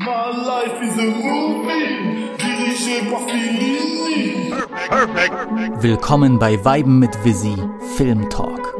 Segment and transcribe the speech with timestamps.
[0.00, 2.30] My life is a movie.
[4.88, 5.82] Perfect.
[5.82, 7.54] Willkommen bei Weiben mit Visi
[7.96, 8.74] Film Talk.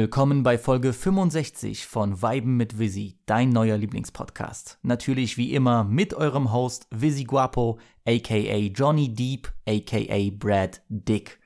[0.00, 4.78] Willkommen bei Folge 65 von Weiben mit Visi, dein neuer Lieblingspodcast.
[4.82, 11.40] Natürlich wie immer mit eurem Host Visi Guapo, aka Johnny Deep, aka Brad Dick.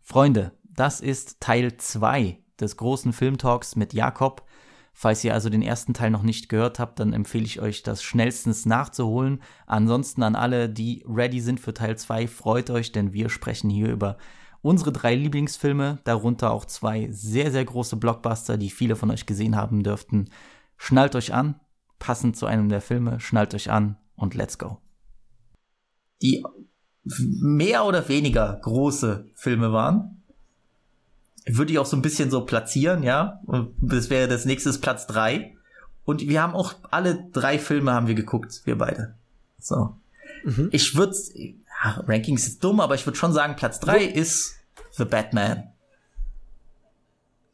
[0.00, 4.46] Freunde, das ist Teil 2 des großen Filmtalks mit Jakob.
[4.94, 8.02] Falls ihr also den ersten Teil noch nicht gehört habt, dann empfehle ich euch, das
[8.02, 9.42] schnellstens nachzuholen.
[9.66, 13.90] Ansonsten an alle, die ready sind für Teil 2, freut euch, denn wir sprechen hier
[13.90, 14.16] über
[14.62, 19.56] unsere drei Lieblingsfilme, darunter auch zwei sehr, sehr große Blockbuster, die viele von euch gesehen
[19.56, 20.30] haben dürften.
[20.76, 21.60] Schnallt euch an,
[21.98, 24.78] passend zu einem der Filme, schnallt euch an und let's go.
[26.22, 26.44] Die
[27.04, 30.22] mehr oder weniger große Filme waren,
[31.46, 33.40] würde ich auch so ein bisschen so platzieren, ja.
[33.80, 35.56] Das wäre das nächste Platz drei.
[36.04, 39.14] Und wir haben auch alle drei Filme haben wir geguckt, wir beide.
[39.58, 39.96] So.
[40.44, 40.68] Mhm.
[40.72, 41.16] Ich würde,
[41.84, 44.56] ja, Rankings ist dumm, aber ich würde schon sagen, Platz drei ist
[44.92, 45.64] The Batman.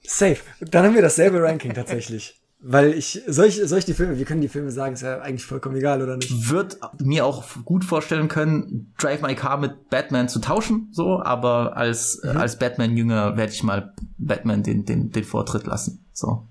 [0.06, 0.38] Safe.
[0.60, 2.40] Dann haben wir dasselbe Ranking tatsächlich.
[2.66, 5.20] Weil ich, soll ich, soll ich die Filme, wir können die Filme sagen, ist ja
[5.20, 6.48] eigentlich vollkommen egal, oder nicht?
[6.48, 11.76] Wird mir auch gut vorstellen können, Drive My Car mit Batman zu tauschen, so, aber
[11.76, 12.38] als, mhm.
[12.38, 16.48] als Batman-Jünger werde ich mal Batman den, den, den Vortritt lassen, so.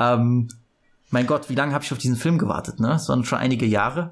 [0.00, 0.48] Ähm,
[1.10, 2.94] mein Gott, wie lange habe ich auf diesen Film gewartet, ne?
[2.94, 4.10] Es waren schon einige Jahre.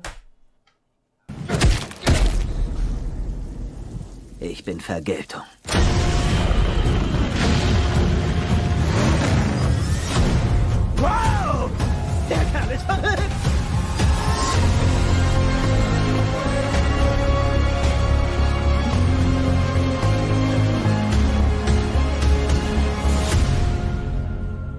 [4.47, 5.41] Ich bin Vergeltung.
[10.97, 11.71] Wow!
[12.29, 13.23] Der Kerl ist verrückt!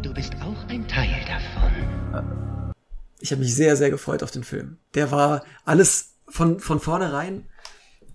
[0.03, 2.73] Du bist auch ein Teil davon.
[3.19, 4.77] Ich habe mich sehr, sehr gefreut auf den Film.
[4.93, 7.47] Der war alles von, von vornherein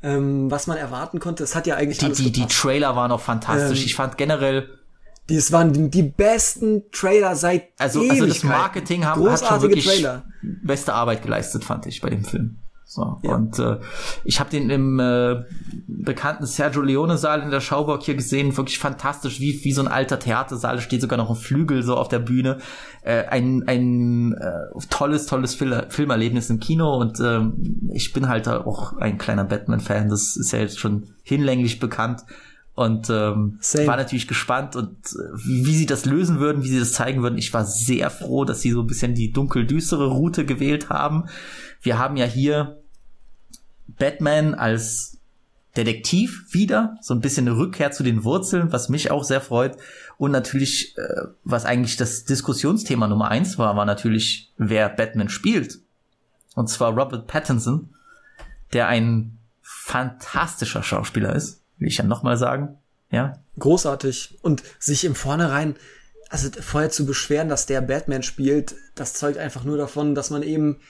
[0.02, 1.44] ähm, was man erwarten konnte.
[1.44, 3.80] Es hat ja eigentlich die, die, die Trailer waren auch fantastisch.
[3.80, 4.68] Ähm, ich fand generell
[5.26, 9.86] das waren die, die besten Trailer seit also, also das Marketing haben, hat schon wirklich
[9.86, 10.24] Trailer.
[10.42, 12.58] beste Arbeit geleistet, fand ich bei dem Film.
[12.92, 13.36] So, ja.
[13.36, 13.78] und äh,
[14.24, 15.44] ich habe den im äh,
[15.86, 19.86] bekannten Sergio Leone Saal in der Schauburg hier gesehen, wirklich fantastisch, wie wie so ein
[19.86, 22.58] alter Theatersaal, steht sogar noch ein Flügel so auf der Bühne.
[23.02, 27.42] Äh, ein ein äh, tolles tolles Fil Filmerlebnis im Kino und äh,
[27.92, 32.24] ich bin halt auch ein kleiner Batman Fan, das ist ja jetzt schon hinlänglich bekannt
[32.74, 36.92] und ähm, war natürlich gespannt und äh, wie, sie das lösen würden, wie sie das
[36.92, 37.38] zeigen würden.
[37.38, 41.26] Ich war sehr froh, dass sie so ein bisschen die dunkel düstere Route gewählt haben.
[41.82, 42.79] Wir haben ja hier
[43.98, 45.20] Batman als
[45.76, 49.76] Detektiv wieder, so ein bisschen eine Rückkehr zu den Wurzeln, was mich auch sehr freut.
[50.18, 55.78] Und natürlich, äh, was eigentlich das Diskussionsthema Nummer eins war, war natürlich, wer Batman spielt.
[56.56, 57.94] Und zwar Robert Pattinson,
[58.72, 62.76] der ein fantastischer Schauspieler ist, will ich ja nochmal sagen.
[63.12, 63.34] Ja.
[63.58, 64.38] Großartig.
[64.42, 65.76] Und sich im Vornherein,
[66.30, 70.42] also vorher zu beschweren, dass der Batman spielt, das zeugt einfach nur davon, dass man
[70.42, 70.80] eben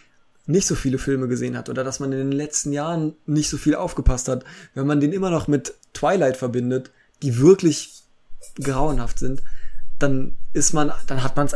[0.51, 3.57] nicht so viele Filme gesehen hat oder dass man in den letzten Jahren nicht so
[3.57, 4.45] viel aufgepasst hat,
[4.75, 6.91] wenn man den immer noch mit Twilight verbindet,
[7.23, 8.03] die wirklich
[8.61, 9.43] grauenhaft sind,
[9.99, 11.55] dann ist man, dann hat man es,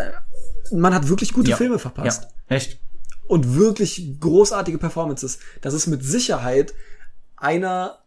[0.73, 1.57] man hat wirklich gute ja.
[1.57, 2.29] Filme verpasst.
[2.49, 2.79] Ja, echt.
[3.27, 5.39] Und wirklich großartige Performances.
[5.63, 6.75] Das ist mit Sicherheit
[7.37, 7.99] einer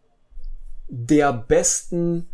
[0.88, 2.28] der besten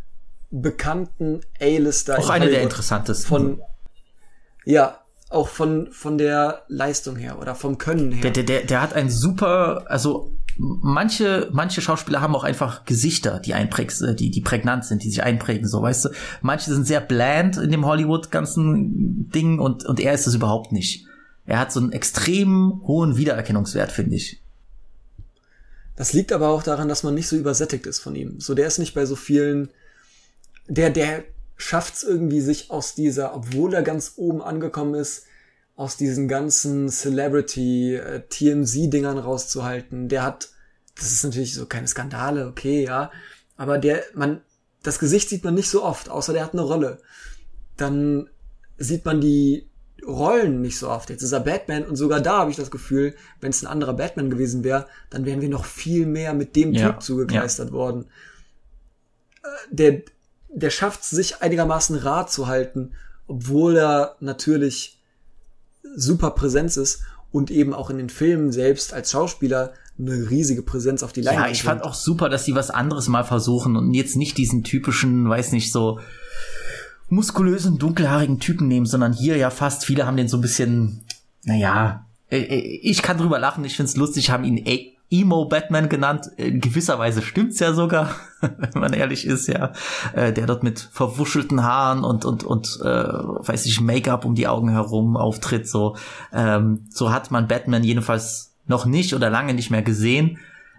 [0.51, 2.19] bekannten A-Lister.
[2.19, 3.27] Auch einer der interessantesten.
[3.27, 3.63] Von,
[4.65, 8.31] ja, auch von, von der Leistung her oder vom Können her.
[8.31, 13.55] Der, der, der hat ein super, also manche, manche Schauspieler haben auch einfach Gesichter, die
[13.55, 16.09] einprägt, äh, die, die prägnant sind, die sich einprägen, so, weißt du.
[16.43, 21.07] Manche sind sehr bland in dem Hollywood-ganzen Ding und, und er ist es überhaupt nicht.
[21.47, 24.41] Er hat so einen extrem hohen Wiedererkennungswert, finde ich.
[25.97, 28.41] Das liegt aber auch daran, dass man nicht so übersättigt ist von ihm.
[28.41, 29.69] So, der ist nicht bei so vielen,
[30.67, 31.25] der, der
[31.57, 35.27] schafft es irgendwie, sich aus dieser, obwohl er ganz oben angekommen ist,
[35.77, 40.09] aus diesen ganzen Celebrity, äh, TMZ-Dingern rauszuhalten.
[40.09, 40.51] Der hat,
[40.97, 43.11] das ist natürlich so keine Skandale, okay, ja,
[43.57, 44.41] aber der, man,
[44.83, 47.01] das Gesicht sieht man nicht so oft, außer der hat eine Rolle.
[47.77, 48.29] Dann
[48.79, 49.69] sieht man die
[50.07, 51.11] Rollen nicht so oft.
[51.11, 53.95] Jetzt ist er Batman und sogar da habe ich das Gefühl, wenn es ein anderer
[53.95, 57.75] Batman gewesen wäre, dann wären wir noch viel mehr mit dem ja, Typ zugekleistert ja.
[57.75, 58.07] worden.
[59.43, 60.03] Äh, der,
[60.55, 62.93] der schafft es, sich einigermaßen rat zu halten,
[63.27, 64.99] obwohl er natürlich
[65.97, 67.03] super Präsenz ist.
[67.31, 71.47] und eben auch in den Filmen selbst als Schauspieler eine riesige Präsenz auf die Leinwand.
[71.47, 74.63] Ja, ich fand auch super, dass sie was anderes mal versuchen und jetzt nicht diesen
[74.63, 75.99] typischen, weiß nicht, so
[77.09, 81.05] muskulösen, dunkelhaarigen Typen nehmen, sondern hier ja fast, viele haben den so ein bisschen,
[81.43, 84.65] naja, äh, äh, ich kann drüber lachen, ich find's lustig, haben ihn
[85.11, 86.31] Emo Batman genannt.
[86.37, 88.11] In gewisser Weise stimmt's ja sogar,
[88.41, 89.73] wenn man ehrlich ist, ja.
[90.13, 94.49] Äh, der dort mit verwuschelten Haaren und und und äh, weiß ich Make-up um die
[94.49, 95.69] Augen herum auftritt.
[95.69, 95.97] So
[96.33, 100.39] ähm, so hat man Batman jedenfalls noch nicht oder lange nicht mehr gesehen.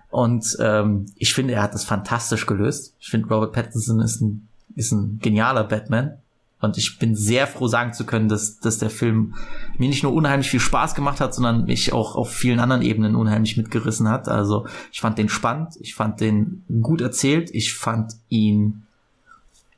[0.09, 2.95] Und ähm, ich finde, er hat das fantastisch gelöst.
[2.99, 6.17] Ich finde, Robert Pattinson ist ein ist ein genialer Batman.
[6.65, 9.35] Und ich bin sehr froh sagen zu können, dass, dass der Film
[9.77, 13.15] mir nicht nur unheimlich viel Spaß gemacht hat, sondern mich auch auf vielen anderen Ebenen
[13.15, 14.27] unheimlich mitgerissen hat.
[14.27, 18.83] Also ich fand den spannend, ich fand den gut erzählt, ich fand ihn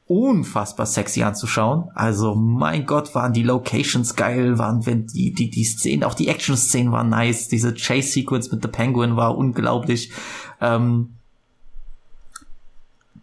[0.07, 1.89] unfassbar sexy anzuschauen.
[1.93, 6.29] Also mein Gott, waren die Locations geil, waren wenn die die die Szenen, auch die
[6.29, 7.49] Action-Szenen waren nice.
[7.49, 10.11] Diese Chase-Sequence mit The Penguin war unglaublich.
[10.61, 11.16] Ähm,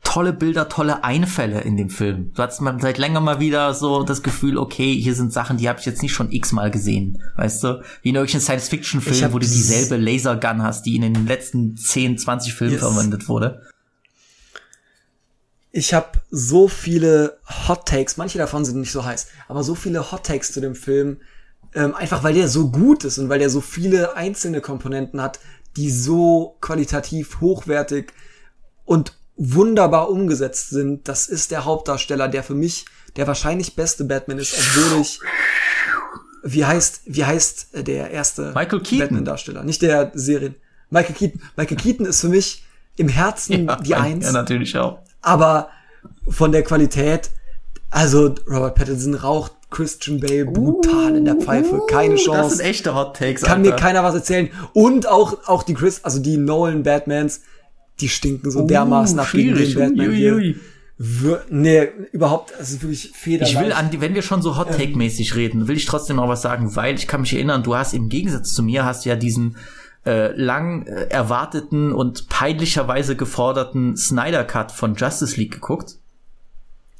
[0.05, 2.33] tolle Bilder, tolle Einfälle in dem Film.
[2.35, 5.69] Du hattest mal seit länger mal wieder so das Gefühl, okay, hier sind Sachen, die
[5.69, 7.83] habe ich jetzt nicht schon x-mal gesehen, weißt du?
[8.03, 12.55] Wie in irgendwelchen Science-Fiction-Filmen, wo du dieselbe Lasergun hast, die in den letzten 10, 20
[12.55, 12.83] Filmen yes.
[12.83, 13.63] verwendet wurde.
[15.73, 20.13] Ich habe so viele Hot Takes, manche davon sind nicht so heiß, aber so viele
[20.13, 21.17] Hot Takes zu dem Film,
[21.75, 25.41] ähm, einfach weil der so gut ist und weil der so viele einzelne Komponenten hat,
[25.77, 28.13] die so qualitativ hochwertig
[28.85, 31.09] und wunderbar umgesetzt sind.
[31.09, 32.85] Das ist der Hauptdarsteller, der für mich
[33.17, 35.21] der wahrscheinlich beste Batman ist, obwohl ich
[36.43, 40.55] wie heißt wie heißt äh, der erste Michael Keaton Batman Darsteller, nicht der Serien.
[40.91, 41.41] Michael Keaton.
[41.57, 42.65] Michael Keaton ist für mich
[42.97, 44.27] im Herzen ja, die Eins.
[44.27, 44.99] Ja, natürlich auch.
[45.23, 45.71] Aber
[46.29, 47.31] von der Qualität,
[47.91, 52.43] also Robert Pattinson raucht Christian Bale brutal uh, in der Pfeife, keine Chance.
[52.43, 53.43] Das sind echte Hot Takes.
[53.43, 53.71] Kann Alter.
[53.71, 54.51] mir keiner was erzählen.
[54.73, 57.41] Und auch auch die Chris, also die Nolan Batmans
[58.01, 60.57] die stinken so dermaßen nach gegen den Batman ui, ui.
[61.51, 63.53] Nee, überhaupt, also wirklich federleicht.
[63.53, 65.11] Ich will an die, wenn wir schon so Hot Take ähm.
[65.35, 68.09] reden, will ich trotzdem noch was sagen, weil ich kann mich erinnern, du hast im
[68.09, 69.57] Gegensatz zu mir hast ja diesen
[70.07, 75.97] äh, lang äh, erwarteten und peinlicherweise geforderten Snyder Cut von Justice League geguckt.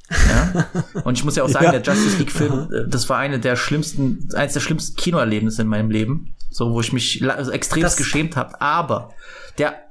[0.09, 0.65] Ja?
[1.03, 1.79] Und ich muss ja auch sagen, ja.
[1.79, 5.67] der Justice League Film, äh, das war eine der schlimmsten, eines der schlimmsten Kinoerlebnisse in
[5.67, 8.59] meinem Leben, so wo ich mich also extrem geschämt habe.
[8.61, 9.13] Aber
[9.57, 9.84] der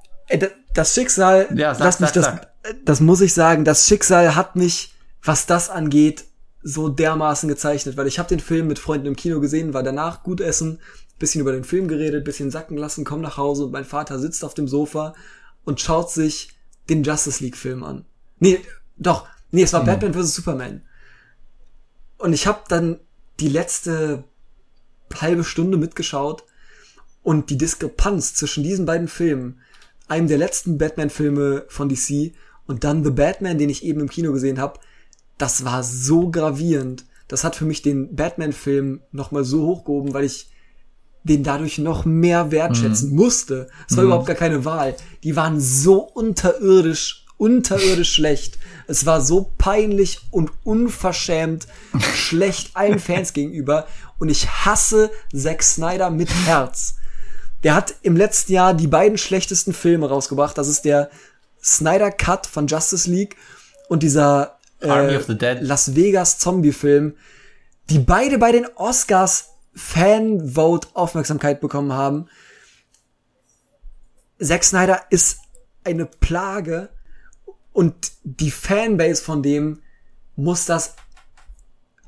[0.75, 2.85] das Schicksal, ja, sag, lass mich sag, das, sag.
[2.85, 6.25] das muss ich sagen, das Schicksal hat mich, was das angeht,
[6.63, 10.23] so dermaßen gezeichnet, weil ich habe den Film mit Freunden im Kino gesehen, war danach
[10.23, 10.81] gut essen,
[11.19, 14.45] bisschen über den Film geredet, bisschen sacken lassen, komm nach Hause und mein Vater sitzt
[14.45, 15.15] auf dem Sofa
[15.65, 16.51] und schaut sich
[16.89, 18.05] den Justice League Film an.
[18.39, 18.61] Nee,
[18.97, 19.87] doch, nee, es war mhm.
[19.87, 20.83] Batman vs Superman.
[22.19, 22.99] Und ich habe dann
[23.41, 24.25] die letzte
[25.21, 26.45] halbe Stunde mitgeschaut
[27.23, 29.61] und die Diskrepanz zwischen diesen beiden Filmen
[30.09, 32.33] einem der letzten Batman-Filme von DC
[32.67, 34.81] und dann The Batman, den ich eben im Kino gesehen habe,
[35.39, 37.05] das war so gravierend.
[37.29, 40.51] Das hat für mich den Batman-Film nochmal so hochgehoben, weil ich
[41.25, 43.17] den dadurch noch mehr wertschätzen mhm.
[43.17, 43.69] musste.
[43.89, 44.11] Es war mhm.
[44.11, 44.95] überhaupt gar keine Wahl.
[45.23, 48.59] Die waren so unterirdisch, unterirdisch schlecht.
[48.87, 51.67] Es war so peinlich und unverschämt
[52.15, 53.87] schlecht allen Fans gegenüber.
[54.19, 56.97] Und ich hasse Zack Snyder mit Herz.
[57.65, 60.57] Der hat im letzten Jahr die beiden schlechtesten Filme rausgebracht.
[60.57, 61.11] Das ist der
[61.63, 63.37] Snyder Cut von Justice League
[63.89, 67.17] und dieser äh, Las Vegas Zombie-Film,
[67.89, 72.29] die beide bei den Oscars Fan-Vote Aufmerksamkeit bekommen haben.
[74.39, 75.39] Zack Snyder ist
[75.85, 76.91] eine Plage
[77.73, 79.81] und die Fanbase von dem
[80.37, 80.97] muss das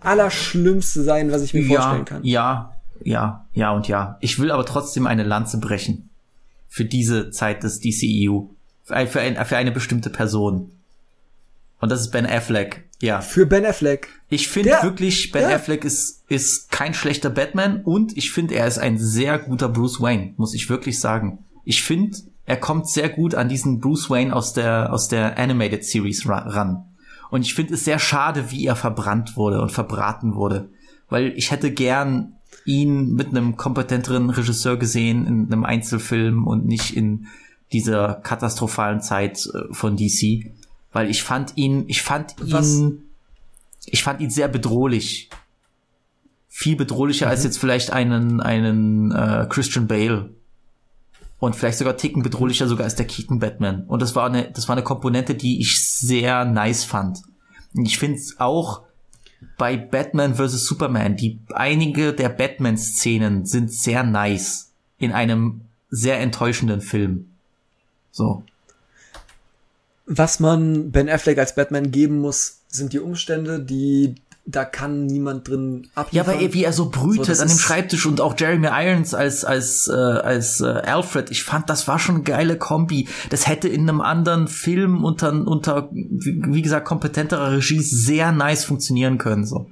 [0.01, 2.25] Allerschlimmste sein, was ich mir ja, vorstellen kann.
[2.25, 4.19] Ja, ja, ja und ja.
[4.21, 6.11] Ich will aber trotzdem eine Lanze brechen.
[6.69, 8.49] Für diese Zeit des DCEU.
[8.85, 10.71] Für, ein, für eine bestimmte Person.
[11.81, 12.89] Und das ist Ben Affleck.
[13.01, 13.21] Ja.
[13.21, 14.09] Für Ben Affleck.
[14.29, 15.57] Ich finde wirklich, Ben ja.
[15.57, 20.01] Affleck ist, ist kein schlechter Batman und ich finde, er ist ein sehr guter Bruce
[20.01, 21.45] Wayne, muss ich wirklich sagen.
[21.65, 25.85] Ich finde, er kommt sehr gut an diesen Bruce Wayne aus der, aus der Animated
[25.85, 26.85] Series ran.
[27.31, 30.71] Und ich finde es sehr schade, wie er verbrannt wurde und verbraten wurde.
[31.09, 32.36] Weil ich hätte gern
[32.67, 37.27] ihn mit einem kompetenteren Regisseur gesehen in einem Einzelfilm und nicht in
[37.73, 40.53] dieser katastrophalen Zeit äh, von DC,
[40.93, 42.75] weil ich fand ihn, ich fand Was?
[42.75, 43.03] ihn,
[43.87, 45.31] ich fand ihn sehr bedrohlich,
[46.49, 47.31] viel bedrohlicher mhm.
[47.31, 50.31] als jetzt vielleicht einen einen äh, Christian Bale
[51.39, 54.69] und vielleicht sogar ticken bedrohlicher sogar als der Keaton Batman und das war eine das
[54.69, 57.23] war eine Komponente, die ich sehr nice fand.
[57.75, 58.87] Und ich finde es auch
[59.59, 60.65] bei Batman vs.
[60.65, 67.31] Superman, die einige der Batman-Szenen sind sehr nice in einem sehr enttäuschenden Film.
[68.11, 68.45] So.
[70.07, 74.15] Was man Ben Affleck als Batman geben muss, sind die Umstände, die
[74.49, 76.31] da kann niemand drin abliefern.
[76.35, 79.45] Ja, aber wie er so brütet das an dem Schreibtisch und auch Jeremy Irons als
[79.45, 81.31] als äh, als äh, Alfred.
[81.33, 83.09] Ich fand, das war schon eine geile Kombi.
[83.31, 89.19] Das hätte in einem anderen Film unter unter wie gesagt kompetenterer Regie sehr nice funktionieren
[89.19, 89.45] können.
[89.45, 89.69] So.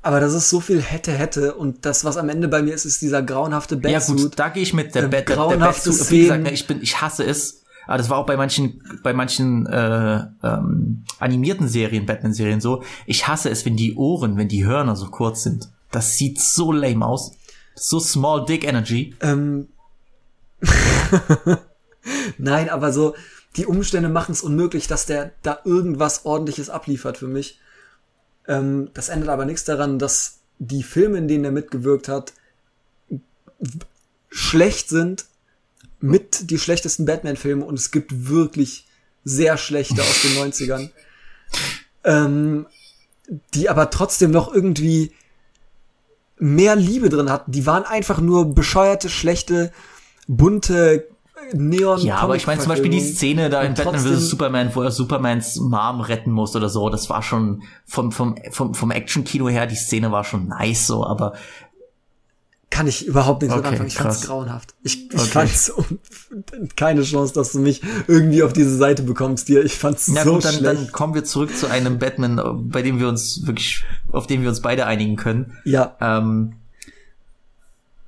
[0.00, 1.54] Aber das ist so viel hätte, hätte.
[1.54, 4.16] Und das, was am Ende bei mir ist, ist dieser grauenhafte Ja Batsuit.
[4.18, 6.10] gut, da gehe ich mit der, Ähm, Bat- der, der Batsuit.
[6.10, 7.57] Wie gesagt, ich bin, ich hasse es.
[7.88, 12.82] Aber das war auch bei manchen, bei manchen äh, ähm, animierten Serien, Batman-Serien so.
[13.06, 15.70] Ich hasse es, wenn die Ohren, wenn die Hörner so kurz sind.
[15.90, 17.32] Das sieht so lame aus.
[17.74, 19.14] So small dick energy.
[19.20, 19.68] Ähm,
[22.38, 23.14] Nein, aber so,
[23.56, 27.58] die Umstände machen es unmöglich, dass der da irgendwas ordentliches abliefert für mich.
[28.46, 32.34] Ähm, das ändert aber nichts daran, dass die Filme, in denen er mitgewirkt hat,
[34.28, 35.24] schlecht sind,
[36.00, 38.86] mit die schlechtesten Batman-Filme und es gibt wirklich
[39.24, 40.90] sehr schlechte aus den 90ern.
[42.04, 42.66] Ähm,
[43.54, 45.12] die aber trotzdem noch irgendwie
[46.38, 47.52] mehr Liebe drin hatten.
[47.52, 49.72] Die waren einfach nur bescheuerte, schlechte,
[50.26, 51.08] bunte
[51.52, 52.00] Neon.
[52.00, 53.00] Ja, aber ich meine zum Beispiel die.
[53.00, 54.28] Szene da in Batman vs.
[54.28, 58.74] Superman, wo er Supermans Mom retten muss oder so, das war schon vom, vom, vom,
[58.74, 61.34] vom Action-Kino her, die Szene war schon nice so, aber
[62.70, 63.88] kann ich überhaupt nichts mit Okay, anfangen.
[63.88, 64.26] Ich fand's krass.
[64.28, 64.74] grauenhaft.
[64.82, 65.28] Ich, ich Okay.
[65.30, 65.72] fand's
[66.76, 69.64] keine Chance, dass du mich irgendwie auf diese Seite bekommst dir.
[69.64, 70.66] Ich fand's Na so gut, dann, schlecht.
[70.66, 74.48] dann kommen wir zurück zu einem Batman, bei dem wir uns wirklich, auf den wir
[74.50, 75.56] uns beide einigen können.
[75.64, 76.54] ja, Ähm,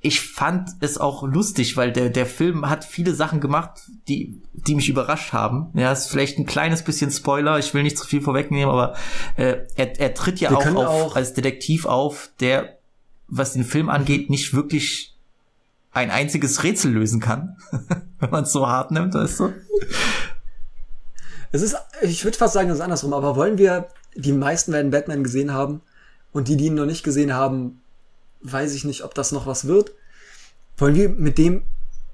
[0.03, 4.73] ich fand es auch lustig, weil der, der Film hat viele Sachen gemacht, die, die
[4.73, 5.67] mich überrascht haben.
[5.75, 8.95] Ja, ist vielleicht ein kleines bisschen Spoiler, ich will nicht zu viel vorwegnehmen, aber
[9.37, 12.79] äh, er, er tritt ja auch, auf, auch- als Detektiv auf, der,
[13.31, 15.15] was den Film angeht, nicht wirklich
[15.91, 17.57] ein einziges Rätsel lösen kann,
[18.19, 19.53] wenn man es so hart nimmt, weißt du?
[21.51, 24.91] es ist, ich würde fast sagen, es ist andersrum, aber wollen wir, die meisten werden
[24.91, 25.81] Batman gesehen haben
[26.31, 27.81] und die, die ihn noch nicht gesehen haben,
[28.41, 29.91] weiß ich nicht, ob das noch was wird.
[30.77, 31.63] Wollen wir mit dem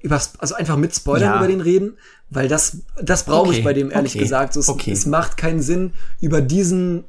[0.00, 1.36] über, also einfach mit Spoilern Ja.
[1.38, 1.96] über den reden?
[2.30, 4.52] Weil das, das brauche Okay, ich bei dem ehrlich okay, gesagt.
[4.52, 4.92] So, es, okay.
[4.92, 7.04] es macht keinen Sinn, über diesen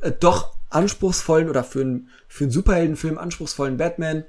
[0.00, 4.24] äh, doch anspruchsvollen oder für einen, für einen Superheldenfilm anspruchsvollen Batman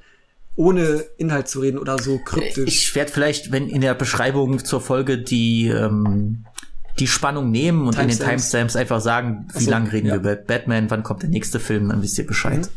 [0.55, 2.87] ohne Inhalt zu reden oder so kryptisch.
[2.89, 6.45] Ich werde vielleicht, wenn in der Beschreibung zur Folge die ähm,
[6.99, 8.49] die Spannung nehmen und in den Timestamps.
[8.49, 10.13] Timestamps einfach sagen, wie so, lang reden ja.
[10.13, 12.69] wir über Batman, wann kommt der nächste Film, dann wisst ihr Bescheid.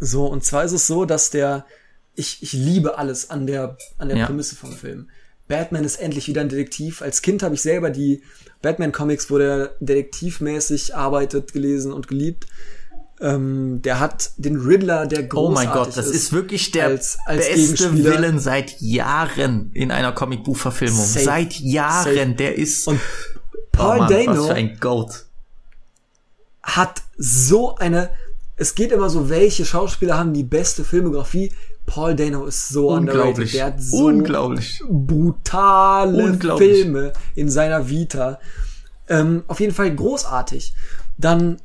[0.00, 1.66] So, und zwar ist es so, dass der,
[2.14, 4.26] ich, ich liebe alles an der, an der Ja.
[4.26, 5.08] Prämisse vom Film.
[5.48, 7.02] Batman ist endlich wieder ein Detektiv.
[7.02, 8.22] Als Kind habe ich selber die
[8.62, 12.46] Batman-Comics, wo der detektivmäßig arbeitet, gelesen und geliebt.
[13.20, 17.16] Ähm, der hat den Riddler, der Oh großartig mein Gott, das ist wirklich der als-
[17.24, 17.94] als beste.
[17.94, 21.04] Villain seit Jahren in einer Comicbuchverfilmung.
[21.06, 22.34] Seit Jahren, Safe.
[22.34, 25.24] der ist Und oh Paul Mann, Dano was für ein Goat.
[26.62, 28.10] hat so eine,
[28.56, 31.52] es geht immer so, welche Schauspieler haben die beste Filmografie?
[31.86, 33.26] Paul Dano ist so underrated.
[33.26, 33.52] Unglaublich.
[33.52, 34.82] Der hat so Unglaublich.
[34.88, 36.82] brutale Unglaublich.
[36.82, 38.38] Filme in seiner Vita.
[39.08, 40.74] Ähm, auf jeden Fall großartig.
[41.16, 41.58] Dann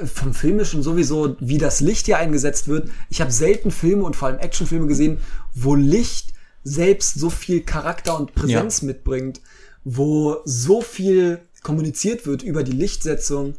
[0.00, 2.90] äh, vom Filmischen sowieso, wie das Licht hier eingesetzt wird.
[3.08, 5.18] Ich habe selten Filme und vor allem Actionfilme gesehen,
[5.54, 6.32] wo Licht
[6.64, 9.40] selbst so viel Charakter und Präsenz mitbringt,
[9.84, 13.54] wo so viel kommuniziert wird über die Lichtsetzung,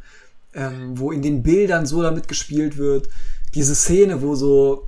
[0.54, 3.08] ähm, wo in den Bildern so damit gespielt wird.
[3.54, 4.86] Diese Szene, wo so,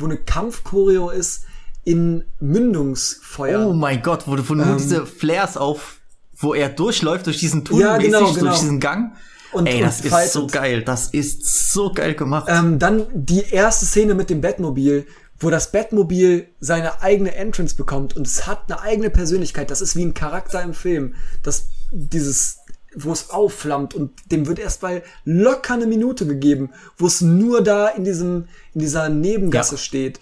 [0.00, 1.42] wo eine Kampfchoreo ist
[1.84, 3.66] in Mündungsfeuer.
[3.68, 5.98] Oh mein Gott, wo, wo nur Ähm, diese Flares auf,
[6.36, 8.46] wo er durchläuft durch diesen Tunnel, Ja, genau, genau.
[8.50, 9.12] durch diesen Gang.
[9.52, 10.32] Und- Ey, und das ist fightet.
[10.32, 10.82] so geil.
[10.82, 12.46] Das ist so geil gemacht.
[12.48, 15.06] Ähm, dann die erste Szene mit dem Batmobil,
[15.38, 19.70] wo das Batmobil seine eigene Entrance bekommt und es hat eine eigene Persönlichkeit.
[19.70, 21.14] Das ist wie ein Charakter im Film.
[21.42, 22.58] Das, dieses,
[22.96, 27.62] wo es aufflammt und dem wird erst mal locker eine Minute gegeben, wo es nur
[27.62, 29.78] da in diesem, in dieser Nebengasse Ja.
[29.80, 30.20] steht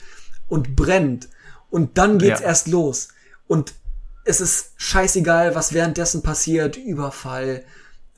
[0.49, 1.29] und brennt.
[1.71, 2.47] Und dann geht's Ja.
[2.47, 3.09] erst los.
[3.47, 3.75] Und
[4.25, 6.77] es ist scheißegal, was währenddessen passiert.
[6.77, 7.65] Überfall,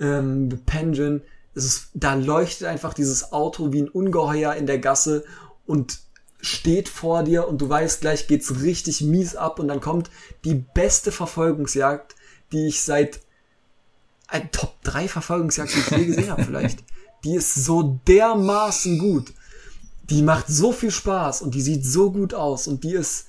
[0.00, 1.22] ähm, Pension.
[1.54, 5.24] Es ist, da leuchtet einfach dieses Auto wie ein Ungeheuer in der Gasse
[5.66, 5.98] und
[6.40, 10.10] steht vor dir und du weißt, gleich geht's richtig mies ab und dann kommt
[10.44, 12.14] die beste Verfolgungsjagd,
[12.52, 13.20] die ich seit
[14.28, 16.82] ein Top 3 Verfolgungsjagd, die ich je gesehen habe vielleicht.
[17.24, 19.32] Die ist so dermaßen gut.
[20.10, 23.26] Die macht so viel Spaß und die sieht so gut aus und die ist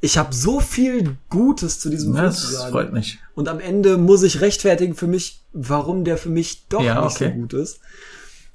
[0.00, 2.70] ich habe so viel Gutes zu diesem Film zu das sagen.
[2.70, 3.18] freut mich.
[3.34, 7.16] Und am Ende muss ich rechtfertigen für mich, warum der für mich doch Ja, nicht
[7.16, 7.32] okay.
[7.34, 7.80] so gut ist.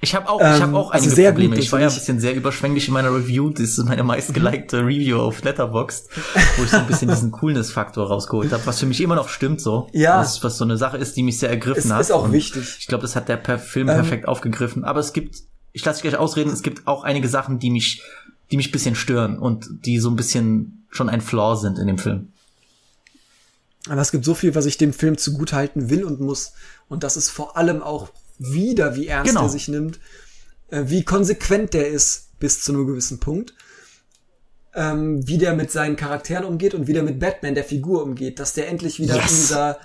[0.03, 1.55] Ich habe auch, ich Ähm, habe auch also einige sehr Probleme.
[1.55, 3.49] gut, ich war ja ein bisschen sehr überschwänglich in meiner Review.
[3.51, 6.09] Das ist meine meistgelikte Review auf Letterboxd,
[6.57, 9.61] wo ich so ein bisschen diesen Coolness-Faktor rausgeholt habe, was für mich immer noch stimmt
[9.61, 9.87] so.
[9.93, 10.19] Ja.
[10.19, 12.01] Was, was so eine Sache ist, die mich sehr ergriffen Es hat.
[12.01, 12.75] ist auch Und wichtig.
[12.79, 14.83] Ich glaube, das hat der Film Ähm, perfekt aufgegriffen.
[14.83, 15.37] Aber es gibt,
[15.71, 18.01] ich lasse dich gleich ausreden, es gibt auch einige Sachen, die mich,
[18.51, 21.87] die mich ein bisschen stören und die so ein bisschen schon ein Flaw sind in
[21.87, 22.33] dem Film.
[23.87, 26.51] Aber es gibt so viel, was ich dem Film zugutehalten will und muss.
[26.89, 28.09] Und das ist vor allem auch
[28.51, 29.43] wieder, wie ernst Genau.
[29.43, 29.99] er sich nimmt,
[30.69, 33.53] äh, wie konsequent der ist bis zu einem gewissen Punkt.
[34.75, 38.39] Ähm, wie der mit seinen Charakteren umgeht und wie der mit Batman, der Figur, umgeht.
[38.39, 39.31] Dass der endlich wieder Yes.
[39.31, 39.77] in dieser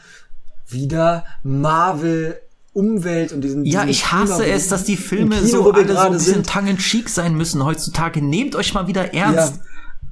[0.69, 2.41] wieder Marvel
[2.73, 5.87] Umwelt und diesen Ja, diesen ich hasse Klima- es, dass die Filme Kino, so alle
[5.93, 6.47] so ein bisschen sind.
[6.49, 8.23] tongue-in-cheek sein müssen heutzutage.
[8.23, 9.57] Nehmt euch mal wieder ernst.
[9.57, 9.63] Ja.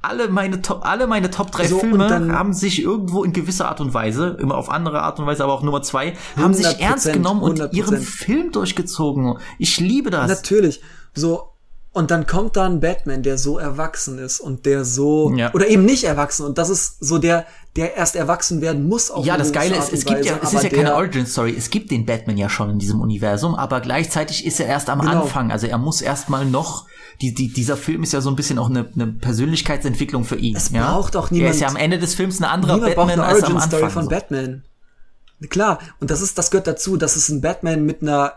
[0.07, 3.81] Alle meine Top, alle meine Top 3 So, Filme haben sich irgendwo in gewisser Art
[3.81, 6.79] und Weise, immer auf andere Art und Weise, aber auch Nummer zwei, haben sich 100%,
[6.79, 7.73] ernst genommen und 100%.
[7.73, 9.37] ihren Film durchgezogen.
[9.59, 10.29] Ich liebe das.
[10.29, 10.81] Natürlich.
[11.13, 11.56] So,
[11.97, 15.53] und dann kommt da ein Batman, der so erwachsen ist und der so, Ja.
[15.53, 16.45] oder eben nicht erwachsen.
[16.45, 19.11] Und das ist so der, der erst erwachsen werden muss.
[19.11, 21.53] Auf Ja, das Geile ist, es gibt ja, Weise, es ist ja keine Origin Story.
[21.57, 24.99] Es gibt den Batman ja schon in diesem Universum, aber gleichzeitig ist er erst am
[25.01, 25.23] Genau.
[25.23, 25.51] Anfang.
[25.51, 26.85] Also er muss erstmal noch,
[27.21, 30.55] die, die, dieser Film ist ja so ein bisschen auch eine, eine Persönlichkeitsentwicklung für ihn.
[30.55, 30.91] Es ja?
[30.91, 33.23] braucht auch Er ist niemand- ja am Ende des Films ein anderer Niemand Batman eine
[33.25, 33.93] als am Origin Story Anfang.
[33.93, 34.09] von so.
[34.09, 34.63] Batman.
[35.49, 38.33] Klar, und das ist, das gehört dazu, das ist ein Batman mit einer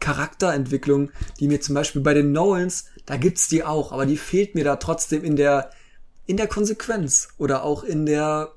[0.00, 4.54] Charakterentwicklung, die mir zum Beispiel bei den Nolans, da gibt's die auch, aber die fehlt
[4.54, 5.70] mir da trotzdem in der,
[6.26, 8.52] in der Konsequenz oder auch in der,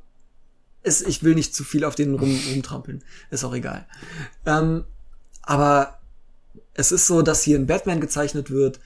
[0.84, 3.88] es, ich will nicht zu viel auf den rum, rumtrampeln, ist auch egal.
[4.46, 4.86] Ähm,
[5.42, 6.00] aber
[6.74, 8.80] es ist so, dass hier ein Batman gezeichnet wird,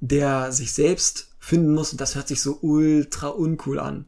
[0.00, 4.06] der sich selbst finden muss und das hört sich so ultra uncool an.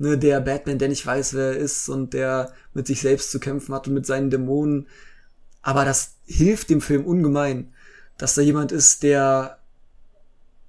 [0.00, 3.40] Ne, der Batman, der nicht weiß, wer er ist und der mit sich selbst zu
[3.40, 4.86] kämpfen hat und mit seinen Dämonen.
[5.60, 7.72] Aber das hilft dem Film ungemein,
[8.16, 9.57] dass da jemand ist, der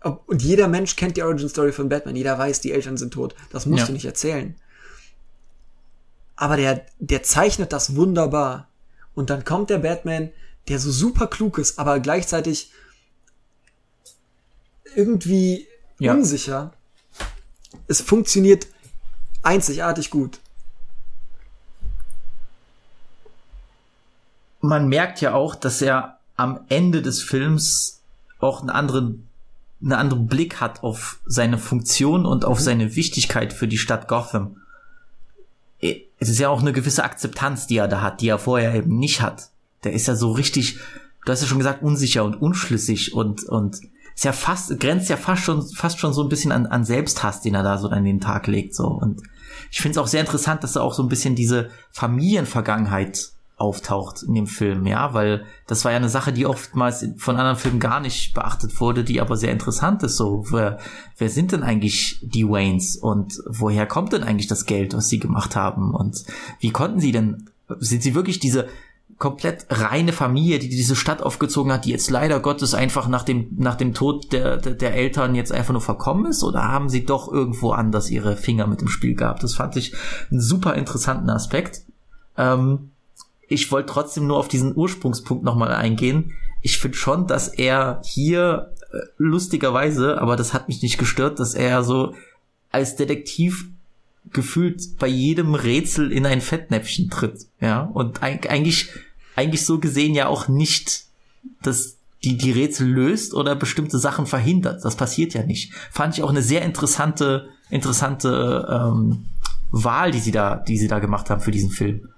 [0.01, 2.15] und jeder Mensch kennt die Origin Story von Batman.
[2.15, 3.35] Jeder weiß, die Eltern sind tot.
[3.51, 3.85] Das musst Ja.
[3.87, 4.55] du nicht erzählen.
[6.35, 8.67] Aber der, der zeichnet das wunderbar.
[9.13, 10.29] Und dann kommt der Batman,
[10.69, 12.71] der so super klug ist, aber gleichzeitig
[14.95, 16.13] irgendwie Ja.
[16.13, 16.73] unsicher.
[17.87, 18.67] Es funktioniert
[19.43, 20.39] einzigartig gut.
[24.61, 28.01] man merkt ja auch, dass er am Ende des Films
[28.39, 29.28] auch einen anderen,
[29.81, 34.57] einen anderen Blick hat auf seine Funktion und auf seine Wichtigkeit für die Stadt Gotham.
[35.81, 38.75] Eh, Es ist ja auch eine gewisse Akzeptanz, die er da hat, die er vorher
[38.75, 39.49] eben nicht hat.
[39.83, 40.77] Der ist ja so richtig,
[41.25, 43.79] du hast ja schon gesagt, unsicher und unschlüssig und, und
[44.13, 47.41] ist ja fast, grenzt ja fast schon, fast schon so ein bisschen an, an Selbsthass,
[47.41, 48.87] den er da so an den Tag legt, so.
[48.87, 49.23] Und
[49.71, 54.23] ich finde es auch sehr interessant, dass da auch so ein bisschen diese Familienvergangenheit auftaucht
[54.23, 57.79] in dem Film, ja, weil das war ja eine Sache, die oftmals von anderen Filmen
[57.79, 60.79] gar nicht beachtet wurde, die aber sehr interessant ist, so, wer,
[61.17, 65.19] wer sind denn eigentlich die Waynes und woher kommt denn eigentlich das Geld, was sie
[65.19, 66.23] gemacht haben und
[66.59, 68.67] wie konnten sie denn, sind sie wirklich diese
[69.17, 73.49] komplett reine Familie, die diese Stadt aufgezogen hat, die jetzt leider Gottes einfach nach dem,
[73.57, 76.41] nach dem Tod der, der, der Eltern jetzt einfach nur verkommen ist?
[76.41, 79.43] Oder haben sie doch irgendwo anders ihre Finger mit im Spiel gehabt?
[79.43, 79.93] Das fand ich
[80.31, 81.81] einen super interessanten Aspekt.
[82.37, 82.91] Ähm,
[83.49, 86.33] ich wollte trotzdem nur auf diesen Ursprungspunkt nochmal eingehen.
[86.61, 91.55] Ich finde schon, dass er hier äh, lustigerweise, aber das hat mich nicht gestört, dass
[91.55, 92.15] er so
[92.71, 93.65] als Detektiv
[94.31, 98.89] gefühlt bei jedem Rätsel in ein Fettnäpfchen tritt, ja, und eig- eigentlich,
[99.35, 101.05] eigentlich so gesehen ja auch nicht,
[101.63, 104.83] dass die, die Rätsel löst oder bestimmte Sachen verhindert.
[104.83, 105.73] Das passiert ja nicht.
[105.89, 109.25] Fand ich auch eine sehr interessante, interessante ähm,
[109.71, 112.09] Wahl, die sie da, die sie da gemacht haben für diesen Film.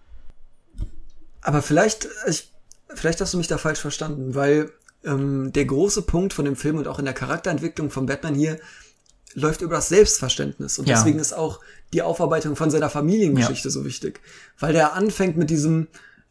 [1.42, 2.52] Aber vielleicht, ich,
[2.94, 4.72] vielleicht hast du mich da falsch verstanden, weil
[5.04, 8.60] ähm, der große Punkt von dem Film und auch in der Charakterentwicklung von Batman hier
[9.34, 10.78] läuft über das Selbstverständnis.
[10.78, 10.96] Und Ja.
[10.96, 11.60] deswegen ist auch
[11.94, 14.20] die Aufarbeitung von seiner Familiengeschichte so wichtig.
[14.60, 15.88] Weil der anfängt mit diesem,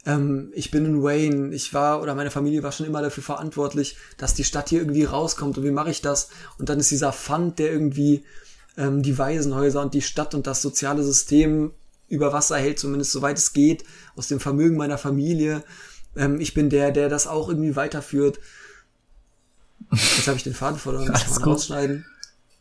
[0.06, 3.96] ähm, ich bin in Wayne, ich war oder meine Familie war schon immer dafür verantwortlich,
[4.18, 6.28] dass die Stadt hier irgendwie rauskommt und wie mache ich das?
[6.58, 8.24] Und dann ist dieser Fund, der irgendwie
[8.76, 11.72] ähm, die Waisenhäuser und die Stadt und das soziale System
[12.10, 13.84] über Wasser hält, zumindest soweit es geht,
[14.16, 15.62] aus dem Vermögen meiner Familie.
[16.16, 18.38] Ähm, ich bin der, der das auch irgendwie weiterführt.
[19.90, 21.54] Jetzt habe ich den Faden verloren, muss ich Alles mal gut.
[21.54, 22.04] rausschneiden.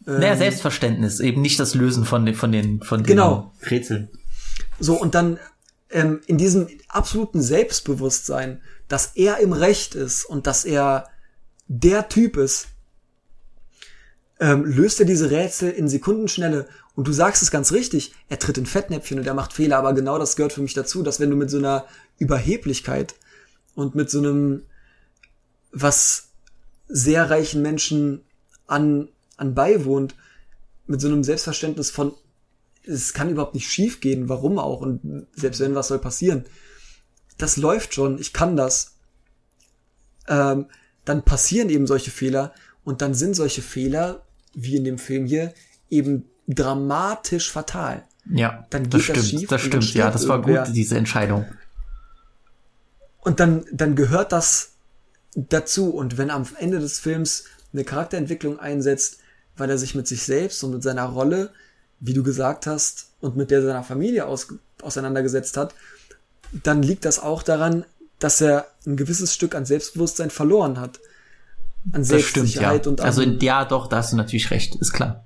[0.06, 3.52] naja, Selbstverständnis, eben nicht das Lösen von den, von den, von den Genau.
[3.70, 4.08] Rätseln.
[4.80, 5.38] So, und dann
[5.90, 11.10] ähm, in diesem absoluten Selbstbewusstsein, dass er im Recht ist und dass er
[11.68, 12.68] der Typ ist,
[14.40, 16.68] ähm, löst er diese Rätsel in Sekundenschnelle
[17.00, 19.94] Und du sagst es ganz richtig, er tritt in Fettnäpfchen und er macht Fehler, aber
[19.94, 21.86] genau das gehört für mich dazu, dass wenn du mit so einer
[22.18, 23.16] Überheblichkeit
[23.74, 24.64] und mit so einem,
[25.72, 26.32] was
[26.90, 28.26] sehr reichen Menschen
[28.68, 29.08] an,
[29.38, 30.14] an beiwohnt,
[30.88, 32.12] mit so einem Selbstverständnis von,
[32.84, 36.48] es kann überhaupt nicht schief gehen, warum auch, und selbst wenn, was soll passieren?
[37.38, 38.98] Das läuft schon, ich kann das.
[40.28, 40.66] Ähm,
[41.06, 45.54] dann passieren eben solche Fehler und dann sind solche Fehler, wie in dem Film hier,
[45.90, 48.04] eben dramatisch fatal.
[48.30, 51.46] Ja, Dann geht das das stimmt, schief das stimmt, ja, das war gut, diese Entscheidung.
[53.22, 54.72] Und dann, dann gehört das
[55.36, 55.90] dazu.
[55.92, 59.20] Und wenn am Ende des Films eine Charakterentwicklung einsetzt,
[59.58, 61.52] weil er sich mit sich selbst und mit seiner Rolle,
[62.00, 64.48] wie du gesagt hast, und mit der seiner Familie aus,
[64.82, 65.74] auseinandergesetzt hat,
[66.64, 67.86] dann liegt das auch daran,
[68.20, 71.00] dass er ein gewisses Stück an Selbstbewusstsein verloren hat.
[71.92, 72.72] An Das stimmt, ja.
[72.72, 75.26] Selbstsicherheit und an, Also, ja, doch, da hast du natürlich recht, ist klar.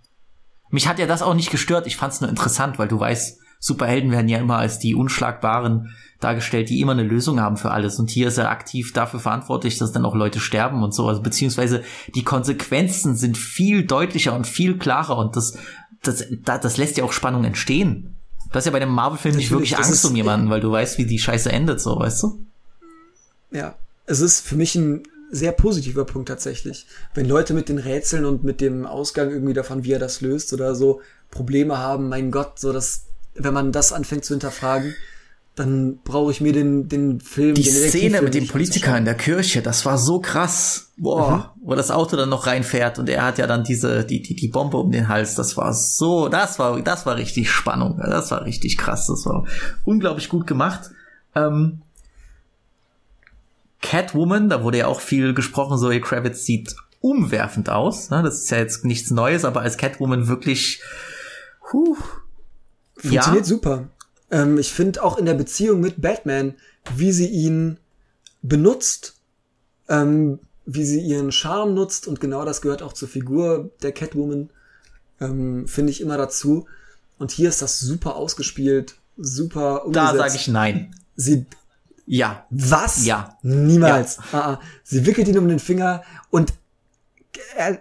[0.73, 4.11] Mich hat ja das auch nicht gestört, ich fand's nur interessant, weil du weißt, Superhelden
[4.11, 7.99] werden ja immer als die Unschlagbaren dargestellt, die immer eine Lösung haben für alles.
[7.99, 11.07] Und hier ist er aktiv dafür verantwortlich, dass dann auch Leute sterben und so.
[11.07, 11.83] Also beziehungsweise
[12.15, 15.57] die Konsequenzen sind viel deutlicher und viel klarer und das,
[16.01, 18.15] das, da- das lässt ja auch Spannung entstehen.
[18.49, 20.97] Du hast ja bei dem Marvel-Film nicht wirklich das Angst um jemanden, weil du weißt,
[20.97, 22.45] wie die Scheiße endet, so, weißt du?
[23.51, 26.85] Ja, es ist für mich ein sehr positiver Punkt tatsächlich.
[27.13, 30.53] Wenn Leute mit den Rätseln und mit dem Ausgang irgendwie davon, wie er das löst
[30.53, 34.93] oder so, Probleme haben, mein Gott, so dass, wenn man das anfängt zu hinterfragen,
[35.55, 39.13] dann brauche ich mir den, den Film, Die den Szene mit dem Politiker in der
[39.15, 40.91] Kirche, das war so krass.
[40.97, 44.35] Boah, wo das Auto dann noch reinfährt und er hat ja dann diese, die, die,
[44.35, 45.35] die Bombe um den Hals.
[45.35, 47.99] Das war so, das war, das war richtig Spannung.
[48.03, 49.07] Das war richtig krass.
[49.07, 49.45] Das war
[49.83, 50.91] unglaublich gut gemacht.
[51.35, 51.81] Ähm,
[53.83, 58.09] Catwoman, da wurde ja auch viel gesprochen, Zoe Kravitz sieht umwerfend aus.
[58.09, 58.23] Ne?
[58.23, 60.81] Das ist ja jetzt nichts Neues, aber als Catwoman wirklich,
[61.71, 61.97] huh,
[62.95, 63.89] Funktioniert ja, super.
[64.31, 66.55] Ähm, ich finde auch in der Beziehung mit Batman,
[66.95, 67.77] wie sie ihn
[68.41, 69.15] benutzt,
[69.89, 74.49] ähm, wie sie ihren Charme nutzt und genau das gehört auch zur Figur der Catwoman,
[75.19, 76.65] ähm, finde ich immer dazu.
[77.17, 80.13] Und hier ist das super ausgespielt, super umgesetzt.
[80.13, 80.95] da sage ich nein.
[81.15, 81.45] Sie,
[82.05, 83.05] Ja, was?
[83.05, 83.37] Ja.
[83.43, 84.19] Niemals.
[84.31, 84.59] Ah, ah.
[84.83, 86.53] Sie wickelt ihn um den Finger und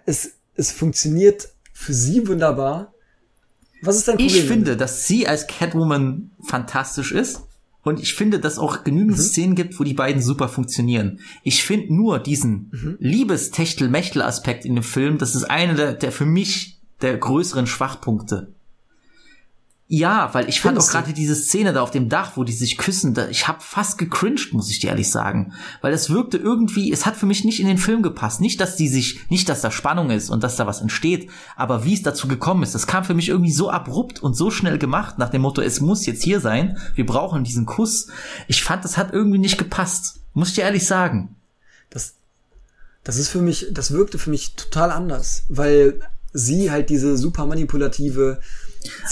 [0.06, 2.92] es, es funktioniert für sie wunderbar.
[3.82, 4.36] Was ist dein Problem?
[4.36, 7.42] Ich finde, dass sie als Catwoman fantastisch ist.
[7.84, 11.18] Und ich finde, dass auch genügend Szenen gibt, wo die beiden super funktionieren.
[11.42, 12.96] Ich finde nur diesen Mhm.
[13.00, 18.52] Liebes-Techtel-Mechtel-Aspekt in dem Film, das ist einer der, der für mich der größeren Schwachpunkte.
[19.94, 22.54] Ja, weil ich fand auch Findest gerade diese Szene da auf dem Dach, wo die
[22.54, 25.52] sich küssen, da, ich habe fast gecringed, muss ich dir ehrlich sagen,
[25.82, 28.76] weil es wirkte irgendwie, es hat für mich nicht in den Film gepasst, nicht dass
[28.76, 32.00] die sich, nicht dass da Spannung ist und dass da was entsteht, aber wie es
[32.00, 35.28] dazu gekommen ist, das kam für mich irgendwie so abrupt und so schnell gemacht nach
[35.28, 38.06] dem Motto, es muss jetzt hier sein, wir brauchen diesen Kuss.
[38.48, 41.36] Ich fand, das hat irgendwie nicht gepasst, muss ich dir ehrlich sagen.
[41.90, 42.14] das,
[43.04, 46.00] das ist für mich, das wirkte für mich total anders, weil
[46.32, 48.40] sie halt diese super manipulative,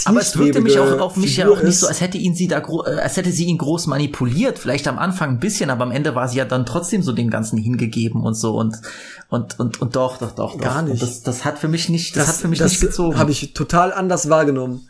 [0.05, 2.35] Aber es wirkte mich auch auf mich ja Figur auch nicht so, als hätte ihn
[2.35, 4.59] sie da, äh, als hätte sie ihn groß manipuliert.
[4.59, 7.29] Vielleicht am Anfang ein bisschen, aber am Ende war sie ja dann trotzdem so dem
[7.29, 8.81] Ganzen hingegeben und so und
[9.29, 10.61] und und und doch, doch, doch, doch.
[10.61, 11.01] Gar nicht.
[11.01, 13.17] Das, das hat für mich nicht, das, hat für mich nicht gezogen.
[13.17, 14.87] habe ich total anders wahrgenommen.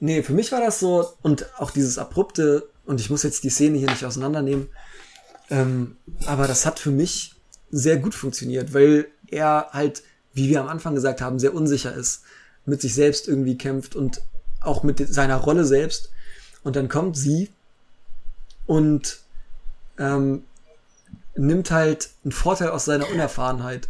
[0.00, 3.50] Nee, für mich war das so, und auch dieses abrupte, und ich muss jetzt die
[3.50, 4.66] Szene hier nicht auseinandernehmen,
[5.48, 7.36] ähm, aber das hat für mich
[7.70, 10.02] sehr gut funktioniert, weil er halt,
[10.34, 12.22] wie wir am Anfang gesagt haben, sehr unsicher ist,
[12.64, 14.22] mit sich selbst irgendwie kämpft und
[14.60, 16.10] auch mit seiner Rolle selbst.
[16.62, 17.50] Und dann kommt sie
[18.66, 19.18] und
[19.98, 20.44] ähm,
[21.34, 23.88] nimmt halt einen Vorteil aus seiner Unerfahrenheit.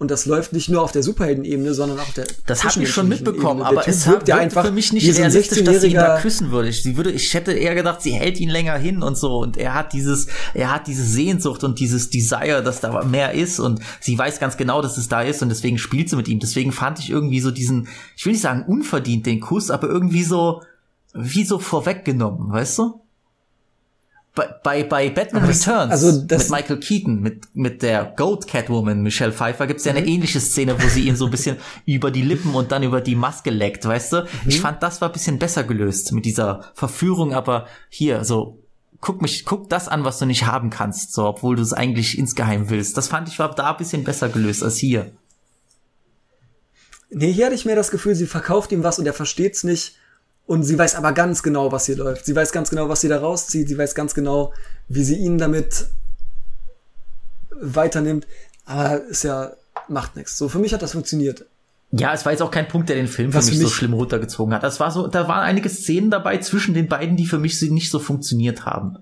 [0.00, 2.90] Und das läuft nicht nur auf der Superhelden-Ebene, sondern auch auf der das habe ich
[2.90, 6.16] schon mitbekommen, aber es wirkt ja einfach für mich nicht realistisch, dass sie ihn da
[6.16, 6.72] 16-jähriger küssen würde.
[6.72, 9.74] Sie würde, ich hätte eher gedacht, sie hält ihn länger hin und so und er
[9.74, 14.16] hat dieses, er hat diese Sehnsucht und dieses Desire, dass da mehr ist und sie
[14.16, 16.38] weiß ganz genau, dass es da ist und deswegen spielt sie mit ihm.
[16.38, 17.86] Deswegen fand ich irgendwie so diesen,
[18.16, 20.62] ich will nicht sagen unverdient den Kuss, aber irgendwie so,
[21.12, 23.00] wie so vorweggenommen, weißt du?
[24.32, 29.02] Bei, bei, Batman das- Returns also das- mit Michael Keaton, mit, mit der Goat Catwoman
[29.02, 30.06] Michelle Pfeiffer, gibt's ja eine Mhm.
[30.08, 33.16] ähnliche Szene, wo sie ihn so ein bisschen über die Lippen und dann über die
[33.16, 34.16] Maske leckt, weißt du?
[34.22, 34.28] Mhm.
[34.46, 38.62] Ich fand, das war ein bisschen besser gelöst mit dieser Verführung, aber hier, so,
[39.00, 42.16] guck mich, guck das an, was du nicht haben kannst, so, obwohl du es eigentlich
[42.16, 42.96] insgeheim willst.
[42.96, 45.10] Das fand ich war da ein bisschen besser gelöst als hier.
[47.10, 49.96] Nee, hier hatte ich mehr das Gefühl, sie verkauft ihm was und er versteht's nicht.
[50.50, 52.24] Und sie weiß aber ganz genau, was hier läuft.
[52.26, 53.68] Sie weiß ganz genau, was sie da rauszieht.
[53.68, 54.52] Sie weiß ganz genau,
[54.88, 55.86] wie sie ihn damit
[57.60, 58.26] weiternimmt.
[58.64, 59.52] Aber ist ja,
[59.86, 60.36] macht nichts.
[60.36, 61.44] So, für mich hat das funktioniert.
[61.92, 63.66] Ja, es war jetzt auch kein Punkt, der den Film für Was mich, für so
[63.66, 64.64] mich- schlimm runtergezogen hat.
[64.64, 67.72] Das war so, da waren einige Szenen dabei zwischen den beiden, die für mich so-
[67.72, 68.96] nicht so funktioniert haben.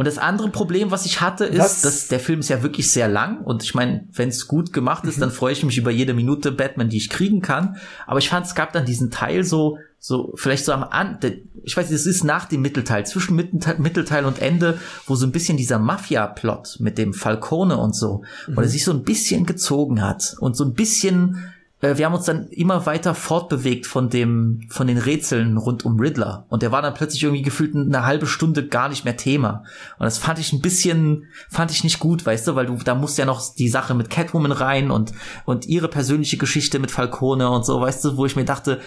[0.00, 1.82] Und das andere Problem, was ich hatte, ist, Was?
[1.82, 5.04] dass der Film ist ja wirklich sehr lang und ich meine, wenn es gut gemacht
[5.04, 5.20] ist, Mhm.
[5.20, 7.76] dann freue ich mich über jede Minute Batman, die ich kriegen kann.
[8.06, 11.18] Aber ich fand, es gab dann diesen Teil so, so vielleicht so am An,
[11.64, 15.32] ich weiß, es ist nach dem Mittelteil, zwischen Mittelteil, Mittelteil und Ende, wo so ein
[15.32, 18.58] bisschen dieser Mafia-Plot mit dem Falcone und so, wo Mhm.
[18.58, 21.44] er sich so ein bisschen gezogen hat und so ein bisschen
[21.80, 26.44] wir haben uns dann immer weiter fortbewegt von dem, von den Rätseln rund um Riddler.
[26.50, 29.64] Und der war dann plötzlich irgendwie gefühlt eine halbe Stunde gar nicht mehr Thema.
[29.98, 32.94] Und das fand ich ein bisschen, fand ich nicht gut, weißt du, weil du, da
[32.94, 35.12] musst ja noch die Sache mit Catwoman rein und,
[35.46, 38.80] und ihre persönliche Geschichte mit Falcone und so, weißt du, wo ich mir dachte,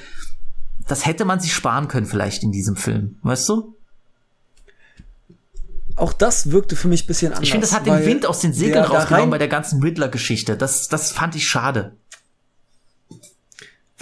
[0.88, 3.76] das hätte man sich sparen können vielleicht in diesem Film, weißt du?
[5.96, 7.44] Auch das wirkte für mich ein bisschen anders.
[7.44, 10.58] Ich finde, das hat den Wind aus den Segeln rausgenommen bei der ganzen Riddler-Geschichte.
[10.58, 11.96] Das, das fand ich schade.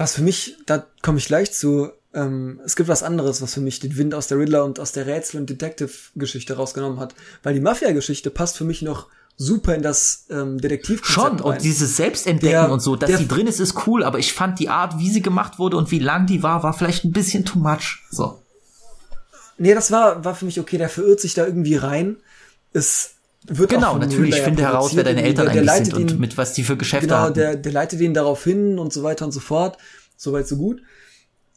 [0.01, 3.61] Was für mich, da komme ich gleich zu, ähm, es gibt was anderes, was für
[3.61, 7.15] mich den Wind aus der Riddler und aus der Rätsel- und Detective-Geschichte rausgenommen hat.
[7.43, 11.61] Weil die Mafia-Geschichte passt für mich noch super in das ähm, Detektivkonzept Schon, und rein.
[11.61, 14.59] dieses Selbstentdecken Der- und so, dass der- die drin ist, ist cool, aber ich fand
[14.59, 17.45] die Art, wie sie gemacht wurde und wie lang die war, war vielleicht ein bisschen
[17.45, 18.03] too much.
[18.11, 18.41] So.
[19.57, 22.17] Nee, das war, war für mich okay, der verirrt sich da irgendwie rein.
[22.73, 23.11] Es
[23.47, 26.19] wird Genau, natürlich, ja finde heraus, wer deine Eltern der, der eigentlich sind und ihn-
[26.19, 27.33] mit was die für Geschäfte Genau, haben.
[27.33, 29.77] der, der leitet ihn darauf hin und so weiter und so fort.
[30.17, 30.81] Soweit so gut.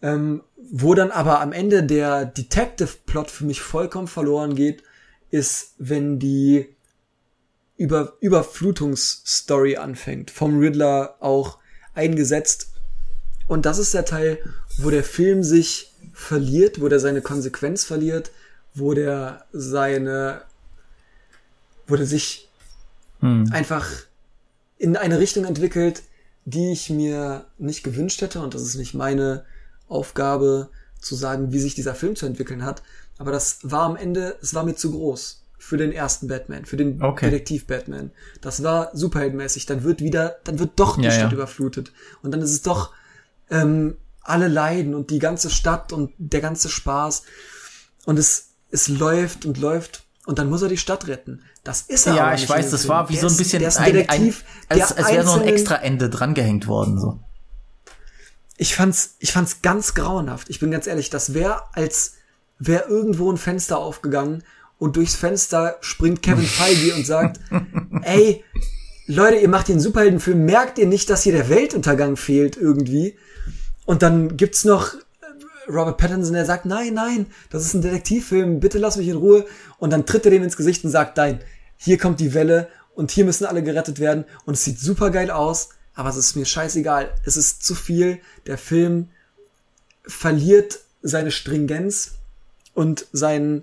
[0.02, 4.82] Ähm, wo dann aber am Ende der Detective-Plot für mich vollkommen verloren geht,
[5.30, 6.74] ist, wenn die
[7.76, 10.30] Über Überflutungsstory anfängt.
[10.30, 11.58] Vom Riddler auch
[11.94, 12.72] eingesetzt.
[13.46, 14.38] Und das ist der Teil,
[14.78, 18.30] wo der Film sich verliert, wo der seine Konsequenz verliert,
[18.74, 20.42] wo der seine,
[21.88, 22.48] der sich
[23.20, 23.48] Hm.
[23.52, 23.86] einfach
[24.76, 26.02] in eine Richtung entwickelt,
[26.44, 28.40] die ich mir nicht gewünscht hätte.
[28.40, 29.44] Und das ist nicht meine
[29.88, 30.68] Aufgabe
[31.00, 32.82] zu sagen, wie sich dieser Film zu entwickeln hat.
[33.18, 36.76] Aber das war am Ende, es war mir zu groß für den ersten Batman, für
[36.76, 37.30] den Okay.
[37.30, 38.10] Detektiv Batman.
[38.42, 39.64] Das war superheldenmäßig.
[39.66, 41.36] Dann wird wieder, dann wird doch die Ja, Stadt ja.
[41.36, 41.92] überflutet.
[42.22, 42.92] Und dann ist es doch
[43.50, 47.22] ähm, alle leiden und die ganze Stadt und der ganze Spaß.
[48.04, 50.02] Und es, es läuft und läuft.
[50.26, 51.42] Und dann muss er die Stadt retten.
[51.64, 52.90] Das ist er Ja, aber ich weiß, das Film.
[52.90, 54.34] war wie Der so ein bisschen der ist ein ein,
[54.68, 57.00] als, als wäre noch ein extra Ende drangehängt worden.
[57.00, 57.18] So.
[58.56, 60.50] ich fand's, ich fand's ganz grauenhaft.
[60.50, 62.14] Ich bin ganz ehrlich, das wäre als
[62.58, 64.44] wäre irgendwo ein Fenster aufgegangen
[64.78, 67.40] und durchs Fenster springt Kevin Feige und sagt,
[68.02, 68.44] ey,
[69.06, 73.16] Leute, ihr macht hier einen Superheldenfilm, merkt ihr nicht, dass hier der Weltuntergang fehlt irgendwie?
[73.86, 78.60] Und dann gibt's noch äh, Robert Pattinson, der sagt, nein, nein, das ist ein Detektivfilm,
[78.60, 79.44] bitte lass mich in Ruhe.
[79.78, 81.40] Und dann tritt er dem ins Gesicht und sagt, nein,
[81.76, 84.24] hier kommt die Welle und hier müssen alle gerettet werden.
[84.44, 87.10] Und es sieht super geil aus, aber es ist mir scheißegal.
[87.24, 88.20] Es ist zu viel.
[88.46, 89.08] Der Film
[90.06, 92.12] verliert seine Stringenz
[92.74, 93.62] und sein,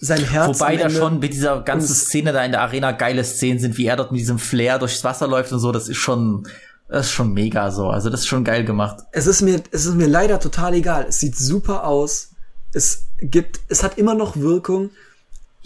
[0.00, 0.60] sein Herz.
[0.60, 3.86] Wobei da schon mit dieser ganzen Szene da in der Arena geile Szenen sind, wie
[3.86, 6.46] er dort mit diesem Flair durchs Wasser läuft und so, das ist schon,
[6.88, 7.88] das ist schon mega so.
[7.88, 9.04] Also das ist schon geil gemacht.
[9.12, 11.06] es ist mir, es ist mir leider total egal.
[11.08, 12.30] Es sieht super aus.
[12.72, 14.90] Es gibt, es hat immer noch Wirkung,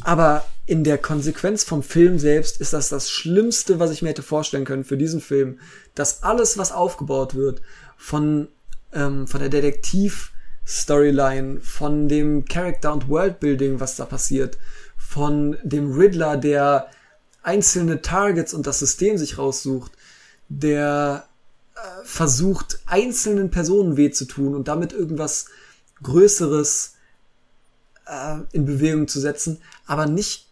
[0.05, 4.23] aber in der Konsequenz vom Film selbst ist das das Schlimmste, was ich mir hätte
[4.23, 5.59] vorstellen können für diesen Film,
[5.95, 7.63] dass alles, was aufgebaut wird,
[7.97, 8.49] von,
[8.93, 14.59] ähm, von der Detektiv-Storyline, von dem Character- und Worldbuilding, was da passiert,
[14.97, 16.89] von dem Riddler, der
[17.43, 19.93] einzelne Targets und das System sich raussucht,
[20.49, 21.27] der
[22.05, 25.47] versucht, einzelnen Personen weh zu tun und damit irgendwas
[26.03, 26.95] Größeres
[28.13, 30.49] äh, in Bewegung zu setzen, aber nicht,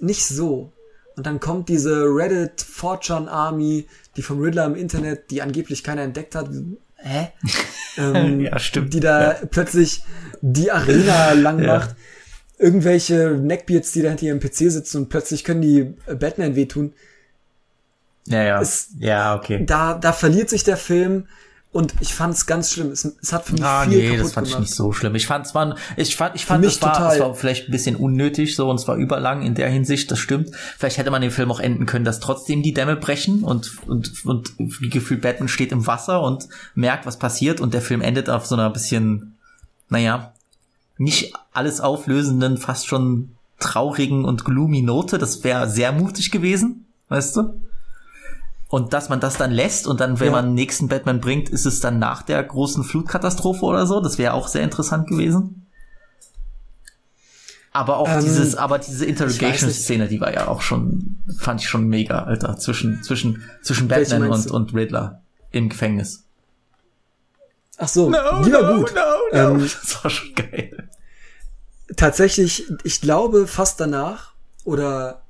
[0.00, 0.72] nicht so.
[1.16, 6.02] Und dann kommt diese Reddit 4chan Army, die vom Riddler im Internet, die angeblich keiner
[6.02, 6.48] entdeckt hat.
[6.96, 7.28] Hä?
[7.98, 8.92] ähm, Ja, stimmt.
[8.94, 9.46] Die da Ja.
[9.50, 10.02] plötzlich
[10.40, 11.78] die Arena lang Ja.
[11.78, 11.94] macht.
[12.58, 16.94] Irgendwelche Neckbeards, die da hinter ihrem PC sitzen und plötzlich können die äh, Batman wehtun
[18.26, 18.60] Ja, ja.
[18.60, 19.64] Es- ja, okay.
[19.66, 21.26] da, da verliert sich der Film
[21.74, 22.90] und ich fand es ganz schlimm.
[22.92, 24.60] Es, es hat für mich Ah, viel nee, kaputt das fand gemacht.
[24.62, 25.14] ich nicht so schlimm.
[25.16, 27.96] Ich fand es war, ich fand, ich fand, es war, es war vielleicht ein bisschen
[27.96, 30.50] unnötig so und es war überlang in der Hinsicht, das stimmt.
[30.78, 34.24] Vielleicht hätte man den Film auch enden können, dass trotzdem die Dämme brechen und, und,
[34.24, 38.30] und wie gefühlt Batman steht im Wasser und merkt, was passiert und der Film endet
[38.30, 39.34] auf so einer bisschen,
[39.88, 40.32] naja,
[40.96, 45.18] nicht alles auflösenden, fast schon traurigen und gloomy Note.
[45.18, 47.60] Das wäre sehr mutig gewesen, weißt du?
[48.74, 50.32] Und dass man das dann lässt und dann, wenn Ja.
[50.32, 54.00] man den nächsten Batman bringt, ist es dann nach der großen Flutkatastrophe oder so.
[54.00, 55.66] Das wäre auch sehr interessant gewesen.
[57.70, 61.86] Aber auch Ähm, dieses, aber diese Interrogation-Szene, die war ja auch schon, fand ich schon
[61.86, 64.54] mega, Alter, zwischen, zwischen, zwischen Batman und, du?
[64.54, 65.22] und Riddler.
[65.52, 66.24] im Gefängnis.
[67.78, 68.92] Ach so, die war gut.
[69.30, 70.88] Ähm, das war schon geil.
[71.96, 74.32] tatsächlich, ich glaube fast danach
[74.64, 75.22] oder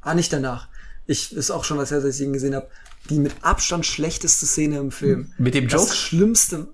[0.00, 0.66] ah nicht danach.
[1.10, 2.68] Ich ist auch schon was her, dass ich ihn gesehen habe.
[3.08, 5.32] Die mit Abstand schlechteste Szene im Film.
[5.38, 5.94] Mit dem Das Joke?
[5.96, 6.68] schlimmste.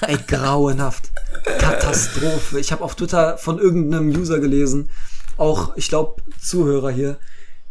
[0.00, 1.12] Ey, grauenhaft.
[1.44, 2.58] Katastrophe.
[2.58, 4.90] Ich habe auf Twitter von irgendeinem User gelesen,
[5.36, 7.18] auch ich glaube Zuhörer hier,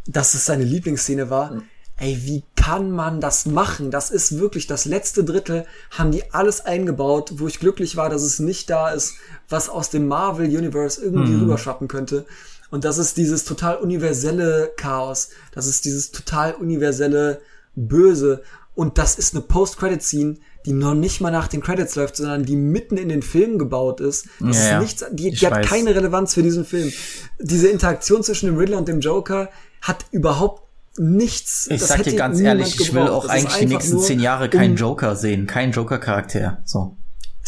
[0.08, 1.62] dass es seine Lieblingsszene war.
[1.98, 3.91] Ey, wie kann man das machen?
[3.91, 8.22] Das ist wirklich das letzte Drittel, haben die alles eingebaut, wo ich glücklich war, dass
[8.22, 9.15] es nicht da ist,
[9.50, 12.26] was aus dem Marvel Universe irgendwie rüberschwappen könnte.
[12.71, 15.29] Und das ist dieses total universelle Chaos.
[15.53, 17.41] Das ist dieses total universelle
[17.75, 18.41] Böse.
[18.75, 22.55] Und das ist eine Post-Credit-Scene, die noch nicht mal nach den Credits läuft, sondern die
[22.55, 24.27] mitten in den Film gebaut ist.
[24.39, 25.67] Das Ja, ist nichts, die, die hat weiß.
[25.67, 26.91] keine Relevanz für diesen Film.
[27.39, 29.49] Diese Interaktion zwischen dem Riddler und dem Joker
[29.82, 30.63] hat überhaupt
[30.97, 31.67] nichts.
[31.69, 34.49] Ich das sag dir ganz ehrlich, ich will auch Das eigentlich die nächsten zehn Jahre
[34.49, 36.62] keinen um- Joker sehen, keinen Joker-Charakter.
[36.65, 36.97] So.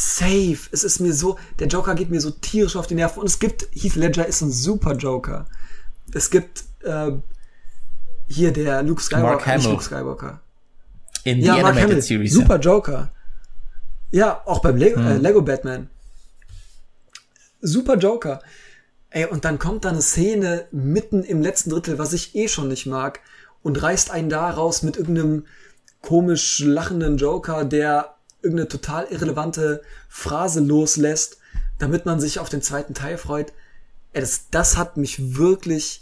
[0.01, 0.57] Safe.
[0.71, 3.19] Es ist mir so, der Joker geht mir so tierisch auf die Nerven.
[3.19, 5.45] Und es gibt, Heath Ledger ist ein super Joker.
[6.13, 7.11] Es gibt äh,
[8.27, 9.71] hier der Luke Skywalker, Mark Hamill.
[9.71, 10.41] Luke Skywalker.
[11.23, 12.33] In Ja, the Mark Animated Hamill, Series.
[12.33, 13.11] super Joker.
[14.09, 15.07] Ja, auch beim Lego, Hm.
[15.07, 15.89] äh, Lego Batman.
[17.61, 18.41] Super Joker.
[19.11, 22.69] Ey, und dann kommt da eine Szene mitten im letzten Drittel, was ich eh schon
[22.69, 23.19] nicht mag,
[23.61, 25.45] und reißt einen da raus mit irgendeinem
[26.01, 31.37] komisch lachenden Joker, der irgendeine total irrelevante Phrase loslässt,
[31.79, 33.53] damit man sich auf den zweiten Teil freut.
[34.13, 36.00] Ey, das, das hat mich wirklich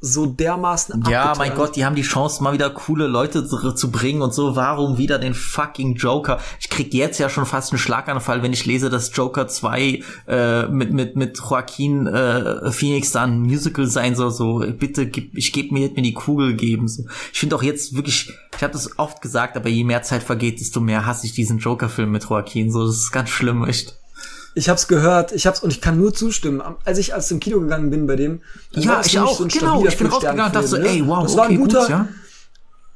[0.00, 1.38] so dermaßen Ja, abgeturnt.
[1.38, 4.54] mein Gott, die haben die Chance, mal wieder coole Leute zu, zu bringen und so.
[4.54, 6.38] Warum wieder den fucking Joker?
[6.60, 10.66] Ich krieg jetzt ja schon fast einen Schlaganfall, wenn ich lese, dass Joker 2 äh,
[10.68, 14.30] mit, mit, mit Joaquin äh, Phoenix da ein Musical sein soll.
[14.30, 16.86] So, bitte, gib, ich geb mir, mir die Kugel geben.
[16.86, 17.04] So.
[17.32, 20.60] Ich finde auch jetzt wirklich, ich habe das oft gesagt, aber je mehr Zeit vergeht,
[20.60, 22.70] desto mehr hasse ich diesen Joker-Film mit Joaquin.
[22.70, 23.98] So, das ist ganz schlimm, echt.
[24.54, 26.62] Ich hab's gehört, ich hab's und ich kann nur zustimmen.
[26.84, 28.40] Als ich als im Kino gegangen bin bei dem,
[28.72, 29.84] Ja, war ich auch, so genau.
[29.86, 31.88] Ich bin rausgegangen und dachte so, Fünf-Sterne-Film, ey, wow, das war okay, ein guter, gut,
[31.90, 32.08] ja.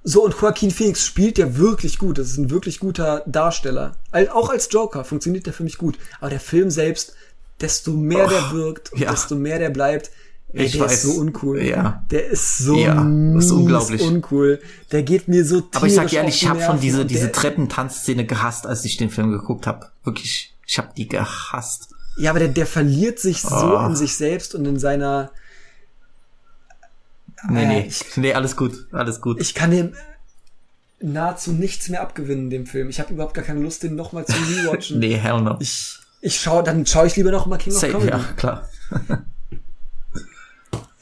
[0.04, 2.18] So und Joaquin Phoenix spielt ja wirklich gut.
[2.18, 3.92] Das ist ein wirklich guter Darsteller.
[4.32, 5.96] Auch als Joker funktioniert der für mich gut.
[6.20, 7.14] Aber der Film selbst,
[7.60, 9.12] desto mehr der wirkt und ja.
[9.12, 10.10] desto mehr der bleibt,
[10.52, 10.92] ey, Ich der weiß.
[10.94, 11.62] ist so uncool.
[11.62, 12.04] Ja.
[12.10, 14.02] Der ist so Ja, das ist unglaublich.
[14.02, 14.58] uncool.
[14.90, 17.30] Der geht mir so tierisch Aber ich sag dir ehrlich, ich habe schon diese diese
[17.30, 19.90] Treppentanzszene gehasst, als ich den Film geguckt habe.
[20.02, 21.90] Wirklich, ich habe die gehasst.
[22.16, 23.87] Ja, aber der, der verliert sich so Oh.
[23.87, 25.30] in sich selbst und in seiner
[27.50, 29.38] Nee, Äh, nee, ich- nee, alles gut, alles gut.
[29.40, 29.94] ich kann dem
[31.00, 32.88] nahezu nichts mehr abgewinnen, dem Film.
[32.88, 34.98] Ich habe überhaupt gar keine Lust, den nochmal zu rewatchen.
[35.00, 35.56] nee, hell no.
[35.61, 38.11] Ich, ich schau, dann schaue ich lieber noch mal King of Safe, Comedy.
[38.12, 38.68] ja, klar.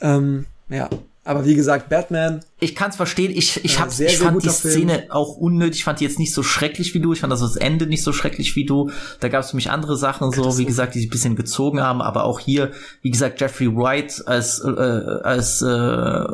[0.01, 0.89] Ähm, ja.
[1.23, 3.31] Aber wie gesagt, Batman, Ich kann's verstehen.
[3.31, 4.73] Ich, ich, Ja, hab's, sehr, ich sehr fand die guter Film.
[4.73, 5.77] Szene auch unnötig.
[5.79, 7.13] Ich fand die jetzt nicht so schrecklich wie du.
[7.13, 8.89] Ich fand das, das Ende nicht so schrecklich wie du.
[9.19, 11.79] Da gab es für mich andere Sachen, so wie gesagt, die sich ein bisschen gezogen
[11.79, 12.01] haben.
[12.01, 12.71] Aber auch hier,
[13.03, 16.25] wie gesagt, Jeffrey Wright als, äh, als äh,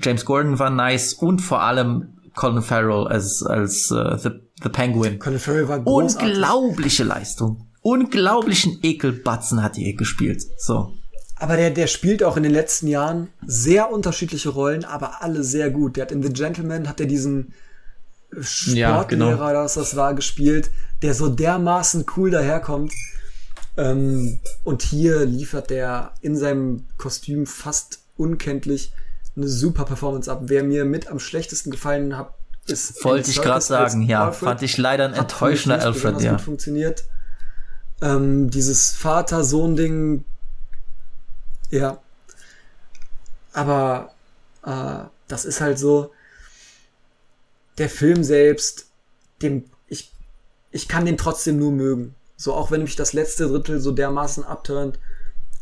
[0.00, 4.30] James Gordon war nice und vor allem Colin Farrell als, als äh, the,
[4.62, 5.18] the Penguin.
[5.18, 6.28] Colin Farrell war großartig.
[6.28, 7.66] Unglaubliche Leistung.
[7.82, 10.44] Unglaublichen Ekelbatzen hat die gespielt.
[10.58, 10.92] So.
[11.38, 15.70] Aber der, der spielt auch in den letzten Jahren sehr unterschiedliche Rollen, aber alle sehr
[15.70, 15.96] gut.
[15.96, 17.52] Der hat in The Gentleman hat er diesen
[18.66, 19.50] Ja, Sportlehrer genau.
[19.50, 20.70] oder was das war gespielt,
[21.02, 22.92] der so dermaßen cool daherkommt.
[23.76, 28.92] Ähm, und hier liefert der in seinem Kostüm fast unkenntlich
[29.36, 30.42] eine super Performance ab.
[30.46, 32.32] Wer mir mit am schlechtesten gefallen hat,
[32.66, 34.24] ist Wollte ich gerade sagen, ja.
[34.26, 34.48] Alfred.
[34.48, 36.32] Fand ich leider ein Hat enttäuschender Alfred, ja.
[36.32, 37.04] gut funktioniert.
[38.00, 40.24] Ähm, dieses Vater-Sohn-Ding,
[41.70, 42.00] ja.
[43.52, 44.14] Aber
[44.64, 46.12] äh, das ist halt so,
[47.78, 48.86] der Film selbst,
[49.42, 50.12] dem, ich,
[50.70, 52.14] ich kann den trotzdem nur mögen.
[52.36, 54.98] So, auch wenn mich das letzte Drittel so dermaßen abturnt,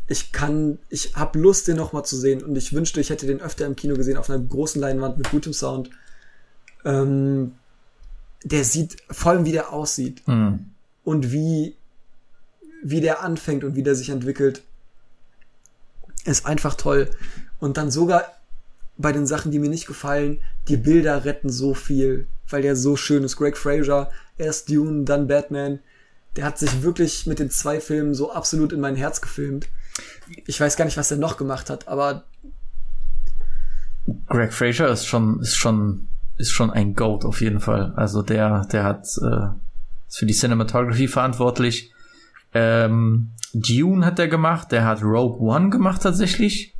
[0.07, 3.41] ich kann, ich hab Lust, den nochmal zu sehen und ich wünschte, ich hätte den
[3.41, 5.89] öfter im Kino gesehen, auf einer großen Leinwand mit gutem Sound.
[6.83, 7.53] Ähm,
[8.43, 10.71] der sieht, vor allem wie der aussieht Hm.
[11.03, 11.75] und wie,
[12.83, 14.61] wie der anfängt und wie der sich entwickelt,
[16.25, 17.09] ist einfach toll.
[17.59, 18.25] Und dann sogar
[18.97, 22.95] bei den Sachen, die mir nicht gefallen, die Bilder retten so viel, weil der so
[22.95, 23.37] schön ist.
[23.37, 25.79] Greg Fraser, erst Dune, dann Batman.
[26.35, 29.67] Der hat sich wirklich mit den zwei Filmen so absolut in mein Herz gefilmt.
[30.45, 32.25] Ich weiß gar nicht, was er noch gemacht hat, aber
[34.27, 36.07] Greg Fraser ist schon, ist schon,
[36.37, 37.93] ist schon ein Goat auf jeden Fall.
[37.95, 39.47] Also der, der hat, äh,
[40.07, 41.91] ist für die Cinematography verantwortlich.
[42.55, 46.73] Ähm, Dune hat er gemacht, der hat Rogue One gemacht tatsächlich.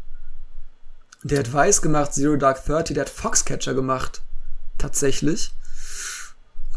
[1.24, 4.22] der hat Weiß gemacht, Zero Dark Thirty, der hat Foxcatcher gemacht.
[4.78, 5.54] Tatsächlich.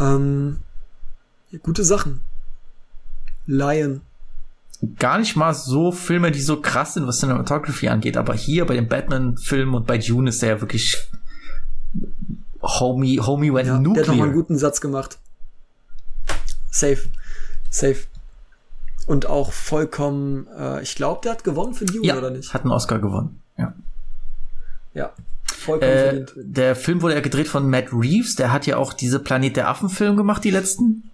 [0.00, 0.60] Ähm,
[1.50, 2.20] ja, gute Sachen.
[3.46, 4.00] Lion.
[4.98, 8.74] Gar nicht mal so Filme, die so krass sind, was Cinematography angeht, aber hier bei
[8.74, 10.96] dem Batman-Film und bei Dune ist er ja wirklich
[12.62, 14.02] Homie, Homie went Ja, der nuclear.
[14.02, 15.18] hat nochmal einen guten Satz gemacht.
[16.70, 17.08] Safe.
[17.70, 17.96] Safe.
[19.08, 22.52] Und auch vollkommen, äh, ich glaube, der hat gewonnen für Dune, ja, oder nicht?
[22.54, 23.40] hat einen Oscar gewonnen.
[23.56, 23.74] Ja.
[24.94, 25.10] Ja.
[25.46, 26.32] Vollkommen Äh, verdient.
[26.36, 29.68] der Film wurde ja gedreht von Matt Reeves, der hat ja auch diese Planet der
[29.68, 31.04] Affen Film gemacht, die letzten.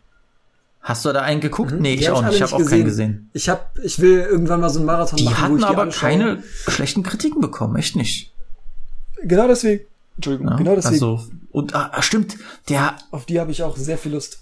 [0.82, 1.72] Hast du da einen geguckt?
[1.72, 2.34] Nee, Die ich auch nicht.
[2.34, 3.30] Ich habe auch keinen gesehen.
[3.32, 5.92] Ich hab, ich will irgendwann mal so einen Marathon Die machen, hatten die aber alle
[5.92, 6.10] schaue.
[6.10, 8.32] keine schlechten Kritiken bekommen, echt nicht.
[9.22, 9.84] Genau deswegen.
[10.16, 10.94] Entschuldigung, Ja, genau deswegen.
[10.94, 12.36] Also, und ah, stimmt,
[12.68, 14.40] der Auf die habe ich auch sehr viel Lust.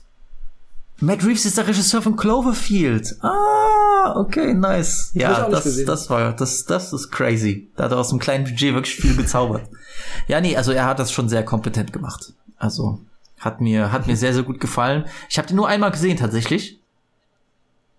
[1.02, 3.16] Matt Reeves ist der Regisseur von Cloverfield.
[3.22, 5.10] Ah, okay, nice.
[5.14, 7.68] Ja, das, das war, das, das ist crazy.
[7.74, 9.68] Da hat er aus einem kleinen Budget wirklich viel gezaubert.
[10.28, 12.32] ja, nee, also er hat das schon sehr kompetent gemacht.
[12.56, 13.00] Also,
[13.40, 15.04] hat mir, hat mir sehr, sehr gut gefallen.
[15.28, 16.78] Ich habe den nur einmal gesehen, tatsächlich.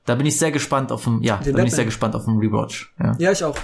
[0.06, 1.68] Da bin ich sehr gespannt auf dem, ja, da bin Batman.
[1.68, 2.94] ich sehr gespannt auf den Rewatch.
[3.00, 3.16] Ja.
[3.20, 3.58] Ja, ich auch.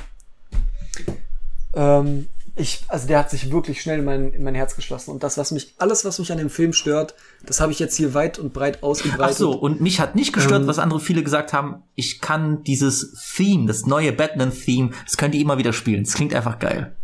[1.76, 2.28] Ähm,
[2.60, 5.12] ich, also der hat sich wirklich schnell in mein, in mein Herz geschlossen.
[5.12, 7.96] Und das, was mich, alles, was mich an dem Film stört, das habe ich jetzt
[7.96, 9.38] hier weit und breit Ach ausgebreitet.
[9.38, 11.84] so, und mich hat nicht gestört, Ähm, was andere viele gesagt haben.
[11.96, 16.04] Ich kann dieses Theme, das neue Batman-Theme, das könnt ihr immer wieder spielen.
[16.04, 16.96] Es klingt einfach geil.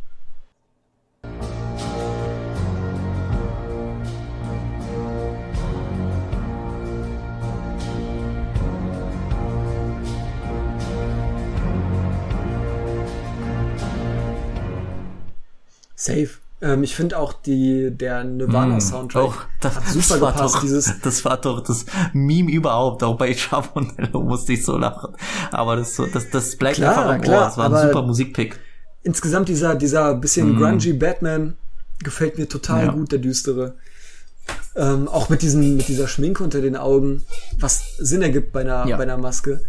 [16.06, 16.30] Safe.
[16.62, 20.56] Ähm, ich finde auch die, der Nirvana-Soundtrack Auch, Oh, das, hat super das war gepasst.
[20.56, 23.03] doch, Dieses, das war doch das Meme überhaupt.
[23.03, 25.16] Auch bei Chabonello musste ich so lachen.
[25.51, 27.45] Aber das, das, das bleibt Klar, einfach im klar, Ohr.
[27.47, 28.58] Das war ein super Musikpick.
[29.03, 31.58] insgesamt dieser, dieser bisschen grungy Batman
[32.03, 32.88] gefällt mir total Mm.
[32.88, 32.91] Ja.
[32.93, 33.76] gut, der düstere.
[34.76, 37.24] Ähm, auch mit diesen, mit dieser Schminke unter den Augen,
[37.60, 38.95] was Sinn ergibt bei einer, Ja.
[38.97, 39.62] bei einer Maske.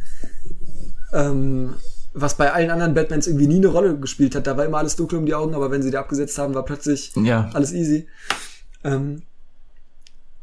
[1.12, 1.74] Ähm,
[2.19, 4.47] was bei allen anderen Batmans irgendwie nie eine Rolle gespielt hat.
[4.47, 6.64] Da war immer alles dunkel um die Augen, aber wenn sie die abgesetzt haben, war
[6.64, 7.51] plötzlich Ja.
[7.53, 8.09] alles easy.
[8.85, 9.23] Ähm,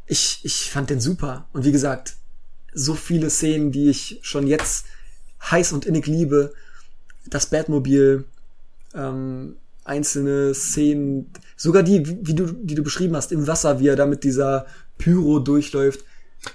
[0.06, 1.48] ich, ich fand den super.
[1.52, 2.14] Und wie gesagt,
[2.72, 4.86] so viele Szenen, die ich schon jetzt
[5.50, 6.52] heiß und innig liebe.
[7.26, 8.24] Das Batmobil,
[8.94, 13.96] ähm, einzelne Szenen, sogar die, wie du, die du beschrieben hast, im Wasser, wie er
[13.96, 14.66] da mit dieser
[14.98, 16.04] Pyro durchläuft.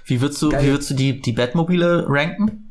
[0.06, 0.64] Wie würdest du, Geil.
[0.64, 2.69] wie würdest du die, die Batmobile ranken?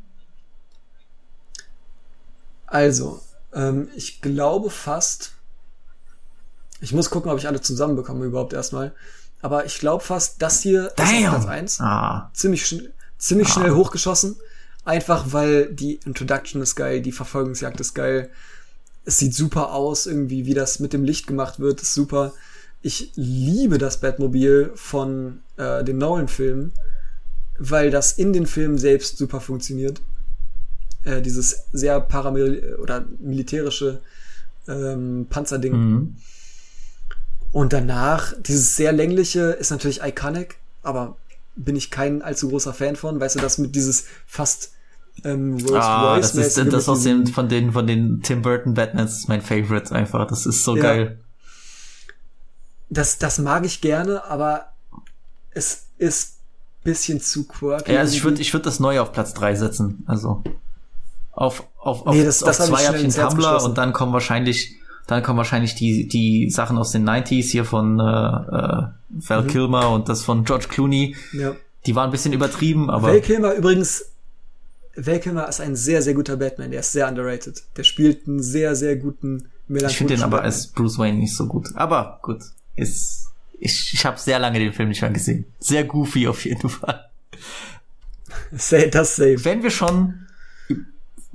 [2.70, 3.20] Also,
[3.52, 5.32] ähm, ich glaube fast,
[6.80, 8.94] ich muss gucken, ob ich alle zusammenbekomme überhaupt erstmal.
[9.42, 11.48] Aber ich glaube fast, das hier ist auf Platz Damn!
[11.48, 11.80] 1.
[11.80, 14.36] Ah, ziemlich, schn ziemlich schnell hochgeschossen.
[14.84, 18.30] Einfach weil die Introduction ist geil, die Verfolgungsjagd ist geil.
[19.04, 22.32] Es sieht super aus, irgendwie, wie das mit dem Licht gemacht wird, ist super.
[22.82, 26.72] Ich liebe das Batmobil von äh, den Nolan-Filmen,
[27.58, 30.00] weil das in den Filmen selbst super funktioniert.
[31.04, 34.00] Äh, dieses sehr paramil oder militärische
[34.68, 35.72] ähm, Panzerding.
[35.72, 36.16] mhm.
[37.52, 41.16] Und danach, dieses sehr längliche ist natürlich iconic, aber
[41.56, 43.18] bin ich kein allzu großer Fan von.
[43.18, 44.72] Weißt du, das mit dieses fast
[45.24, 49.18] ähm, Rolls ah das ist das aus diesem- von den, von den Tim Burton Batmans
[49.18, 50.26] ist mein Favorite einfach.
[50.28, 50.82] Das ist so Ja.
[50.82, 51.18] geil.
[52.88, 54.72] das, das mag ich gerne, aber
[55.52, 56.34] es ist
[56.84, 57.92] bisschen zu quirky.
[57.92, 60.02] Ja, also ich würde ich würd das neue auf Platz drei setzen.
[60.06, 60.42] Also
[61.40, 63.20] auf, auf, auf, Nee, das- das auf hab ich zwei schnell habe ich ins den
[63.22, 64.76] Herz Tumblr und dann kommen wahrscheinlich
[65.06, 69.46] dann kommen wahrscheinlich die, die Sachen aus den 90s hier von äh, äh, Val Mhm.
[69.48, 71.16] Kilmer und das von George Clooney.
[71.32, 71.56] ja.
[71.86, 74.04] Die waren ein bisschen übertrieben, aber Val Kilmer übrigens,
[74.94, 76.70] Val Kilmer ist ein sehr, sehr guter Batman.
[76.70, 77.62] Der ist sehr underrated.
[77.76, 80.44] Der spielt einen sehr, sehr guten ich finde den melancholischen aber Batman.
[80.44, 81.68] als Bruce Wayne nicht so gut.
[81.74, 82.42] Aber gut,
[82.76, 83.28] ist
[83.58, 85.46] ich, ich habe sehr lange den Film nicht mehr gesehen.
[85.58, 87.06] Sehr goofy auf jeden Fall.
[88.52, 89.44] Say, das safe.
[89.44, 90.26] Wenn wir schon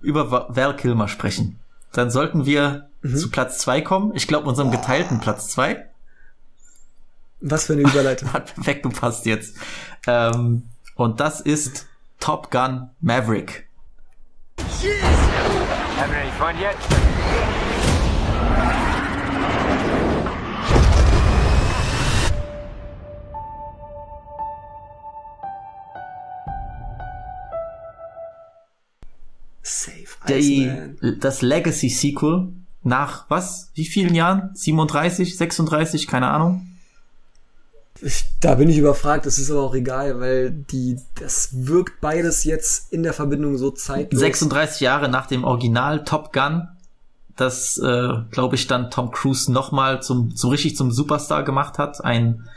[0.06, 1.60] über Va- Val Kilmer sprechen,
[1.92, 3.18] dann sollten wir Mhm.
[3.18, 4.16] zu Platz zwei kommen.
[4.16, 5.86] Ich glaube, unserem geteilten Platz zwei
[7.42, 8.32] Was für eine Überleitung.
[8.34, 9.56] hat perfekt gepasst jetzt.
[10.08, 10.64] Ähm,
[10.96, 11.88] und das ist
[12.20, 13.68] Top Gun Maverick.
[15.98, 16.76] Having any fun yet?
[29.66, 30.06] Safe.
[30.28, 31.20] Die, Iceman.
[31.20, 32.50] das Legacy Sequel
[32.84, 33.72] nach was?
[33.74, 34.52] Wie vielen Jahren?
[34.54, 36.68] 37, 36, keine Ahnung.
[38.00, 42.44] Ich, da bin ich überfragt, das ist aber auch egal, weil die, das wirkt beides
[42.44, 44.20] jetzt in der Verbindung so zeitlos.
[44.20, 46.68] 36 Jahre nach dem Original Top Gun,
[47.36, 52.04] das, äh, glaube ich, dann Tom Cruise nochmal zum, so richtig zum Superstar gemacht hat.
[52.06, 52.48] Ein,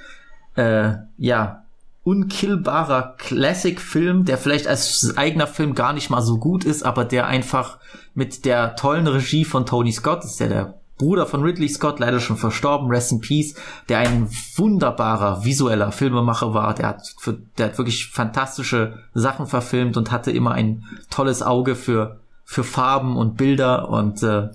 [0.57, 1.65] äh, ja,
[2.09, 7.27] unkillbarer Classic-Film, der vielleicht als eigener Film gar nicht mal so gut ist, aber der
[7.27, 7.79] einfach
[8.15, 12.19] mit der tollen Regie von Tony Scott, ist ja der Bruder von Ridley Scott, leider
[12.19, 13.55] schon verstorben, Rest in Peace,
[13.91, 19.99] der ein wunderbarer visueller Filmemacher war, der hat, für, der hat wirklich fantastische Sachen verfilmt
[19.99, 24.49] und hatte immer ein tolles Auge für, für Farben und Bilder und äh,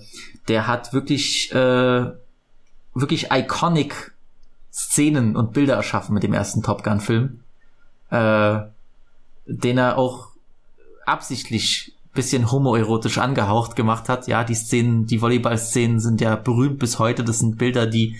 [0.48, 2.10] der hat wirklich, äh,
[2.94, 4.12] wirklich iconic
[4.72, 7.43] Szenen und Bilder erschaffen mit dem ersten Top Gun Film,
[8.10, 8.60] äh,
[9.46, 10.28] den er auch
[11.06, 14.28] absichtlich bisschen homoerotisch angehaucht gemacht hat.
[14.28, 17.24] Ja, die Szenen, die Volleyball-Szenen sind ja berühmt bis heute.
[17.24, 18.16] Das sind Bilder, die,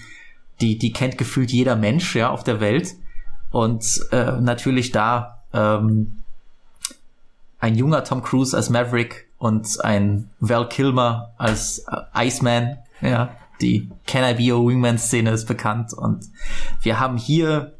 [0.61, 2.95] die, die kennt gefühlt jeder Mensch, ja, auf der Welt.
[3.51, 6.24] Und äh, natürlich da ähm,
[7.61, 13.30] ein junger Tom Cruise als Maverick und ein Val Kilmer als äh, Iceman, ja,
[13.61, 16.26] die Can I Be a Wingman Szene ist bekannt und
[16.82, 17.72] wir haben hier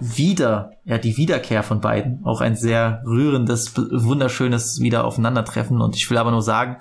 [0.00, 2.24] wieder, ja, die Wiederkehr von beiden.
[2.24, 5.80] Auch ein sehr rührendes, wunderschönes Wiederaufeinandertreffen.
[5.80, 6.76] Und ich will aber nur sagen,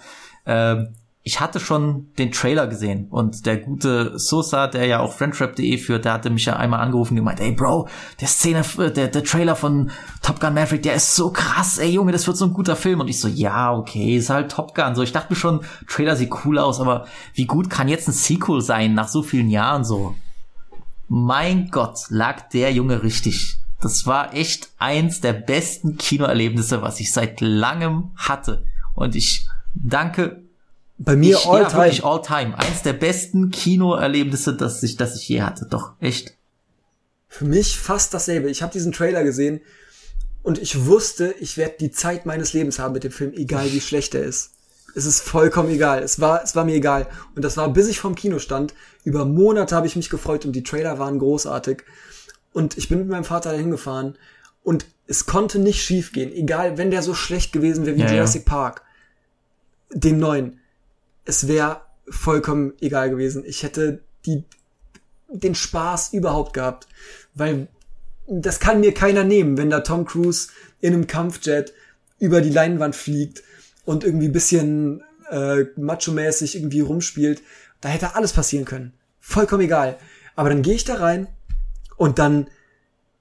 [0.45, 0.85] äh,
[1.27, 6.05] ich hatte schon den Trailer gesehen und der gute Sosa, der ja auch Friendtrap.de führt,
[6.05, 7.87] der hatte mich ja einmal angerufen und gemeint, ey Bro,
[8.21, 9.89] der Szene, der, der Trailer von
[10.21, 12.99] Top Gun Maverick, der ist so krass, ey Junge, das wird so ein guter Film.
[12.99, 14.93] Und ich so, ja, okay, ist halt Top Gun.
[14.93, 18.13] So, ich dachte mir schon, Trailer sieht cool aus, aber wie gut kann jetzt ein
[18.13, 20.13] Sequel sein nach so vielen Jahren so?
[21.07, 23.57] Mein Gott, lag der Junge richtig.
[23.81, 28.65] Das war echt eins der besten Kinoerlebnisse, was ich seit langem hatte.
[28.95, 30.41] Und ich danke.
[30.97, 31.83] Bei mir ich, all ja, time.
[31.83, 32.57] Wirklich all time.
[32.57, 35.67] Eins der besten Kinoerlebnisse, das ich, das ich je hatte.
[35.69, 36.35] Doch, echt.
[37.27, 38.49] Für mich fast dasselbe.
[38.49, 39.59] Ich habe diesen Trailer gesehen
[40.41, 43.81] und ich wusste, ich werde die Zeit meines Lebens haben mit dem Film, egal wie
[43.81, 44.54] schlecht er ist.
[44.95, 46.01] Es ist vollkommen egal.
[46.01, 47.07] Es war, es war mir egal.
[47.35, 48.73] Und das war, bis ich vom Kino stand.
[49.03, 51.83] Über Monate habe ich mich gefreut und die Trailer waren großartig.
[52.53, 54.17] Und ich bin mit meinem Vater dahin gefahren
[54.63, 56.31] und es konnte nicht schief gehen.
[56.31, 58.13] Egal, wenn der so schlecht gewesen wäre wie Ja, ja.
[58.15, 58.83] Jurassic Park.
[59.91, 60.59] Den neuen.
[61.25, 63.43] Es wäre vollkommen egal gewesen.
[63.45, 64.45] Ich hätte die,
[65.27, 66.87] den Spaß überhaupt gehabt.
[67.33, 67.67] Weil
[68.27, 70.47] das kann mir keiner nehmen, wenn da Tom Cruise
[70.79, 71.73] in einem Kampfjet
[72.17, 73.43] über die Leinwand fliegt
[73.85, 77.41] und irgendwie ein bisschen äh, macho-mäßig irgendwie rumspielt.
[77.81, 78.93] Da hätte alles passieren können.
[79.19, 79.97] Vollkommen egal.
[80.35, 81.27] Aber dann gehe ich da rein
[81.97, 82.47] und dann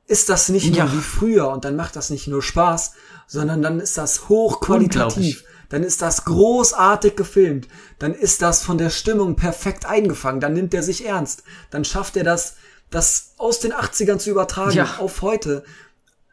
[0.06, 0.92] ist das nicht nur Ja.
[0.92, 2.92] wie früher und dann macht das nicht nur Spaß,
[3.26, 5.44] sondern dann ist das hochqualitativ.
[5.70, 7.68] Dann ist das großartig gefilmt.
[7.98, 10.40] Dann ist das von der Stimmung perfekt eingefangen.
[10.40, 11.42] Dann nimmt er sich ernst.
[11.70, 12.56] Dann schafft er das,
[12.90, 14.96] das aus den 80ern zu übertragen Ja.
[14.98, 15.64] auf heute,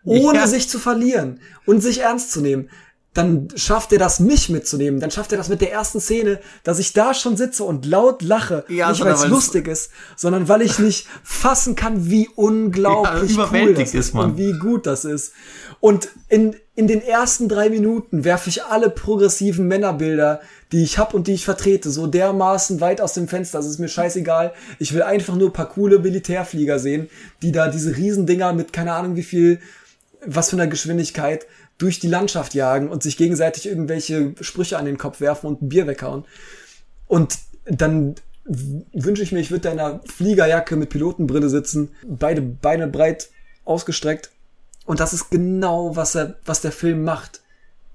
[0.04, 0.48] ohne Ja.
[0.48, 2.70] sich zu verlieren und sich ernst zu nehmen.
[3.14, 5.02] Dann schafft er das, mich mitzunehmen.
[5.02, 8.22] Dann schafft er das mit der ersten Szene, dass ich da schon sitze und laut
[8.22, 8.64] lache.
[8.70, 13.50] Ja, nicht, weil es lustig ist, sondern weil ich nicht fassen kann, wie unglaublich Ja,
[13.52, 14.32] cool das ist ist man.
[14.32, 15.34] und wie gut das ist.
[15.82, 20.40] Und in, in den ersten drei Minuten werfe ich alle progressiven Männerbilder,
[20.72, 23.60] die ich hab und die ich vertrete, so dermaßen weit aus dem Fenster.
[23.60, 24.54] Es ist mir scheißegal.
[24.80, 27.10] Ich will einfach nur ein paar coole Militärflieger sehen,
[27.42, 29.60] die da diese Riesendinger mit keine Ahnung wie viel,
[30.26, 31.46] was für einer Geschwindigkeit
[31.82, 35.70] durch die Landschaft jagen und sich gegenseitig irgendwelche Sprüche an den Kopf werfen und ein
[35.70, 36.26] Bier weghauen.
[37.08, 38.16] Und dann
[38.46, 43.30] wünsche ich mir, ich würde da in einer Fliegerjacke mit Pilotenbrille sitzen, beide Beine breit
[43.66, 44.32] ausgestreckt.
[44.86, 47.42] Und das ist genau, was er, was der Film macht.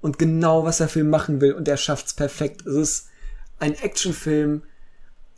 [0.01, 1.53] Und genau, was der Film machen will.
[1.53, 2.65] Und er schafft's perfekt.
[2.67, 3.07] Es ist
[3.59, 4.63] ein Actionfilm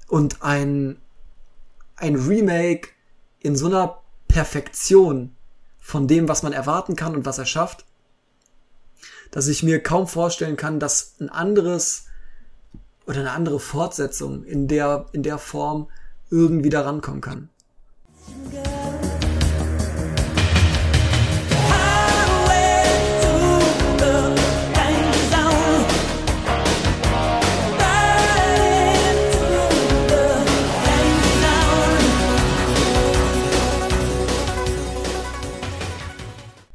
[0.07, 0.97] und ein,
[1.95, 2.89] ein Remake
[3.41, 5.35] in so einer Perfektion
[5.79, 7.85] von dem, was man erwarten kann und was er schafft,
[9.31, 12.05] dass ich mir kaum vorstellen kann, dass ein anderes
[13.05, 15.89] oder eine andere Fortsetzung in der, in der Form
[16.29, 17.49] irgendwie da rankommen kann.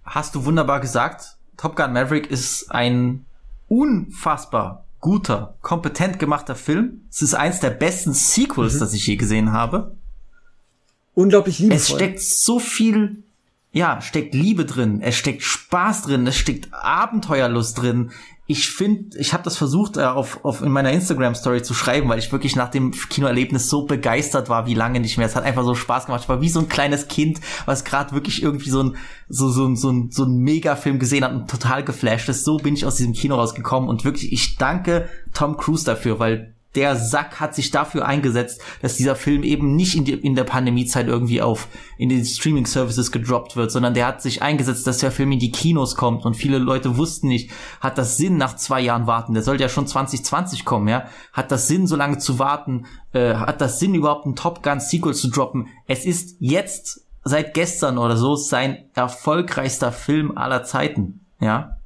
[0.05, 1.34] Hast du wunderbar gesagt.
[1.65, 3.25] Top Gun Maverick ist ein
[3.69, 7.07] unfassbar guter, kompetent gemachter Film.
[7.11, 9.97] Es ist eins der besten Sequels, das ich je gesehen habe.
[11.15, 11.97] Unglaublich Es liebevoll.
[11.97, 13.23] steckt so viel,
[13.73, 18.11] ja, steckt Liebe drin, es steckt Spaß drin, es steckt Abenteuerlust drin.
[18.47, 22.09] Ich finde, ich habe das versucht, äh, auf, auf in meiner Instagram Story zu schreiben,
[22.11, 25.27] weil ich wirklich nach dem Kinoerlebnis so begeistert war, wie lange nicht mehr.
[25.27, 26.23] Es hat einfach so Spaß gemacht.
[26.25, 28.97] Ich war wie so ein kleines Kind, was gerade wirklich irgendwie so ein
[29.29, 32.45] so so so ein so ein Megafilm gesehen hat und total geflasht ist.
[32.45, 36.54] So bin ich aus diesem Kino rausgekommen und wirklich, ich danke Tom Cruise dafür, weil
[36.75, 40.45] der Sack hat sich dafür eingesetzt, dass dieser Film eben nicht in, die, in der
[40.45, 41.69] Pandemiezeit irgendwie auf
[41.99, 45.39] in den Streaming Services gedroppt wird, sondern der hat sich eingesetzt, dass der Film in
[45.39, 47.51] die Kinos kommt und viele Leute wussten nicht,
[47.81, 49.35] hat das Sinn nach zwei Jahren warten?
[49.35, 51.05] Der sollte ja schon 2020 kommen, ja?
[51.33, 52.87] Hat das Sinn, so lange zu warten?
[53.13, 55.69] Äh, hat das Sinn, überhaupt ein Top Gun Sequel zu droppen?
[55.87, 61.77] Es ist jetzt seit gestern oder so sein erfolgreichster Film aller Zeiten, ja?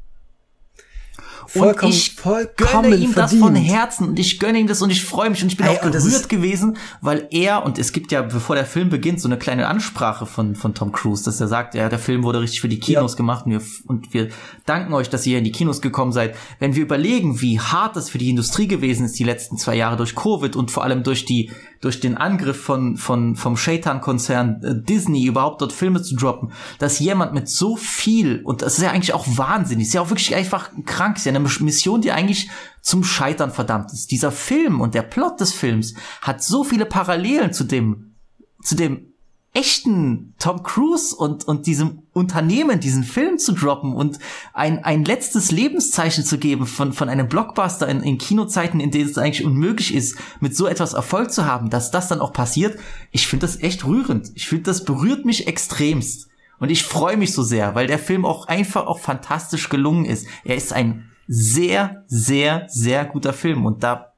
[1.50, 3.16] Vollkommen, und ich vollkommen gönne ihm verdient.
[3.16, 5.66] das von Herzen und ich gönne ihm das und ich freue mich und ich bin
[5.66, 9.28] Ey, auch gerührt gewesen, weil er und es gibt ja, bevor der Film beginnt, so
[9.28, 12.60] eine kleine Ansprache von, von Tom Cruise, dass er sagt, ja, der Film wurde richtig
[12.60, 13.16] für die Kinos Ja.
[13.16, 14.28] gemacht und wir, und wir
[14.66, 16.34] danken euch, dass ihr in die Kinos gekommen seid.
[16.58, 19.96] Wenn wir überlegen, wie hart das für die Industrie gewesen ist, die letzten zwei Jahre
[19.96, 24.82] durch Covid und vor allem durch die, durch den Angriff von, von, vom Shaitan-Konzern äh,
[24.82, 28.90] Disney überhaupt dort Filme zu droppen, dass jemand mit so viel, und das ist ja
[28.90, 32.50] eigentlich auch wahnsinnig, ist ja auch wirklich einfach krank, ist ja eine Mission, die eigentlich
[32.80, 34.10] zum Scheitern verdammt ist.
[34.10, 38.16] Dieser Film und der Plot des Films hat so viele Parallelen zu dem,
[38.62, 39.12] zu dem
[39.54, 44.18] echten Tom Cruise und, und diesem Unternehmen, diesen Film zu droppen und
[44.52, 49.08] ein, ein letztes Lebenszeichen zu geben von, von einem Blockbuster in, in Kinozeiten, in denen
[49.08, 52.78] es eigentlich unmöglich ist, mit so etwas Erfolg zu haben, dass das dann auch passiert.
[53.10, 54.30] Ich finde das echt rührend.
[54.34, 56.28] Ich finde, das berührt mich extremst.
[56.60, 60.26] Und ich freue mich so sehr, weil der Film auch einfach auch fantastisch gelungen ist.
[60.44, 64.12] Er ist ein sehr, sehr, sehr guter Film und da,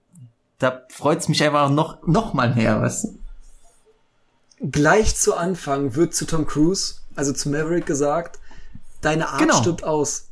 [0.59, 3.20] da freut's mich einfach noch, noch mal mehr, weißt du?
[4.61, 8.39] Gleich zu Anfang wird zu Tom Cruise, also zu Maverick gesagt,
[9.01, 9.57] deine Art Genau.
[9.57, 10.27] stirbt aus.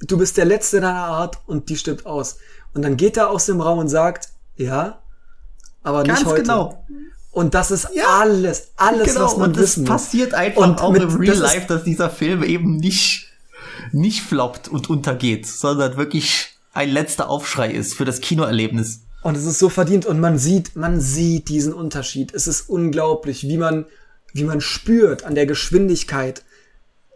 [0.00, 2.38] Du bist der Letzte deiner Art und die stirbt aus.
[2.74, 5.00] Und dann geht er aus dem Raum und sagt, ja,
[5.82, 6.42] aber nicht Ganz heute.
[6.42, 6.84] genau.
[7.30, 9.90] Und das ist alles, alles, was man und es wissen muss.
[9.90, 13.28] passiert einfach Und auch mit- im Real das Life, dass dieser Film eben nicht,
[13.92, 19.02] nicht floppt und untergeht, sondern wirklich ein letzter Aufschrei ist für das Kinoerlebnis.
[19.26, 22.32] Und es ist so verdient und man sieht, man sieht diesen Unterschied.
[22.32, 23.84] Es ist unglaublich, wie man,
[24.32, 26.44] wie man spürt an der Geschwindigkeit,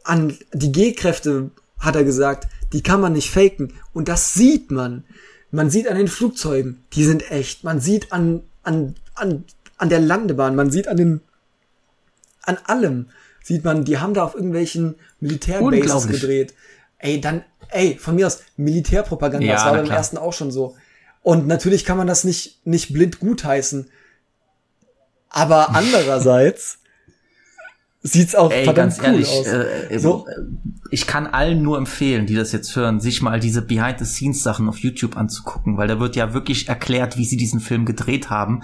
[0.02, 3.74] an die G-Kräfte, hat er gesagt, die kann man nicht faken.
[3.92, 5.04] Und das sieht man.
[5.52, 7.62] Man sieht an den Flugzeugen, die sind echt.
[7.62, 9.44] Man sieht an, an, an,
[9.76, 11.20] an der Landebahn, man sieht an den,
[12.42, 13.06] an allem,
[13.44, 16.54] sieht man, die haben da auf irgendwelchen Militärbases gedreht.
[16.98, 19.98] Ey, dann, ey, von mir aus Militärpropaganda, Ja, das war beim klar.
[19.98, 20.74] ersten auch schon so.
[21.22, 23.90] Und natürlich kann man das nicht, nicht blind gutheißen.
[25.28, 26.78] Aber andererseits
[28.02, 29.46] sieht's auch Ey, verdammt ganz cool ehrlich, aus.
[29.46, 30.26] äh, So.
[30.26, 30.32] äh,
[30.92, 35.16] ich kann allen nur empfehlen, die das jetzt hören, sich mal diese Behind-the-Scenes-Sachen auf YouTube
[35.16, 38.62] anzugucken, weil da wird ja wirklich erklärt, wie sie diesen Film gedreht haben.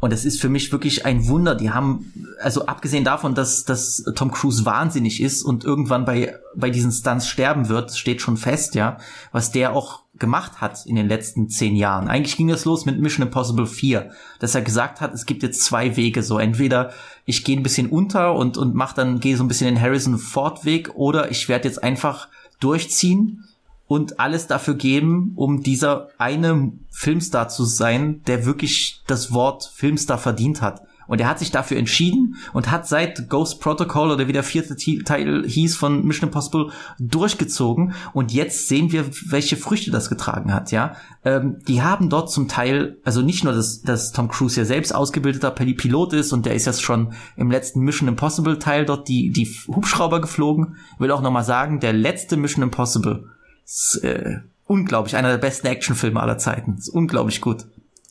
[0.00, 1.54] Und es ist für mich wirklich ein Wunder.
[1.54, 6.70] Die haben, also abgesehen davon, dass, dass Tom Cruise wahnsinnig ist und irgendwann bei, bei
[6.70, 8.98] diesen Stunts sterben wird, steht schon fest, ja,
[9.30, 12.08] was der auch gemacht hat in den letzten zehn Jahren.
[12.08, 15.62] Eigentlich ging das los mit Mission Impossible 4, dass er gesagt hat, es gibt jetzt
[15.64, 16.92] zwei Wege, so entweder
[17.24, 20.18] ich gehe ein bisschen unter und und mach dann gehe so ein bisschen den Harrison
[20.18, 22.28] Ford Weg oder ich werde jetzt einfach
[22.60, 23.44] durchziehen
[23.86, 30.18] und alles dafür geben, um dieser eine Filmstar zu sein, der wirklich das Wort Filmstar
[30.18, 30.82] verdient hat.
[31.08, 34.76] Und er hat sich dafür entschieden und hat seit Ghost Protocol oder wie der vierte
[34.76, 37.94] Teil hieß von Mission Impossible durchgezogen.
[38.12, 40.94] Und jetzt sehen wir, welche Früchte das getragen hat, ja.
[41.24, 44.94] Ähm, die haben dort zum Teil, also nicht nur, dass, dass Tom Cruise ja selbst
[44.94, 49.08] ausgebildeter Pil- Pilot ist und der ist jetzt schon im letzten Mission Impossible Teil dort
[49.08, 50.76] die, die Hubschrauber geflogen.
[50.98, 53.24] Will auch nochmal sagen, der letzte Mission Impossible
[53.64, 56.76] ist äh, unglaublich, einer der besten Actionfilme aller Zeiten.
[56.76, 57.64] Ist unglaublich gut.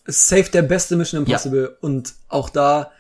[0.08, 2.92] Safe der beste Mission Impossible und auch da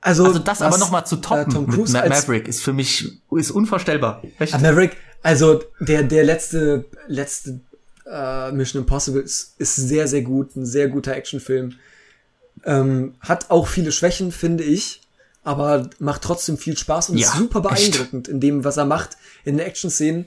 [0.00, 2.48] also, Also das aber was, nochmal zu toppen äh, Tom mit Cruise Ma als Maverick
[2.48, 4.22] ist für mich ist unvorstellbar.
[4.38, 4.54] Echt?
[4.54, 7.60] Ah, Maverick, also der der letzte letzte
[8.10, 11.74] äh, Mission Impossible ist, ist sehr sehr gut, ein sehr guter Actionfilm.
[12.64, 15.02] Ähm, hat auch viele Schwächen, finde ich,
[15.44, 17.92] aber macht trotzdem viel Spaß und Ja, ist super echt.
[17.92, 20.26] beeindruckend in dem, was er macht in den Action-Szenen.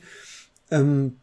[0.70, 1.18] Ähm,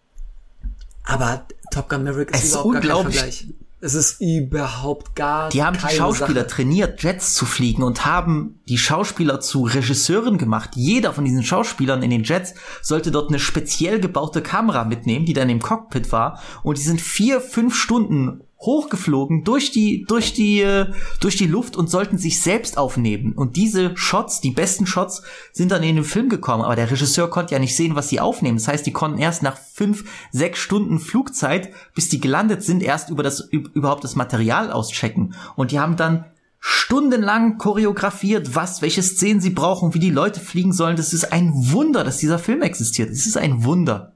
[1.05, 3.13] aber Top Gun Maverick ist, Es ist überhaupt gar kein.
[3.13, 3.47] Vergleich.
[3.83, 6.51] Es ist überhaupt gar Die haben die Schauspieler Sache.
[6.51, 10.71] trainiert, Jets zu fliegen und haben die Schauspieler zu Regisseuren gemacht.
[10.75, 15.33] Jeder von diesen Schauspielern in den Jets sollte dort eine speziell gebaute Kamera mitnehmen, die
[15.33, 16.41] dann im Cockpit war.
[16.63, 20.87] Und die sind vier, fünf Stunden hochgeflogen durch die durch die äh,
[21.21, 25.73] durch die Luft und sollten sich selbst aufnehmen und diese Shots die besten Shots sind
[25.73, 28.59] dann in den Film gekommen aber der Regisseur konnte ja nicht sehen was sie aufnehmen
[28.59, 33.09] das heißt die konnten erst nach fünf sechs Stunden Flugzeit bis die gelandet sind erst
[33.09, 36.27] über das üb- überhaupt das Material auschecken und die haben dann
[36.63, 40.97] stundenlang choreografiert, was, welche Szenen sie brauchen, wie die Leute fliegen sollen.
[40.97, 43.09] Das ist ein Wunder, dass dieser Film existiert.
[43.09, 44.13] Es ist ein Wunder.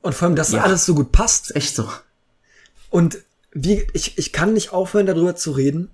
[0.00, 0.62] Und vor allem, dass Ja.
[0.62, 1.56] alles so gut passt.
[1.56, 1.88] Echt so.
[2.90, 3.18] Und
[3.52, 5.90] wie, ich, ich kann nicht aufhören, darüber zu reden.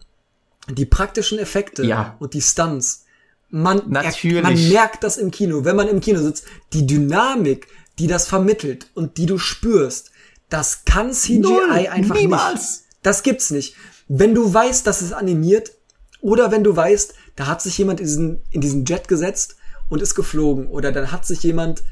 [0.70, 2.16] Die praktischen Effekte Ja.
[2.18, 3.04] und die Stunts.
[3.48, 4.42] Man, Natürlich.
[4.42, 6.44] man merkt das im Kino, wenn man im Kino sitzt.
[6.72, 10.10] Die Dynamik, die das vermittelt und die du spürst,
[10.48, 11.70] das kann CGI Null.
[11.88, 12.54] einfach Niemals.
[12.54, 12.80] nicht.
[13.02, 13.74] Das gibt's nicht.
[14.08, 15.72] Wenn du weißt, dass es animiert,
[16.20, 19.56] oder wenn du weißt, da hat sich jemand in diesen, in diesen Jet gesetzt
[19.88, 21.84] und ist geflogen, oder dann hat sich jemand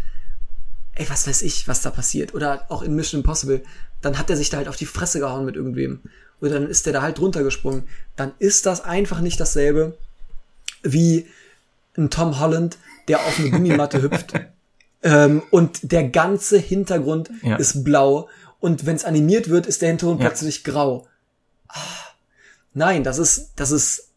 [0.97, 2.35] ey, was weiß ich, was da passiert.
[2.35, 3.63] Oder auch in Mission Impossible,
[4.05, 6.01] dann hat er sich da halt auf die Fresse gehauen mit irgendwem.
[6.41, 7.85] Oder dann ist der da halt runtergesprungen.
[8.17, 9.97] Dann ist das einfach nicht dasselbe
[10.83, 11.27] wie
[11.97, 12.77] ein Tom Holland,
[13.09, 14.35] der auf eine Gummimatte hüpft.
[15.03, 17.57] Ähm, und der ganze Hintergrund Ja.
[17.57, 18.29] ist blau.
[18.61, 20.29] Und wenn es animiert wird, ist der Hintergrund Ja.
[20.29, 21.07] plötzlich grau.
[21.69, 21.79] Ah,
[22.75, 24.09] nein, das ist, das ist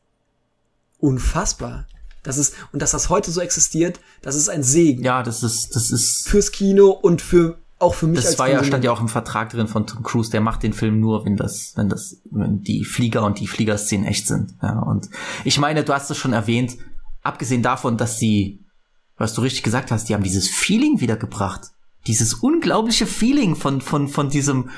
[1.00, 1.88] unfassbar.
[2.24, 5.76] Das ist, und dass das heute so existiert, das ist ein Segen Ja, das ist,
[5.76, 9.02] das ist, fürs Kino und für auch für mich das war ja, stand ja auch
[9.02, 12.18] im Vertrag drin von Tom Cruise, der macht den Film nur, wenn das, wenn das,
[12.32, 14.56] wenn die Flieger und die Fliegerszenen echt sind.
[14.62, 15.10] Ja, und
[15.44, 16.78] ich meine, du hast es schon erwähnt,
[17.22, 18.66] abgesehen davon, dass sie,
[19.18, 21.72] was du richtig gesagt hast, die haben dieses Feeling wiedergebracht.
[22.08, 24.70] Dieses unglaubliche Feeling von, von, von diesem,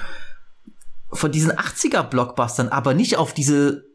[1.11, 3.85] von diesen 80er-Blockbustern, aber nicht auf diese,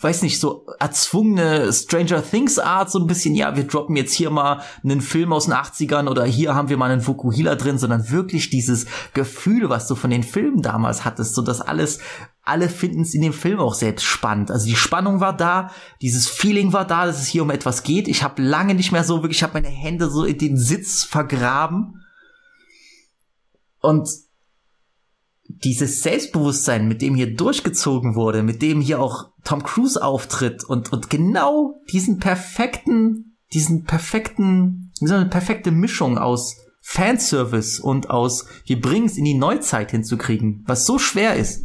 [0.00, 4.30] weiß nicht, so erzwungene Stranger Things Art, so ein bisschen, ja, wir droppen jetzt hier
[4.30, 8.10] mal einen Film aus den 80ern oder hier haben wir mal einen Fukuhila drin, sondern
[8.10, 12.00] wirklich dieses Gefühl, was du von den Filmen damals hattest, so dass alles,
[12.42, 14.50] alle finden es in dem Film auch selbst spannend.
[14.50, 18.08] Also die Spannung war da, dieses Feeling war da, dass es hier um etwas geht.
[18.08, 21.04] Ich habe lange nicht mehr so wirklich, ich habe meine Hände so in den Sitz
[21.04, 22.00] vergraben.
[23.80, 24.08] Und
[25.48, 30.92] dieses Selbstbewusstsein, mit dem hier durchgezogen wurde, mit dem hier auch Tom Cruise auftritt und,
[30.92, 38.80] und genau diesen perfekten, diesen perfekten, so eine perfekte Mischung aus Fanservice und aus, wir
[38.80, 41.64] bringen es in die Neuzeit hinzukriegen, was so schwer ist.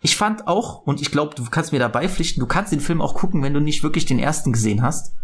[0.00, 3.00] Ich fand auch, und ich glaube, du kannst mir dabei pflichten, du kannst den Film
[3.00, 5.14] auch gucken, wenn du nicht wirklich den ersten gesehen hast.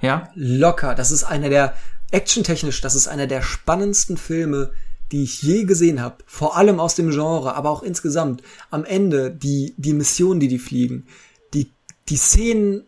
[0.00, 0.94] Ja, locker.
[0.94, 1.74] Das ist einer der
[2.10, 4.70] actiontechnisch, das ist einer der spannendsten Filme,
[5.12, 6.16] die ich je gesehen habe.
[6.26, 8.42] Vor allem aus dem Genre, aber auch insgesamt.
[8.70, 11.06] Am Ende die die Missionen, die die fliegen,
[11.54, 11.70] die
[12.08, 12.84] die Szenen,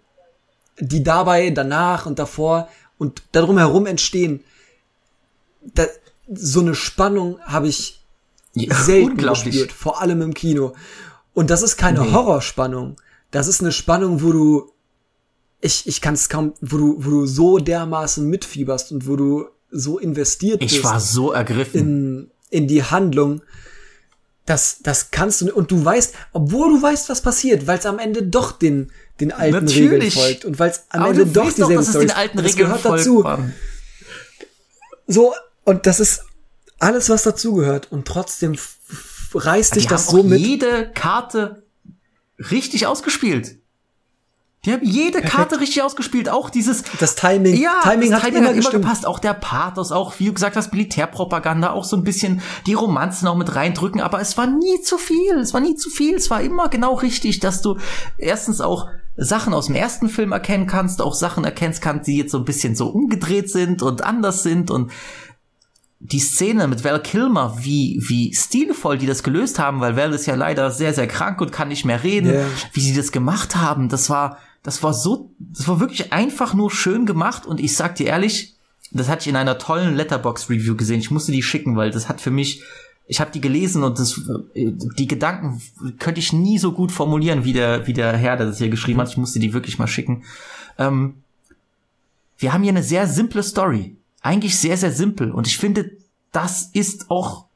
[0.78, 2.68] die dabei, danach und davor
[2.98, 4.44] und darum herum entstehen.
[5.74, 5.86] Da,
[6.32, 8.04] so eine Spannung habe ich
[8.54, 10.74] ja selten gespürt, vor allem im Kino.
[11.34, 12.12] Und das ist keine Nee.
[12.12, 12.96] Horrorspannung.
[13.30, 14.72] Das ist eine Spannung, wo du
[15.60, 19.46] ich ich kann es kaum, wo du wo du so dermaßen mitfieberst und wo du
[19.70, 21.80] so investiert Ich bist war so ergriffen.
[21.80, 23.42] in in die Handlung.
[24.46, 27.98] Das das kannst du und du weißt, obwohl du weißt, was passiert, weil es am
[27.98, 28.90] Ende doch den
[29.20, 30.14] den alten Regeln Natürlich.
[30.14, 32.10] folgt und weil es am Aber Ende doch weißt doch, dieselbe dass es Story den
[32.10, 32.16] ist.
[32.42, 33.20] das Regeln gehört dazu.
[33.20, 33.54] Mann.
[35.06, 36.24] So, und das ist
[36.78, 37.92] alles, was dazugehört.
[37.92, 38.56] Und trotzdem
[39.34, 40.40] reißt dich das so mit.
[40.40, 41.62] jede Karte
[42.50, 43.56] richtig ausgespielt.
[44.66, 46.28] Die haben jede Karte richtig ausgespielt.
[46.28, 49.06] Auch dieses Das Timing, ja, Timing das hat Timing immer hat immer gepasst.
[49.06, 53.26] Auch der Pathos, auch wie du gesagt hast, Militärpropaganda, auch so ein bisschen die Romanzen
[53.26, 54.02] auch mit reindrücken.
[54.02, 55.34] Aber es war nie zu viel.
[55.38, 56.14] Es war nie zu viel.
[56.14, 57.78] Es war immer genau richtig, dass du
[58.18, 62.32] erstens auch Sachen aus dem ersten Film erkennen kannst, auch Sachen erkennst kannst, die jetzt
[62.32, 64.90] so ein bisschen so umgedreht sind und anders sind und
[66.00, 70.24] die Szene mit Val Kilmer, wie, wie stilvoll die das gelöst haben, weil Val ist
[70.26, 72.40] ja leider sehr, sehr krank und kann nicht mehr reden, Ja.
[72.72, 76.70] wie sie das gemacht haben, das war, das war so, das war wirklich einfach nur
[76.70, 78.56] schön gemacht und ich sag dir ehrlich,
[78.92, 82.20] das hatte ich in einer tollen Letterbox-Review gesehen, ich musste die schicken, weil das hat
[82.20, 82.62] für mich,
[83.06, 84.20] ich habe die gelesen und das,
[84.54, 85.60] die Gedanken
[85.98, 89.00] könnte ich nie so gut formulieren, wie der, wie der Herr, der das hier geschrieben
[89.00, 90.24] hat, ich musste die wirklich mal schicken.
[90.78, 91.14] Ähm,
[92.38, 93.96] wir haben hier eine sehr simple Story.
[94.22, 95.30] Eigentlich sehr, sehr simpel.
[95.30, 95.90] Und ich finde,
[96.32, 97.46] das ist auch,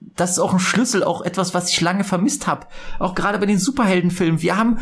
[0.00, 2.66] das ist auch ein Schlüssel, auch etwas, was ich lange vermisst habe.
[2.98, 4.42] Auch gerade bei den Superheldenfilmen.
[4.42, 4.78] Wir haben,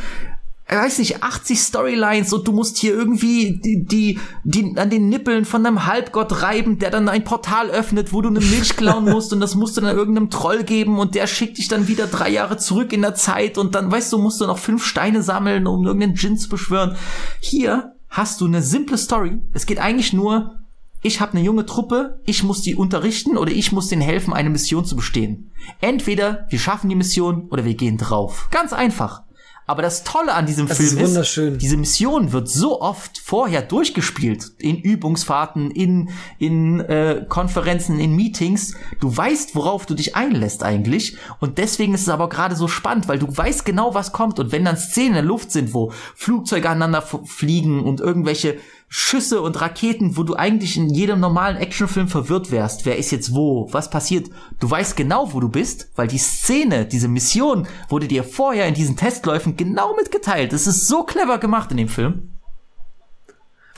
[0.69, 5.09] ich weiß nicht, 80 Storylines und du musst hier irgendwie die, die, die an den
[5.09, 9.05] Nippeln von einem Halbgott reiben, der dann ein Portal öffnet, wo du eine Milch klauen
[9.11, 12.09] musst und das musst du dann irgendeinem Troll geben und der schickt dich dann wieder
[12.09, 15.23] drei Jahre zurück in der Zeit und dann, weißt du, musst du noch fünf Steine
[15.23, 16.97] sammeln, um irgendeinen Djinn zu beschwören.
[17.39, 19.39] Hier hast du eine simple Story.
[19.53, 20.59] Es geht eigentlich nur,
[21.01, 24.51] ich habe eine junge Truppe, ich muss die unterrichten oder ich muss denen helfen, eine
[24.51, 25.53] Mission zu bestehen.
[25.81, 28.49] Entweder wir schaffen die Mission oder wir gehen drauf.
[28.51, 29.23] Ganz einfach.
[29.67, 31.59] Aber das Tolle an diesem Das Film ist wunderschön.
[31.59, 38.75] diese Mission wird so oft vorher durchgespielt in Übungsfahrten, in in äh, Konferenzen, in Meetings.
[39.01, 43.09] Du weißt, worauf du dich einlässt eigentlich und deswegen ist es aber gerade so spannend,
[43.09, 45.93] weil du weißt genau, was kommt und wenn dann Szenen in der Luft sind, wo
[46.14, 48.59] Flugzeuge aneinander fliegen und irgendwelche
[48.89, 52.87] Schüsse und Raketen, wo du eigentlich in jedem normalen Actionfilm verwirrt wärst.
[52.87, 53.68] Wer ist jetzt wo?
[53.72, 54.30] Was passiert?
[54.61, 58.74] Du weißt genau, wo du bist, weil die Szene, diese Mission wurde dir vorher in
[58.74, 60.53] diesen Testläufen genau mitgeteilt.
[60.53, 62.30] Das ist so clever gemacht in dem Film.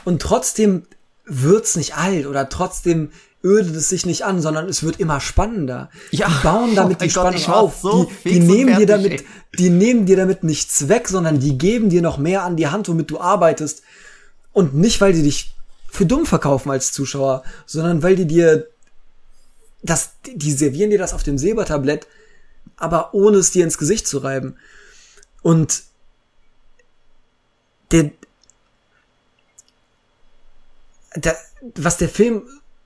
[0.05, 0.83] Und trotzdem
[1.25, 3.11] wird's nicht alt oder trotzdem
[3.43, 5.89] ödet es sich nicht an, sondern es wird immer spannender.
[6.11, 6.27] Ja.
[6.27, 7.79] Die bauen damit Oh die Spannung auf.
[7.81, 9.25] so die, die nehmen dir fertig, damit, ey.
[9.57, 12.89] die nehmen dir damit nichts weg, sondern die geben dir noch mehr an die Hand,
[12.89, 13.83] womit du arbeitest.
[14.53, 15.55] Und nicht, weil die dich
[15.89, 18.67] für dumm verkaufen als Zuschauer, sondern weil die dir
[19.81, 22.07] das, die servieren dir das auf dem Silbertablett,
[22.75, 24.57] aber ohne es dir ins Gesicht zu reiben.
[25.41, 25.83] Und
[27.91, 28.11] der,
[31.15, 31.37] der,
[31.75, 32.43] was der Film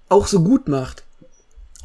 [0.10, 1.04] auch so gut macht,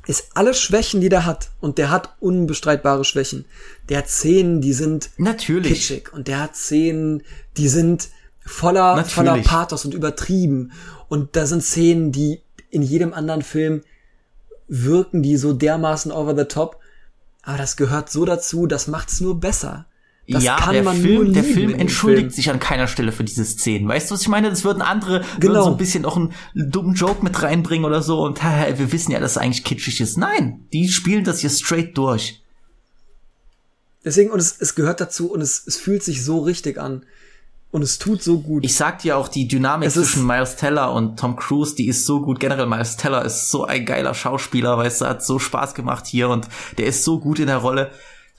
[0.06, 1.50] ist alle Schwächen, die der hat.
[1.60, 3.44] Und der hat unbestreitbare Schwächen.
[3.88, 5.72] Der hat Szenen, die sind Natürlich.
[5.72, 6.12] kitschig.
[6.12, 7.22] Und der hat Szenen,
[7.56, 8.08] die sind
[8.48, 9.12] voller, Natürlich.
[9.14, 10.72] voller Pathos und übertrieben.
[11.08, 12.40] Und da sind Szenen, die
[12.70, 13.82] in jedem anderen Film
[14.68, 16.78] wirken, die so dermaßen over the top.
[17.42, 19.86] Aber das gehört so dazu, das macht's nur besser.
[20.30, 22.30] Das ja, kann der man Film, der Film entschuldigt Film.
[22.30, 23.88] sich an keiner Stelle für diese Szenen.
[23.88, 24.50] Weißt du, was ich meine?
[24.50, 25.64] Das würden andere würden Genau.
[25.64, 29.12] so ein bisschen auch einen dummen Joke mit reinbringen oder so und haha, wir wissen
[29.12, 30.18] ja, dass es eigentlich kitschig ist.
[30.18, 32.42] Nein, die spielen das hier straight durch.
[34.04, 37.04] Deswegen, und es, es gehört dazu und es, es fühlt sich so richtig an.
[37.70, 38.64] Und es tut so gut.
[38.64, 42.06] Ich sag dir auch, die Dynamik Es zwischen Miles Teller und Tom Cruise, die ist
[42.06, 42.40] so gut.
[42.40, 46.30] Generell Miles Teller ist so ein geiler Schauspieler, weißt du, hat so Spaß gemacht hier
[46.30, 46.48] und
[46.78, 47.90] der ist so gut in der Rolle.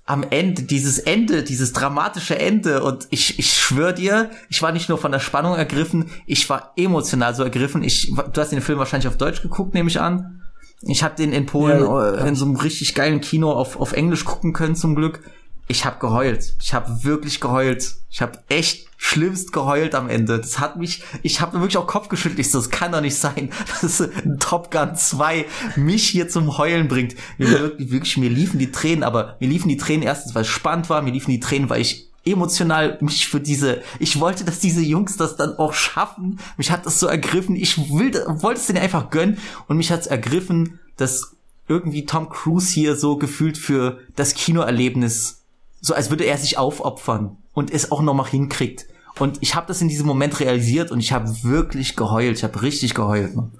[0.08, 4.90] Am Ende, dieses Ende, dieses dramatische Ende und ich, ich schwör dir, ich war nicht
[4.90, 7.84] nur von der Spannung ergriffen, ich war emotional so ergriffen.
[7.84, 10.42] Ich, du hast den Film wahrscheinlich auf Deutsch geguckt, nehme ich an.
[10.82, 13.94] Ich habe den in Polen Ja, äh, in so einem richtig geilen Kino auf, auf
[13.94, 15.22] Englisch gucken können zum Glück.
[15.68, 16.56] Ich habe geheult.
[16.64, 17.98] Ich habe wirklich geheult.
[18.10, 20.38] Ich habe echt schlimmst geheult am Ende.
[20.40, 22.40] Das hat mich, ich habe wirklich auch Kopf geschüttelt.
[22.40, 23.50] Ich so, das kann doch nicht sein,
[23.82, 25.46] dass ein Top Gun 2
[25.78, 27.16] mich hier zum Heulen bringt.
[27.38, 30.50] Mir wirklich, wirklich, mir liefen die Tränen, aber mir liefen die Tränen erstens, weil es
[30.50, 34.60] spannend war, mir liefen die Tränen, weil ich emotional mich für diese, ich wollte, dass
[34.60, 36.40] diese Jungs das dann auch schaffen.
[36.58, 37.56] Mich hat das so ergriffen.
[37.56, 39.38] Ich will, wollte es denen einfach gönnen
[39.70, 41.38] und mich hat's ergriffen, dass
[41.70, 45.46] irgendwie Tom Cruise hier so gefühlt für das Kinoerlebnis,
[45.80, 48.89] so als würde er sich aufopfern und es auch noch mal hinkriegt.
[49.20, 52.38] Und ich habe das in diesem Moment realisiert und ich habe wirklich geheult.
[52.38, 53.36] Ich habe richtig geheult.
[53.36, 53.52] Mann.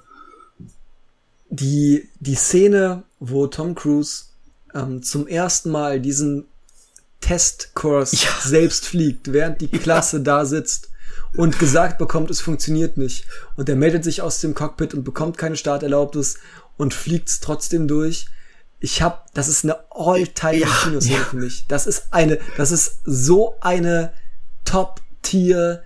[1.50, 4.26] die, die Szene, wo Tom Cruise
[4.74, 6.46] ähm, zum ersten Mal diesen
[7.22, 8.30] Testkurs Ja.
[8.44, 10.90] selbst fliegt, während die Klasse da sitzt
[11.36, 13.26] und gesagt bekommt, es funktioniert nicht.
[13.56, 16.38] Und er meldet sich aus dem Cockpit und bekommt keine Starterlaubnis
[16.78, 18.28] und fliegt's trotzdem durch.
[18.80, 21.24] Ich hab, das ist eine all-time Ja, Kinoszene ja.
[21.26, 21.66] für mich.
[21.68, 24.14] Das ist eine, das ist so eine
[25.22, 25.84] Top-Tier,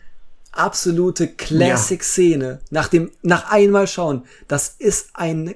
[0.52, 2.60] absolute Classic-Szene.
[2.70, 5.56] Nach dem, nach einmal schauen, das ist eine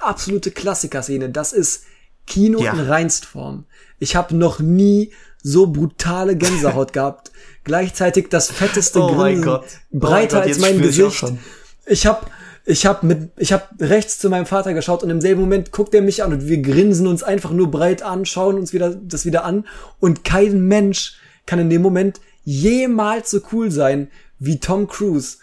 [0.00, 1.30] absolute Klassiker-Szene.
[1.30, 1.84] Das ist
[2.26, 2.72] Kino Ja.
[2.72, 3.64] in Reinstform.
[3.98, 5.12] Ich habe noch nie
[5.42, 7.30] so brutale Gänsehaut gehabt.
[7.64, 9.50] Gleichzeitig das fetteste Oh mein Grinsen.
[9.50, 11.16] Oh mein breiter als jetzt mein ich auch Gesicht.
[11.16, 11.38] schon.
[11.86, 12.30] Ich hab,
[12.64, 15.94] ich hab mit, ich hab rechts zu meinem Vater geschaut und im selben Moment guckt
[15.94, 19.24] er mich an und wir grinsen uns einfach nur breit an, schauen uns wieder, das
[19.24, 19.66] wieder an
[20.00, 21.16] und kein Mensch
[21.46, 22.20] kann in dem Moment
[22.52, 25.36] jemals so cool sein wie Tom Cruise,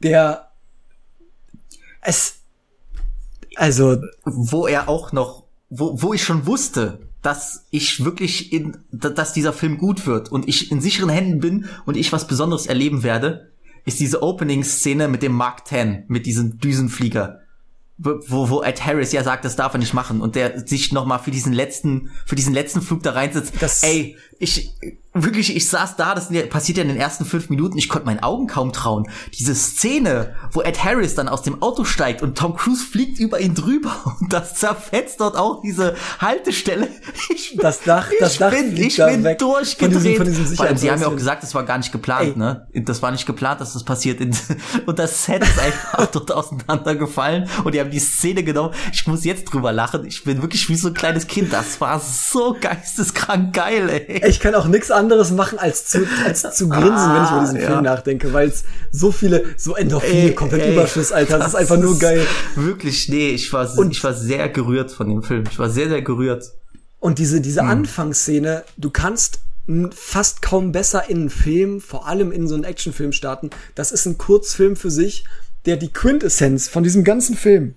[0.00, 0.50] der
[2.00, 2.36] es,
[3.56, 9.10] also, wo er auch noch, wo, wo ich schon wusste, dass ich wirklich in, da-
[9.10, 12.66] dass dieser Film gut wird und ich in sicheren Händen bin und ich was Besonderes
[12.66, 13.50] erleben werde,
[13.84, 17.40] ist diese Opening-Szene mit dem Mark 10, mit diesem Düsenflieger.
[17.98, 21.04] Wo, wo Ed Harris ja sagt, das darf er nicht machen und der sich noch
[21.06, 23.52] mal für diesen letzten für diesen letzten Flug da reinsetzt.
[23.60, 24.72] Das- Ey, ich
[25.14, 28.22] wirklich, ich saß da, das passiert ja in den ersten fünf Minuten, ich konnte meinen
[28.22, 29.06] Augen kaum trauen.
[29.38, 33.38] Diese Szene, wo Ed Harris dann aus dem Auto steigt und Tom Cruise fliegt über
[33.38, 36.88] ihn drüber und das zerfetzt dort auch diese Haltestelle.
[37.28, 39.94] Ich, Das Dach- das ich Dach bin, ich da bin weg von durchgedreht.
[39.96, 42.32] diesem- von diesem Vor allem, sie haben ja auch gesagt, das war gar nicht geplant,
[42.32, 42.38] Ey.
[42.38, 42.66] ne?
[42.86, 44.18] Das war nicht geplant, dass das passiert.
[44.86, 48.74] Und das Set ist einfach dort auseinandergefallen und die haben die Szene genommen.
[48.92, 50.06] Ich muss jetzt drüber lachen.
[50.06, 51.52] Ich bin wirklich wie so ein kleines Kind.
[51.52, 54.22] Das war so geisteskrank geil, ey.
[54.32, 57.56] Ich kann auch nichts anderes machen, als zu, als zu grinsen, wenn ich über diesen
[57.56, 57.66] Ah, ja.
[57.68, 61.78] Film nachdenke, weil es so viele, so Endorphine, komplett ey, Überschuss, Alter, das, ist einfach
[61.78, 62.26] nur geil.
[62.56, 65.44] Wirklich, nee, ich war, Und- ich war sehr gerührt von dem Film.
[65.50, 66.44] Ich war sehr, sehr gerührt.
[66.98, 67.42] Und diese, Hm.
[67.42, 69.40] diese Anfangsszene, du kannst
[69.94, 73.50] fast kaum besser in einen Film, vor allem in so einen Actionfilm starten.
[73.76, 75.24] Das ist ein Kurzfilm für sich,
[75.66, 77.74] der die Quintessenz von diesem ganzen Film,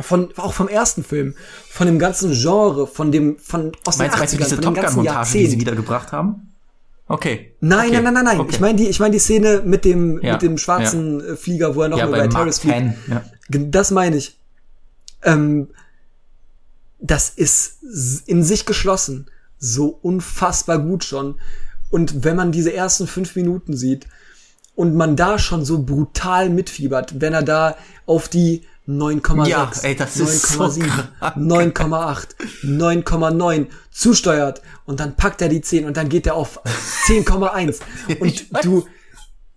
[0.00, 1.34] von, auch vom ersten Film,
[1.70, 4.64] von dem ganzen Genre, von dem, von, aus Meinst, den meinst du 80ern, diese von
[4.64, 6.52] Top ganzen Gun-Montage, die sie wiedergebracht haben?
[7.08, 7.54] Okay.
[7.60, 7.94] Nein, okay.
[7.94, 8.40] nein, nein, nein, nein.
[8.40, 8.50] Okay.
[8.52, 11.74] Ich meine die, ich meine die Szene mit dem, Ja, mit dem schwarzen äh, Flieger,
[11.74, 12.76] wo er noch ja, mal bei Terrace fliegt.
[12.76, 12.94] 10.
[13.08, 13.22] Ja.
[13.48, 14.38] Das meine ich.
[15.22, 15.68] Ähm,
[16.98, 19.30] das ist in sich geschlossen.
[19.58, 21.36] So unfassbar gut schon.
[21.90, 24.08] Und wenn man diese ersten fünf Minuten sieht
[24.74, 29.96] und man da schon so brutal mitfiebert, wenn er da auf die 9,6, Ja, ey,
[29.96, 31.36] das ist so 9,7, krank.
[31.36, 32.26] 9,8,
[32.64, 36.60] 9,9 zusteuert und dann packt er die 10 und dann geht er auf
[37.06, 38.20] 10,1 Ich
[38.52, 38.86] und du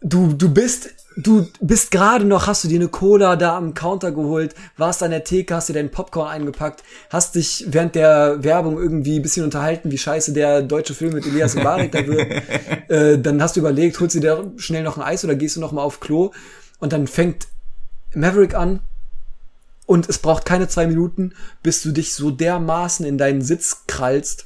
[0.01, 4.11] du, du bist, du bist gerade noch, hast du dir eine Cola da am Counter
[4.11, 8.77] geholt, warst an der Theke, hast dir deinen Popcorn eingepackt, hast dich während der Werbung
[8.77, 12.27] irgendwie ein bisschen unterhalten, wie scheiße der deutsche Film mit Elias Mbarek da wird.
[12.89, 15.59] äh, dann hast du überlegt, holst du dir schnell noch ein Eis oder gehst du
[15.59, 16.31] noch mal auf Klo
[16.79, 17.47] und dann fängt
[18.13, 18.79] Maverick an
[19.89, 21.33] und es braucht keine zwei Minuten,
[21.63, 24.45] bis du dich so dermaßen in deinen Sitz krallst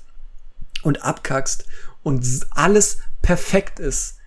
[0.83, 1.65] und abkackst
[2.01, 4.19] und alles perfekt ist.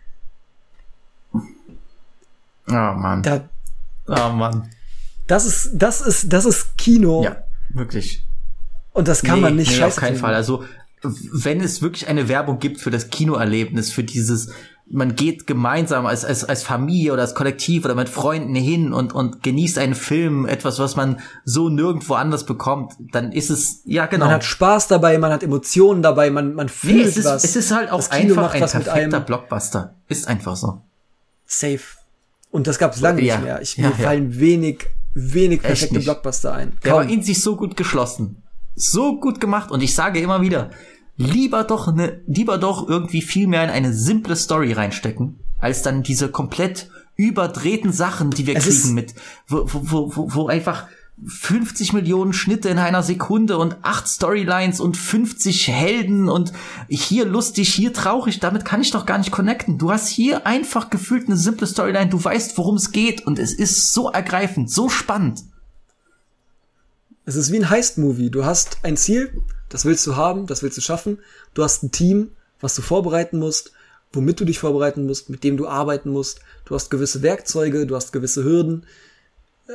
[1.33, 1.43] Oh
[2.69, 3.23] Mann.
[3.23, 3.49] Da,
[4.07, 4.69] Oh Mann.
[5.27, 7.25] Das ist, das ist, das ist Kino.
[7.25, 8.23] Ja, wirklich.
[8.93, 10.21] Und das kann man nicht nee, scheiße auf keinen finden.
[10.21, 10.35] Fall.
[10.35, 10.65] Also,
[11.03, 14.51] wenn es wirklich eine Werbung gibt für das Kinoerlebnis, für dieses,
[14.89, 19.13] man geht gemeinsam als, als, als Familie oder als Kollektiv oder mit Freunden hin und,
[19.13, 24.07] und genießt einen Film, etwas, was man so nirgendwo anders bekommt, dann ist es, ja
[24.07, 24.27] genau.
[24.27, 27.45] Man hat Spaß dabei, man hat Emotionen dabei, man, man nee, fühlt es ist, was.
[27.45, 29.21] es ist halt auch einfach ein perfekter.
[29.21, 29.95] Blockbuster.
[30.09, 30.83] Ist einfach so.
[31.47, 31.81] Safe.
[32.51, 33.37] Und das gab es lange Ja.
[33.37, 33.63] nicht mehr.
[33.63, 33.91] Ich, mir ja.
[33.91, 35.99] fallen wenig, wenig perfekte.
[35.99, 36.77] Blockbuster ein.
[36.85, 37.13] Der war Kaum.
[37.13, 38.43] in sich so gut geschlossen.
[38.77, 39.71] So gut gemacht.
[39.71, 40.71] Und ich sage immer wieder,
[41.17, 46.03] lieber doch ne, lieber doch irgendwie viel mehr in eine simple Story reinstecken, als dann
[46.03, 49.15] diese komplett überdrehten Sachen, die wir Es kriegen mit,
[49.49, 50.87] wo, wo, wo, wo einfach
[51.25, 56.53] 50 Millionen Schnitte in einer Sekunde und acht Storylines und 50 Helden und
[56.89, 59.79] hier lustig, hier traurig, damit kann ich doch gar nicht connecten.
[59.79, 63.55] Du hast hier einfach gefühlt eine simple Storyline, du weißt, worum es geht und es
[63.55, 65.43] ist so ergreifend, so spannend.
[67.25, 68.31] Es ist wie ein Heist-Movie.
[68.31, 69.43] Du hast ein Ziel,
[69.77, 71.19] das willst du haben, das willst du schaffen.
[71.53, 72.31] Du hast ein Team,
[72.63, 73.73] was du vorbereiten musst,
[74.11, 76.41] womit du dich vorbereiten musst, mit dem du arbeiten musst.
[76.65, 78.87] Du hast gewisse Werkzeuge, du hast gewisse Hürden.
[79.69, 79.73] Äh,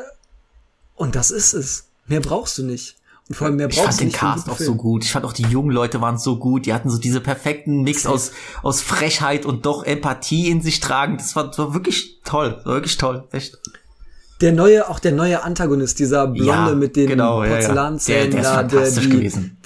[0.96, 1.84] Und das ist es.
[2.08, 2.96] Mehr brauchst du nicht.
[3.30, 4.18] Und vor allem mehr Ich brauchst fand du den nicht.
[4.18, 4.68] für einen Cast guten auch Film.
[4.72, 5.04] so gut.
[5.06, 6.66] Ich fand auch die jungen Leute waren so gut.
[6.66, 8.16] Die hatten so diese perfekten Mix Safe.
[8.16, 8.32] aus,
[8.64, 11.18] aus Frechheit und doch Empathie in sich tragen.
[11.18, 12.60] Das war, das war wirklich toll.
[12.66, 13.28] War wirklich toll.
[13.32, 13.60] Echt.
[14.42, 17.56] Der neue, auch der neue Antagonist, dieser Blonde Ja, mit den genau, ja, ja.
[17.56, 19.58] Porzellanzähnen, Der- der ist da, fantastisch die, gewesen.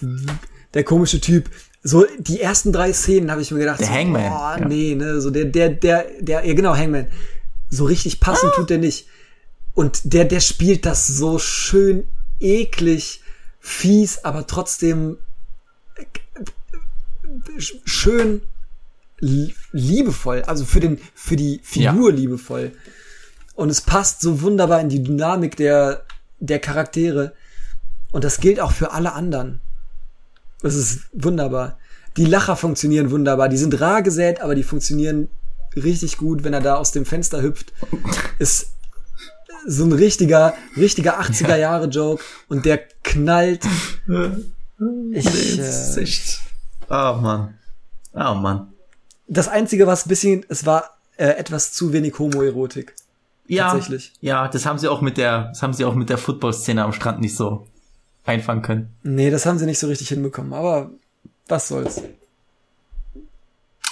[0.74, 1.50] Der komische Typ.
[1.82, 4.68] So, die ersten drei Szenen habe ich mir gedacht, Der so, Hangman, Oh, ja.
[4.68, 7.08] nee, ne, so der, der, der, der, ja genau, Hangman.
[7.70, 8.56] So richtig passend Ah.
[8.58, 9.08] tut der nicht.
[9.76, 12.06] Und der, der spielt das so schön
[12.40, 13.22] eklig,
[13.60, 15.18] fies, aber trotzdem
[17.86, 18.42] schön
[19.20, 22.72] li- liebevoll, also für den, für die Figur liebevoll.
[23.56, 26.04] Und es passt so wunderbar in die Dynamik der,
[26.40, 27.34] der Charaktere.
[28.12, 29.62] Und das gilt auch für alle anderen.
[30.62, 31.78] Das ist wunderbar.
[32.18, 33.50] Die Lacher funktionieren wunderbar.
[33.50, 35.30] Die sind rar gesät, aber die funktionieren
[35.76, 37.74] richtig gut, wenn er da aus dem Fenster hüpft.
[38.40, 38.68] Ist
[39.68, 43.66] so ein richtiger, richtiger 80er Jahre Joke und der knallt.
[45.12, 46.42] Ich, äh, echt.
[46.90, 47.56] Oh Mann.
[48.14, 48.74] Oh Mann.
[49.28, 52.94] das einzige, was ein bisschen, es war äh, etwas zu wenig Homoerotik.
[53.48, 54.14] Ja, Tatsächlich.
[54.22, 56.94] ja, das haben sie auch mit der, das haben sie auch mit der Football-Szene am
[56.94, 57.68] Strand nicht so
[58.26, 58.90] einfangen können.
[59.04, 60.90] Nee, das haben sie nicht so richtig hinbekommen, aber
[61.48, 62.02] was soll's.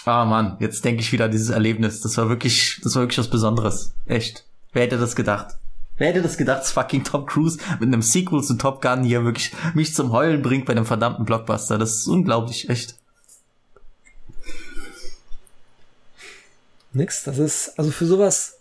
[0.06, 2.02] Ah Mann, jetzt denke ich wieder an dieses Erlebnis.
[2.02, 3.94] Das war wirklich, das war wirklich was Besonderes.
[4.06, 4.44] Echt.
[4.74, 5.56] Wer hätte das gedacht?
[5.98, 9.24] Wer hätte das gedacht, dass fucking Tom Cruise mit einem Sequel zu Top Gun hier
[9.24, 11.78] wirklich mich zum Heulen bringt bei einem verdammten Blockbuster?
[11.78, 12.96] Das ist unglaublich, echt.
[16.92, 18.60] Nix, das ist, also für sowas,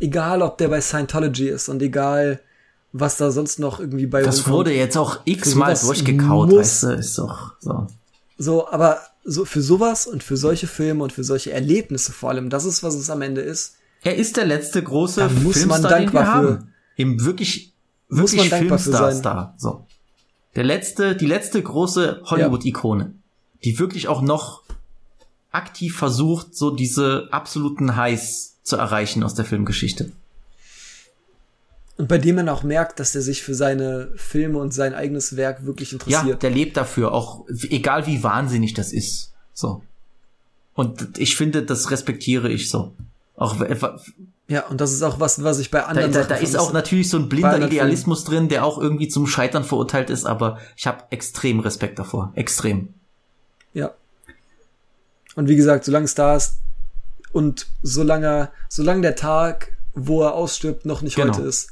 [0.00, 2.40] egal ob der bei Scientology ist und egal,
[2.92, 6.82] was da sonst noch irgendwie bei Das wurde jetzt auch x-mal sowas durchgekaut, muss- weißt
[6.84, 7.86] du, ist doch so.
[8.38, 12.50] So, aber so für sowas und für solche Filme und für solche Erlebnisse vor allem,
[12.50, 13.76] das ist, was es am Ende ist.
[14.02, 16.72] Er ist der letzte große Da muss man Filmstar, den wir dankbar für- haben.
[16.96, 17.72] Im wirklich,
[18.08, 19.20] Muss wirklich man dankbar für Filmstar, sein.
[19.20, 19.86] Star, so.
[20.56, 23.14] Der letzte, die letzte große Hollywood-Ikone,
[23.64, 24.62] die wirklich auch noch
[25.50, 30.10] aktiv versucht, so diese absoluten Highs zu erreichen aus der Filmgeschichte.
[31.96, 35.36] Und bei dem man auch merkt, dass er sich für seine Filme und sein eigenes
[35.36, 36.42] Werk wirklich Ja, interessiert.
[36.42, 39.32] der lebt dafür, auch egal wie wahnsinnig das ist.
[39.52, 39.82] So.
[40.74, 42.94] Und ich finde, das respektiere ich so.
[43.36, 43.56] Auch
[44.48, 46.56] Ja, und das ist auch was, was ich bei da, anderen da, Sachen da ist
[46.56, 50.58] auch natürlich so ein blinder Idealismus drin, der auch irgendwie zum Scheitern verurteilt ist, aber
[50.76, 52.32] ich habe extrem Respekt davor.
[52.34, 52.92] Extrem.
[53.72, 53.92] Ja.
[55.36, 56.58] Und wie gesagt, solange es da ist
[57.34, 61.34] und solange, solange der Tag, wo er ausstirbt, noch nicht Genau.
[61.34, 61.70] heute ist,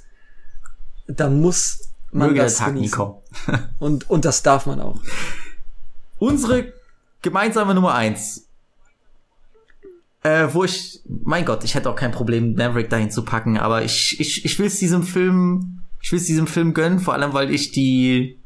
[1.06, 2.96] da muss man Möge der das Tag nie genießen.
[2.98, 3.14] kommen.
[3.78, 5.00] Und, und das darf man auch.
[6.18, 6.72] Unsere
[7.22, 8.46] gemeinsame Nummer eins.
[10.22, 13.82] Äh, wo ich, mein Gott, ich hätte auch kein Problem, Maverick dahin zu packen, aber
[13.82, 17.32] ich, ich, ich will es diesem Film, ich will es diesem Film gönnen, vor allem
[17.32, 18.38] weil ich die,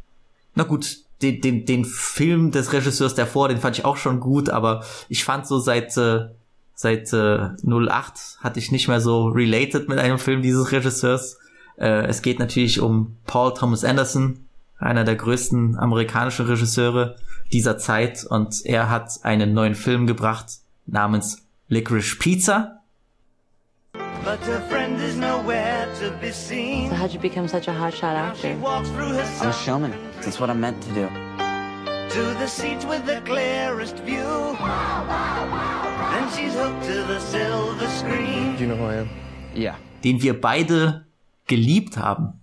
[0.54, 4.48] na gut, den, den, den Film des Regisseurs davor, den fand ich auch schon gut,
[4.48, 6.28] aber ich fand so seit, äh,
[6.76, 11.38] seit äh, 08 hatte ich nicht mehr so related mit einem Film dieses Regisseurs.
[11.78, 14.46] Äh, es geht natürlich um Paul Thomas Anderson,
[14.78, 17.16] einer der größten amerikanischen Regisseure
[17.50, 22.82] dieser Zeit und er hat einen neuen Film gebracht namens Licorice Pizza.
[24.22, 26.90] But her friend is nowhere to be seen.
[26.90, 28.56] So how'd you become such a hotshot actor?
[28.64, 29.92] I'm a showman.
[30.22, 31.45] That's what I'm meant to do.
[32.10, 34.56] To the seat with the clearest view.
[36.12, 38.56] Then she's hooked to the silver screen.
[38.58, 39.08] you know who I am?
[39.54, 39.76] Yeah.
[40.04, 41.06] den wir beide
[41.46, 42.40] geliebt haben.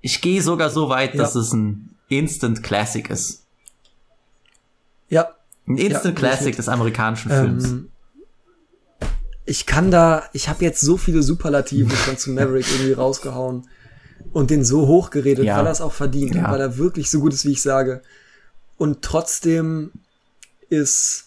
[0.00, 1.22] Ich gehe sogar so weit, Ja.
[1.22, 3.46] dass es ein Instant Classic ist.
[5.08, 5.28] Ja,
[5.66, 7.64] Ein Instant Ja, Classic des amerikanischen Films.
[7.70, 7.88] Ähm,
[9.46, 13.68] ich kann da, ich habe jetzt so viele Superlative schon zu Maverick irgendwie rausgehauen
[14.32, 15.58] und den so hochgeredet, Ja.
[15.58, 16.50] weil er es auch verdient, Ja.
[16.50, 18.02] weil er wirklich so gut ist, wie ich sage.
[18.78, 19.92] Und trotzdem
[20.68, 21.26] ist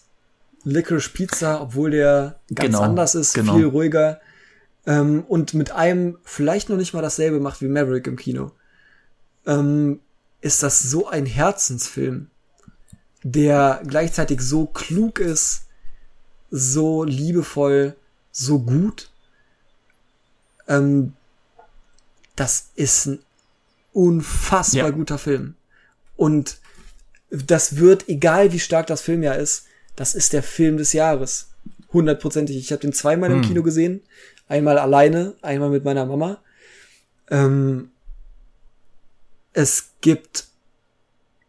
[0.64, 3.56] Licorice Pizza, obwohl der ganz Genau, anders ist, genau.
[3.56, 4.20] viel ruhiger
[4.84, 8.50] ähm, und mit einem vielleicht noch nicht mal dasselbe macht wie Maverick im Kino,
[9.46, 10.00] ähm,
[10.40, 12.28] ist das so ein Herzensfilm,
[13.22, 15.62] der gleichzeitig so klug ist,
[16.50, 17.96] so liebevoll,
[18.32, 19.10] so gut.
[20.68, 21.14] Ähm,
[22.34, 23.18] das ist ein
[23.92, 24.90] unfassbar Ja.
[24.90, 25.54] guter Film.
[26.16, 26.58] Und
[27.30, 29.64] das wird, egal wie stark das Filmjahr ist,
[29.96, 31.48] das ist der Film des Jahres.
[31.92, 32.56] Hundertprozentig.
[32.56, 33.48] Ich habe den zweimal im Hm.
[33.48, 34.02] Kino gesehen.
[34.48, 36.38] Einmal alleine, einmal mit meiner Mama.
[37.30, 37.90] Ähm,
[39.52, 40.44] es gibt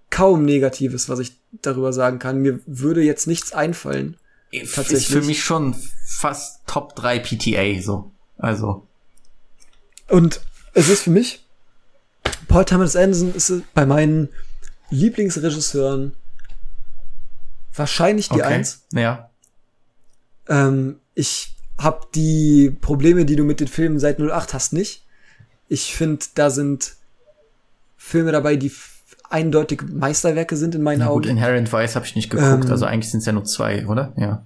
[0.10, 2.40] kaum Negatives, was ich darüber sagen kann.
[2.42, 4.18] Mir würde jetzt nichts einfallen.
[4.52, 5.08] ist tatsächlich.
[5.10, 5.76] für mich schon
[6.06, 8.12] fast Top 3 PTA, so.
[8.38, 8.88] Also,
[10.08, 10.42] Und
[10.74, 11.44] es ist für mich,
[12.48, 14.30] Paul Thomas Anderson ist bei meinen
[14.90, 16.14] Lieblingsregisseuren
[17.78, 18.56] wahrscheinlich die okay.
[18.56, 18.86] Eins.
[18.94, 19.30] Ja.
[20.48, 25.06] Ähm, ich habe die Probleme, die du mit den Filmen seit 08 hast, nicht.
[25.68, 26.96] Ich finde, da sind
[27.98, 28.72] Filme dabei, die
[29.30, 31.38] eindeutig Meisterwerke sind in meinen Na gut, Augen.
[31.38, 34.14] Inherent Vice habe ich nicht geguckt, Ähm, also eigentlich sind es ja nur zwei, oder?
[34.16, 34.46] Ja.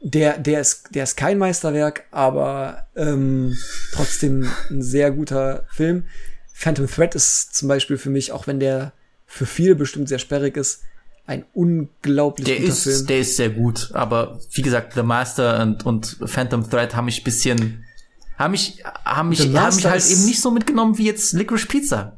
[0.00, 3.56] Der, der ist, der ist kein Meisterwerk, aber ähm,
[3.92, 6.04] trotzdem ein sehr guter Film.
[6.52, 8.92] Phantom Thread ist zum Beispiel für mich, auch wenn der
[9.26, 10.82] für viele bestimmt sehr sperrig ist,
[11.26, 13.06] ein unglaublich Der guter ist, Film.
[13.06, 17.24] der ist sehr gut, aber wie gesagt, The Master und, und Phantom Thread haben mich
[17.24, 17.84] bisschen,
[18.38, 22.16] haben mich, haben mich, haben mich halt eben nicht so mitgenommen wie jetzt Licorice Pizza.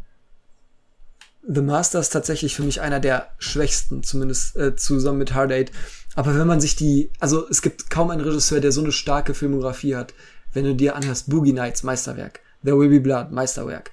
[1.50, 5.72] The Master ist tatsächlich für mich einer der schwächsten, zumindest äh, zusammen mit Hard Eight.
[6.14, 9.32] Aber wenn man sich die, also es gibt kaum einen Regisseur, der so eine starke
[9.32, 10.12] Filmografie hat.
[10.52, 13.90] Wenn du dir anhörst, Boogie Nights, Meisterwerk, There Will Be Blood, Meisterwerk,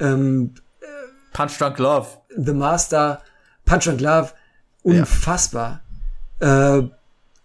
[0.00, 0.54] ähm,
[1.34, 2.06] Punch Drunk Love.
[2.36, 3.20] The Master,
[3.66, 4.30] Punch and Love,
[4.82, 5.80] unfassbar.
[6.40, 6.82] Äh,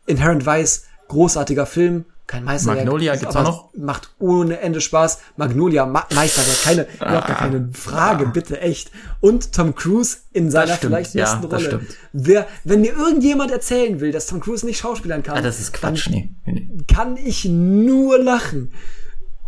[0.06, 2.80] Inherent Vice, großartiger Film, kein Meisterwerk.
[2.80, 3.70] Magnolia gibt's auch noch?
[3.76, 5.20] Macht ohne Ende Spaß.
[5.38, 8.92] Magnolia, Ma Meisterwerk, keine, überhaupt gar keine Frage, bitte, echt.
[9.20, 11.68] Und Tom Cruise in seiner stimmt, vielleicht ja, besten das Rolle.
[11.68, 11.98] stimmt.
[12.14, 15.74] Wer, wenn mir irgendjemand erzählen will, dass Tom Cruise nicht schauspielern kann, Ah, das ist
[15.74, 16.30] Quatsch, nee.
[16.46, 16.68] nee.
[16.88, 18.72] kann ich nur lachen.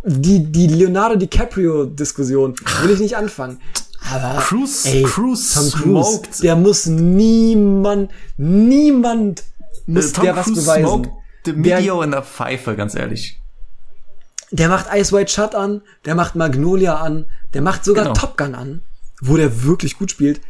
[0.04, 3.60] Die, die Leonardo DiCaprio-Diskussion will ich nicht anfangen.
[4.10, 9.44] Aber Cruise- ey, Cruise Tom Cruise, smoked- der muss niemand, niemand
[9.86, 10.86] muss Äh, Tom der was Cruise beweisen.
[10.86, 11.10] smoked
[11.44, 13.40] The Der- Video in der Pfeife, ganz ehrlich.
[14.50, 18.14] Der macht Ice White Shut an, der macht Magnolia an, der macht sogar Genau.
[18.14, 18.82] Top Gun an,
[19.20, 20.40] wo der wirklich gut spielt.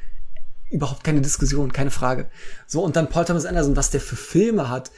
[0.70, 2.28] Überhaupt keine Diskussion, keine Frage.
[2.66, 4.90] So, und dann Paul Thomas Anderson, was der für Filme hat,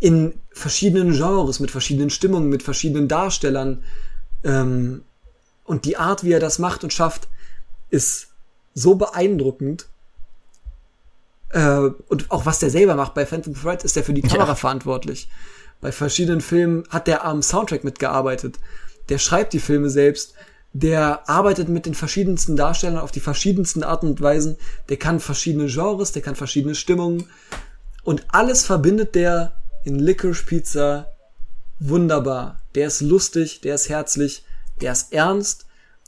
[0.00, 3.82] in verschiedenen Genres, mit verschiedenen Stimmungen, mit verschiedenen Darstellern,
[4.44, 5.02] ähm,
[5.64, 7.28] und die Art, wie er das macht und schafft,
[7.94, 8.28] ist
[8.74, 9.86] so beeindruckend.
[11.50, 14.48] Äh, und auch was der selber macht, bei Phantom Thread ist er für die Kamera
[14.48, 14.54] Ja.
[14.56, 15.28] verantwortlich.
[15.80, 18.58] Bei verschiedenen Filmen hat der am Soundtrack mitgearbeitet.
[19.08, 20.34] Der schreibt die Filme selbst.
[20.72, 24.56] Der arbeitet mit den verschiedensten Darstellern auf die verschiedensten Arten und Weisen.
[24.88, 27.28] Der kann verschiedene Genres, der kann verschiedene Stimmungen.
[28.02, 29.52] Und alles verbindet der
[29.84, 31.06] in Licorice Pizza
[31.78, 32.60] wunderbar.
[32.74, 34.44] Der ist lustig, der ist herzlich,
[34.80, 35.66] der ist ernst,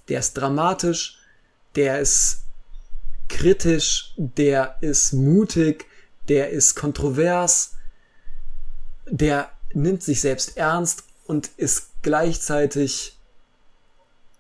[0.09, 1.16] der ist dramatisch,
[1.77, 2.45] der ist
[3.29, 5.87] kritisch, der ist mutig,
[6.29, 7.75] der ist kontrovers,
[9.07, 13.19] der nimmt sich selbst ernst und ist gleichzeitig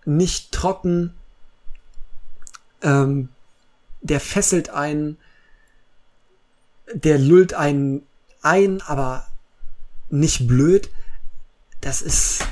[0.04, 1.14] nicht trocken,
[2.82, 3.28] ähm,
[4.00, 5.18] der fesselt einen,
[6.92, 8.06] der lullt einen
[8.42, 9.26] ein, aber
[10.08, 10.90] nicht blöd.
[11.80, 12.46] Das ist.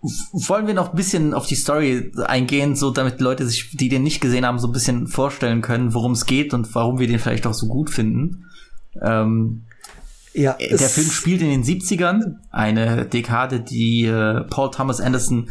[0.00, 4.04] Wollen wir noch ein bisschen auf die Story eingehen, so damit Leute sich, die den
[4.04, 7.18] nicht gesehen haben, so ein bisschen vorstellen können, worum es geht und warum wir den
[7.18, 8.44] vielleicht auch so gut finden?
[9.02, 9.64] Ähm,
[10.34, 15.50] ja, der Film spielt in den 70ern, eine Dekade, die äh, Paul Thomas Anderson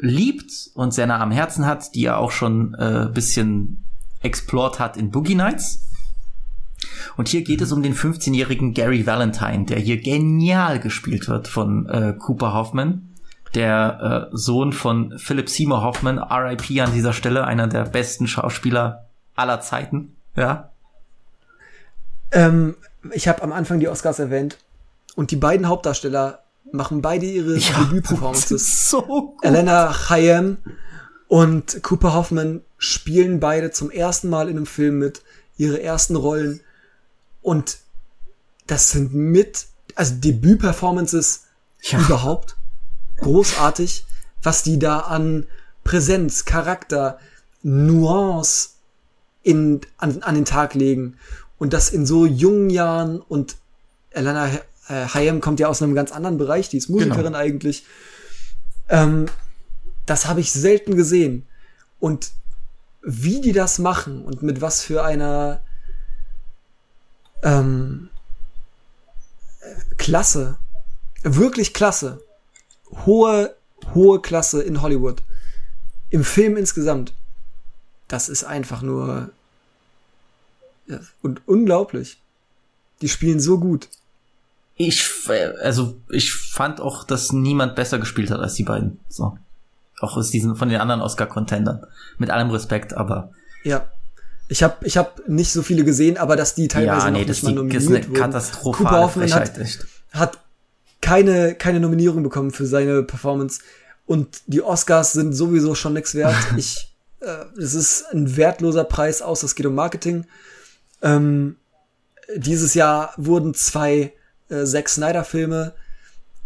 [0.00, 3.82] liebt und sehr nah am Herzen hat, die er auch schon äh, bisschen
[4.20, 5.88] explored hat in Boogie Nights.
[7.16, 11.88] Und hier geht es um den 15-jährigen Gary Valentine, der hier genial gespielt wird von
[11.88, 13.14] äh, Cooper Hoffman,
[13.56, 19.06] der äh, Sohn von Philip Seymour Hoffman, RIP an dieser Stelle, einer der besten Schauspieler
[19.34, 20.14] aller Zeiten.
[20.36, 20.70] Ja.
[22.32, 22.76] Ähm,
[23.12, 24.58] ich habe am Anfang die Oscars erwähnt
[25.16, 26.40] und die beiden Hauptdarsteller
[26.72, 28.90] machen beide ihre Ja, Debütperformances.
[28.90, 29.36] so.
[29.42, 30.58] Elena Chaim
[31.28, 35.22] und Cooper Hoffman spielen beide zum ersten Mal in einem Film mit,
[35.56, 36.60] ihre ersten Rollen.
[37.42, 37.78] Und
[38.66, 41.44] das sind mit, also Debütperformances
[41.82, 42.00] Ja.
[42.00, 42.56] überhaupt.
[43.18, 44.04] Großartig,
[44.42, 45.46] was die da an
[45.84, 47.18] Präsenz, Charakter,
[47.62, 48.70] Nuance
[49.42, 51.16] in, an, an den Tag legen.
[51.58, 53.56] Und das in so jungen Jahren und
[54.10, 54.48] Elena
[54.88, 57.38] äh, Hayem kommt ja aus einem ganz anderen Bereich, die ist Musikerin Genau.
[57.38, 57.84] eigentlich.
[58.88, 59.26] Ähm,
[60.04, 61.46] das habe ich selten gesehen.
[61.98, 62.30] Und
[63.02, 65.60] wie die das machen und mit was für einer
[67.42, 68.08] ähm,
[69.60, 70.58] äh, Klasse,
[71.22, 72.22] wirklich Klasse,
[73.04, 73.54] hohe,
[73.94, 75.22] hohe Klasse in Hollywood,
[76.10, 77.12] im Film insgesamt,
[78.08, 79.30] das ist einfach nur
[80.86, 82.18] ja, und unglaublich.
[83.02, 83.88] Die spielen so gut.
[84.76, 85.10] Ich,
[85.62, 89.00] also, ich fand auch, dass niemand besser gespielt hat als die beiden.
[89.08, 89.36] So.
[90.00, 91.86] Auch aus diesen, von den anderen Oscar-Contendern.
[92.18, 93.32] Mit allem Respekt, aber.
[93.64, 93.90] Ja.
[94.48, 97.24] Ich habe ich hab nicht so viele gesehen, aber dass die teilweise ja, noch nee,
[97.24, 98.14] das nicht mal die, das nominiert ist eine wurden.
[98.14, 99.86] katastrophale Cooper Hoffman Frechheit, hat, echt.
[100.12, 100.38] hat
[101.06, 103.60] keine, keine Nominierung bekommen für seine Performance.
[104.06, 106.34] Und die Oscars sind sowieso schon nichts wert.
[106.56, 110.26] Ich, äh, es ist ein wertloser Preis aus, es geht um Marketing.
[111.02, 111.58] Ähm,
[112.34, 114.14] dieses Jahr wurden zwei
[114.48, 115.74] äh, Zack Snyder-Filme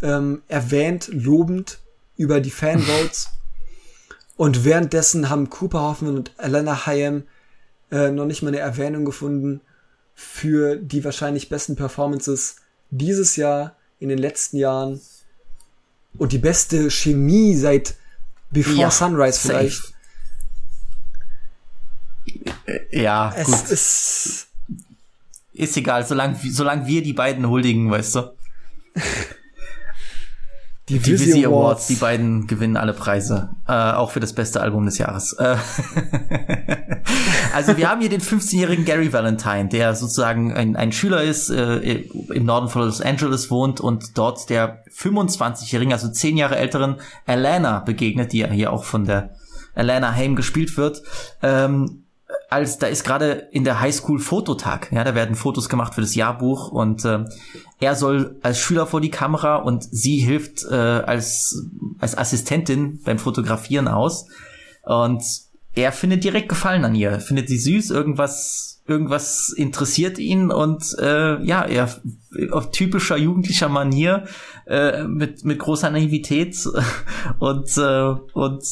[0.03, 1.79] ähm, erwähnt, lobend
[2.19, 3.31] über die Fanvotes.
[4.37, 7.25] Und währenddessen haben Cooper Hoffman und Elena Hayem
[7.91, 9.61] äh, noch nicht mal eine Erwähnung gefunden
[10.15, 12.57] für die wahrscheinlich besten Performances
[12.91, 15.01] dieses Jahr, in den letzten Jahren.
[16.19, 17.95] Und die beste Chemie seit
[18.51, 19.71] Before Ja, Sunrise safe.
[19.71, 19.95] vielleicht.
[22.91, 23.71] Ja, Es gut.
[23.71, 24.47] ist.
[25.53, 28.37] Ist egal, solange, solange wir die beiden huldigen, weißt du.
[30.91, 33.51] Die, Die Vizzy Vizzy Awards, die beiden gewinnen alle Preise.
[33.69, 35.35] Äh, auch für das beste Album des Jahres.
[35.35, 35.57] Äh,
[37.55, 41.77] also wir haben hier den 15-jährigen Gary Valentine, der sozusagen ein, ein Schüler ist, äh,
[41.79, 47.79] im Norden von Los Angeles wohnt und dort der 25-jährigen, also 10 Jahre älteren Alana
[47.79, 49.37] begegnet, die ja hier auch von der
[49.77, 51.03] Alana Haim gespielt wird.
[51.41, 52.03] Ähm,
[52.49, 56.15] als da ist gerade in der Highschool Fototag, ja, da werden Fotos gemacht für das
[56.15, 57.25] Jahrbuch und äh,
[57.81, 61.67] er soll als Schüler vor die Kamera und sie hilft äh, als
[61.99, 64.27] als Assistentin beim Fotografieren aus
[64.83, 65.23] und
[65.75, 71.41] er findet direkt Gefallen an ihr, findet sie süß, irgendwas irgendwas interessiert ihn und äh,
[71.45, 71.89] ja, er
[72.51, 74.25] auf typischer jugendlicher Manier
[74.67, 76.57] äh, mit mit großer Naivität
[77.39, 78.65] und äh, und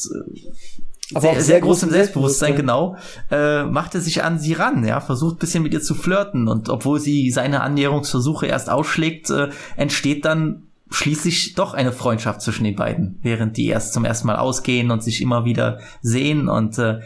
[1.15, 2.55] Aber sehr, sehr, großem Selbstbewusstsein.
[2.55, 2.97] genau,
[3.31, 6.69] äh, macht er sich an sie ran, ja, versucht bisschen mit ihr zu flirten und
[6.69, 12.77] obwohl sie seine Annäherungsversuche erst ausschlägt, äh, entsteht dann schließlich doch eine Freundschaft zwischen den
[12.77, 17.01] beiden, während die erst zum ersten Mal ausgehen und sich immer wieder sehen und äh,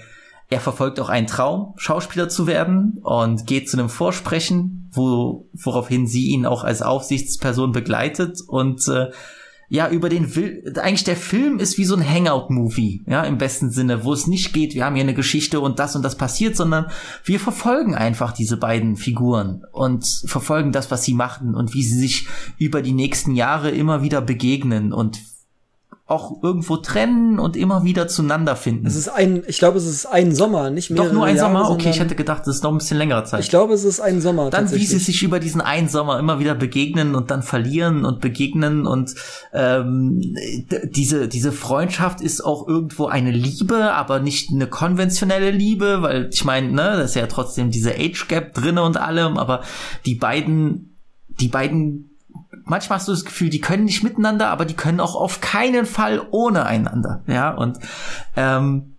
[0.52, 6.06] er verfolgt auch einen Traum, Schauspieler zu werden und geht zu einem Vorsprechen, wo, woraufhin
[6.06, 9.10] sie ihn auch als Aufsichtsperson begleitet und äh,
[9.72, 13.70] ja, über den Will, eigentlich der Film ist wie so ein Hangout-Movie, ja, im besten
[13.70, 16.56] Sinne, wo es nicht geht, wir haben hier eine Geschichte und das und das passiert,
[16.56, 16.88] sondern
[17.24, 21.98] wir verfolgen einfach diese beiden Figuren und verfolgen das, was sie machen und wie sie
[21.98, 22.28] sich
[22.58, 25.18] über die nächsten Jahre immer wieder begegnen und
[26.04, 28.86] auch irgendwo trennen und immer wieder zueinander finden.
[28.86, 31.04] Es ist ein, ich glaube, es ist ein Sommer, nicht mehr.
[31.04, 31.70] Doch nur ein Jahre, Sommer?
[31.70, 33.40] Okay, ich hätte gedacht, das ist noch ein bisschen längere Zeit.
[33.40, 34.50] Ich glaube, es ist ein Sommer.
[34.50, 38.20] dann, wie sie sich über diesen einen Sommer immer wieder begegnen und dann verlieren und
[38.20, 39.14] begegnen und
[39.52, 40.34] ähm,
[40.90, 46.44] diese diese Freundschaft ist auch irgendwo eine Liebe, aber nicht eine konventionelle Liebe, weil ich
[46.44, 49.62] meine, ne, das ist ja trotzdem diese Age Gap drinne und allem, aber
[50.04, 50.98] die beiden,
[51.40, 52.11] die beiden
[52.64, 55.86] manchmal hast du das Gefühl, die können nicht miteinander, aber die können auch auf keinen
[55.86, 57.22] Fall ohne einander.
[57.26, 57.78] Ja, und
[58.36, 58.92] ähm,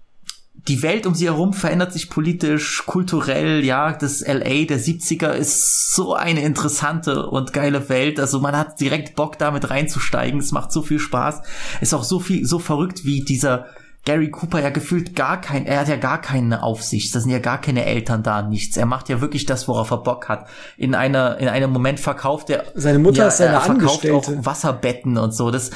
[0.67, 5.93] die Welt um sie herum verändert sich politisch, kulturell, ja, das LA der 70er ist
[5.93, 10.71] so eine interessante und geile Welt, also man hat direkt Bock damit reinzusteigen, es macht
[10.71, 11.41] so viel Spaß,
[11.81, 13.65] ist auch so viel, so verrückt wie dieser
[14.05, 17.39] Gary Cooper ja gefühlt gar kein, er hat ja gar keine Aufsicht, da sind ja
[17.39, 18.75] gar keine Eltern da, nichts.
[18.75, 20.47] Er macht ja wirklich das, worauf er Bock hat.
[20.77, 22.65] In einer, in einem Moment verkauft er.
[22.75, 24.39] Seine Mutter ist seine er verkauft Angestellte.
[24.39, 25.51] auch Wasserbetten und so.
[25.51, 25.71] Das,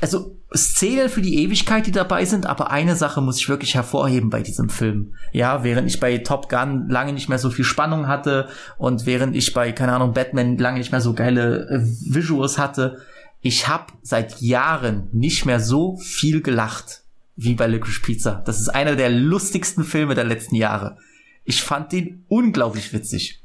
[0.00, 4.30] also Szenen für die Ewigkeit, die dabei sind, aber eine Sache muss ich wirklich hervorheben
[4.30, 5.14] bei diesem Film.
[5.32, 8.48] Ja, während ich bei Top Gun lange nicht mehr so viel Spannung hatte
[8.78, 11.80] und während ich bei, keine Ahnung, Batman lange nicht mehr so geile äh,
[12.14, 12.98] Visuals hatte,
[13.46, 17.02] ich habe seit Jahren nicht mehr so viel gelacht
[17.36, 18.42] wie bei Licorice Pizza.
[18.44, 20.98] Das ist einer der lustigsten Filme der letzten Jahre.
[21.44, 23.40] Ich fand den unglaublich witzig.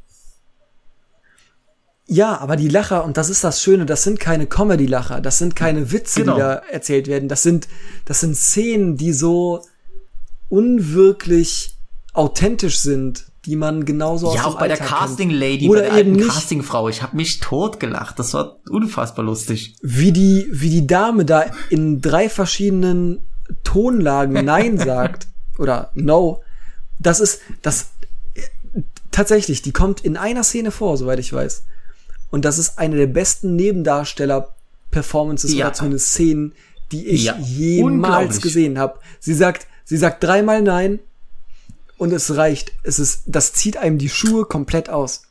[2.08, 5.56] Ja, aber die Lacher, und das ist das Schöne, das sind keine Comedy-Lacher, das sind
[5.56, 6.34] keine Witze, Genau.
[6.34, 7.30] die da erzählt werden.
[7.30, 7.68] Das sind,
[8.06, 9.64] das sind Szenen, die so
[10.50, 11.76] unwirklich
[12.14, 15.00] authentisch sind, die man genauso aus ja, auch bei der Alltag.
[15.00, 16.30] Casting Lady, Oder bei der eben alten nicht.
[16.30, 16.90] Castingfrau.
[16.90, 18.20] Ich habe mich totgelacht.
[18.20, 19.76] Das war unfassbar lustig.
[19.82, 23.22] wie die, wie die Dame da in drei verschiedenen
[23.64, 25.28] Tonlagen Nein sagt
[25.58, 26.42] oder No,
[27.00, 27.90] das ist, das,
[29.10, 31.64] tatsächlich, die kommt in einer Szene vor, soweit ich weiß.
[32.30, 35.66] Und das ist eine der besten Nebendarsteller-Performances Ja.
[35.66, 36.54] oder zumindest Szenen,
[36.92, 39.00] die ich Ja, jemals gesehen habe.
[39.20, 41.00] Sie sagt, sie sagt dreimal Nein
[42.02, 42.72] und es reicht.
[42.82, 45.22] Es ist, das zieht einem die Schuhe komplett aus.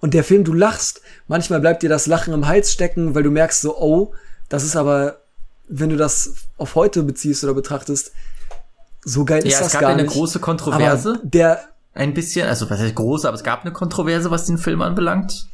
[0.00, 3.30] Und der Film, du lachst, manchmal bleibt dir das Lachen im Hals stecken, weil du
[3.30, 4.12] merkst so, oh,
[4.48, 5.20] das ist aber,
[5.68, 8.10] wenn du das auf heute beziehst oder betrachtest,
[9.04, 10.12] so geil ist Ja, es das gab gar ja eine nicht.
[10.12, 11.10] große Kontroverse.
[11.10, 14.58] Aber der, Ein bisschen, also was heißt große, aber es gab eine Kontroverse, was den
[14.58, 15.46] Film anbelangt.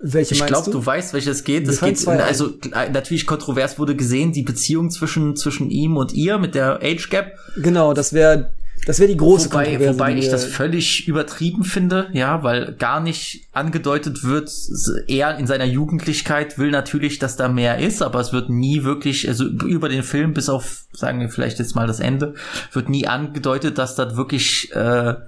[0.00, 0.78] welche Ich glaube, du?
[0.80, 0.84] du?
[0.84, 1.68] weißt, welches geht.
[1.68, 2.20] Es geht, ein.
[2.20, 2.50] also
[2.92, 7.38] natürlich kontrovers wurde gesehen, die Beziehung zwischen, zwischen ihm und ihr mit der Age Gap.
[7.56, 8.52] Genau, das wäre,
[8.86, 13.48] das wäre die große Wobei, wobei ich das völlig übertrieben finde, ja, weil gar nicht
[13.52, 14.50] angedeutet wird,
[15.08, 19.28] er in seiner Jugendlichkeit will natürlich, dass da mehr ist, aber es wird nie wirklich,
[19.28, 22.34] also über den Film, bis auf, sagen wir vielleicht jetzt mal das Ende,
[22.72, 25.20] wird nie angedeutet, dass das wirklich äh, eine,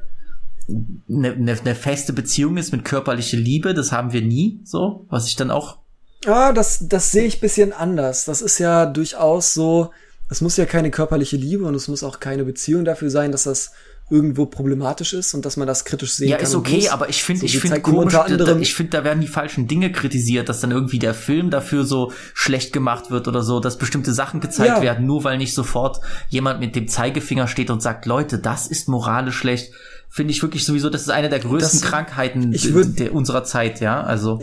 [1.08, 5.36] eine, eine feste Beziehung ist mit körperlicher Liebe, das haben wir nie, so, was ich
[5.36, 5.78] dann auch
[6.26, 8.24] Ah, das, das sehe ich bisschen anders.
[8.24, 9.90] Das ist ja durchaus so,
[10.28, 13.44] es muss ja keine körperliche Liebe und es muss auch keine Beziehung dafür sein, dass
[13.44, 13.72] das
[14.08, 16.46] irgendwo problematisch ist und dass man das kritisch sehen Ja, kann.
[16.46, 16.88] ist und okay, muss.
[16.90, 19.90] aber ich finde, So, ich finde komisch, anderem, ich finde, da werden die falschen Dinge
[19.90, 24.12] kritisiert, dass dann irgendwie der Film dafür so schlecht gemacht wird oder so, dass bestimmte
[24.12, 24.82] Sachen gezeigt Ja.
[24.82, 25.98] werden, nur weil nicht sofort
[26.28, 29.72] jemand mit dem Zeigefinger steht und sagt, Leute, das ist moralisch schlecht.
[30.08, 34.00] Finde ich wirklich sowieso, das ist eine der größten Das- Krankheiten würd- unserer Zeit, ja,
[34.04, 34.40] also.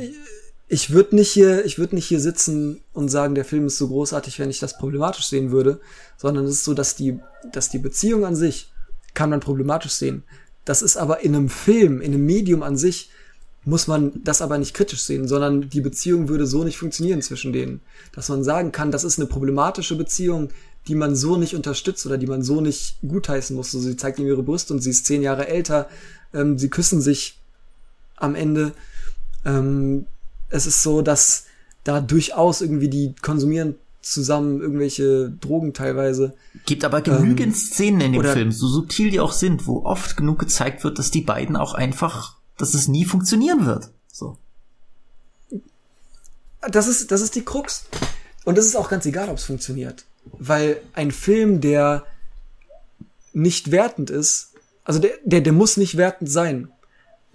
[0.73, 3.89] Ich würde nicht hier, ich würde nicht hier sitzen und sagen, der Film ist so
[3.89, 5.79] großartig, wenn ich das problematisch sehen würde,
[6.17, 7.19] sondern es ist so, dass die,
[7.51, 8.71] dass die Beziehung an sich
[9.13, 10.23] kann man problematisch sehen.
[10.65, 13.11] Das ist aber in einem Film, in einem Medium an sich,
[13.65, 17.53] muss man das aber nicht kritisch sehen, sondern die Beziehung würde so nicht funktionieren zwischen
[17.53, 17.81] denen.
[18.11, 20.49] Dass man sagen kann, das ist eine problematische Beziehung,
[20.87, 23.69] die man so nicht unterstützt oder die man so nicht gutheißen muss.
[23.69, 25.87] So, sie zeigt ihm ihre Brust und sie ist zehn Jahre älter,
[26.33, 27.39] ähm, sie küssen sich
[28.15, 28.71] am Ende.
[29.45, 30.07] Ähm,
[30.53, 31.45] es ist so, dass
[31.83, 36.35] da durchaus irgendwie die konsumieren zusammen irgendwelche Drogen teilweise.
[36.65, 40.39] Gibt aber genügend Szenen in dem Film, so subtil die auch sind, wo oft genug
[40.39, 43.89] gezeigt wird, dass die beiden auch einfach, dass es nie funktionieren wird.
[44.11, 44.37] So.
[46.69, 47.85] Das ist, das ist die Krux.
[48.45, 50.05] Und es ist auch ganz egal, ob es funktioniert.
[50.37, 52.05] Weil ein Film, der
[53.31, 54.51] nicht wertend ist,
[54.83, 56.69] also der, der, der muss nicht wertend sein.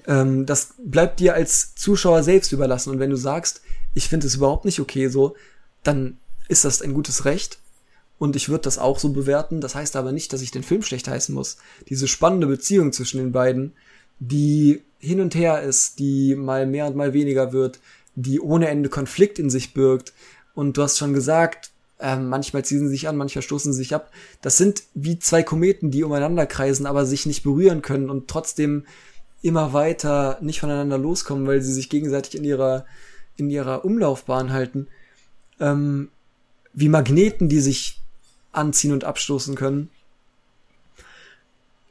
[0.06, 2.90] Ähm, das bleibt dir als Zuschauer selbst überlassen.
[2.90, 3.62] Und wenn du sagst,
[3.94, 5.34] ich finde es überhaupt nicht okay so,
[5.82, 6.18] dann
[6.48, 7.58] ist das ein gutes Recht.
[8.18, 9.60] Und ich würde das auch so bewerten.
[9.60, 11.56] Das heißt aber nicht, dass ich den Film schlecht heißen muss.
[11.88, 13.72] Diese spannende Beziehung zwischen den beiden,
[14.18, 17.78] die hin und her ist, die mal mehr und mal weniger wird,
[18.16, 20.12] die ohne Ende Konflikt in sich birgt.
[20.54, 21.70] Und du hast schon gesagt,
[22.00, 24.10] ähm, manchmal ziehen sie sich an, manchmal stoßen sie sich ab.
[24.40, 28.84] Das sind wie zwei Kometen, die umeinander kreisen, aber sich nicht berühren können und trotzdem
[29.42, 32.86] immer weiter nicht voneinander loskommen, weil sie sich gegenseitig in ihrer,
[33.36, 34.88] in ihrer Umlaufbahn halten.
[35.60, 36.10] ähm,
[36.74, 38.00] wie Magneten, die sich
[38.52, 39.90] anziehen und abstoßen können.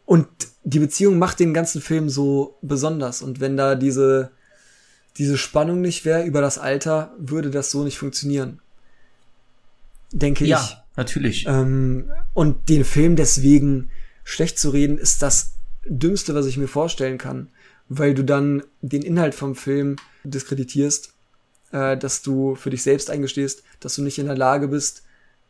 [0.05, 0.27] Und
[0.63, 3.21] die Beziehung macht den ganzen Film so besonders.
[3.21, 4.31] Und wenn da diese,
[5.17, 8.59] diese Spannung nicht wäre über das Alter, würde das so nicht funktionieren.
[10.13, 10.77] Denke Ja, ich.
[10.95, 11.45] natürlich.
[11.47, 13.91] Ähm, und den Film deswegen
[14.23, 15.53] schlecht zu reden, ist das
[15.89, 17.49] Dümmste, was ich mir vorstellen kann.
[17.89, 21.13] Weil du dann den Inhalt vom Film diskreditierst,
[21.71, 25.03] äh, dass du für dich selbst eingestehst, dass du nicht in der Lage bist,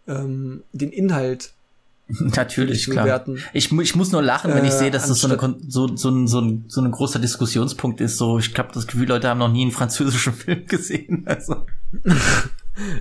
[0.08, 1.54] ähm, den Inhalt
[2.10, 3.04] Natürlich, zu klar.
[3.04, 3.44] bewerten.
[3.54, 5.38] Ich, ich muss nur lachen, wenn ich Äh, sehe, dass das so, eine,
[5.68, 8.18] so, so, ein, so, ein, so ein großer Diskussionspunkt ist.
[8.18, 11.24] So, ich habe das Gefühl, Leute haben noch nie einen französischen Film gesehen.
[11.26, 11.66] Also.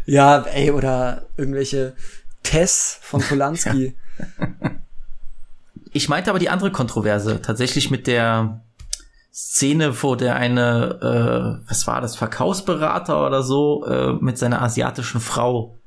[0.06, 1.94] Ja, ey, oder irgendwelche
[2.42, 3.94] Tess von Polanski.
[5.96, 8.60] Ich meinte aber die andere Kontroverse, tatsächlich mit der
[9.32, 15.22] Szene, wo der eine, äh, was war das, Verkaufsberater oder so, äh, mit seiner asiatischen
[15.22, 15.78] Frau,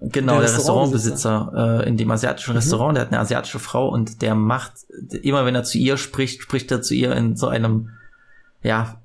[0.00, 4.22] genau, Der der, Restaurantbesitzer, äh, in dem asiatischen Restaurant, der hat eine asiatische Frau und
[4.22, 4.72] der macht,
[5.22, 7.90] immer wenn er zu ihr spricht, spricht er zu ihr in so einem,
[8.62, 9.02] ja,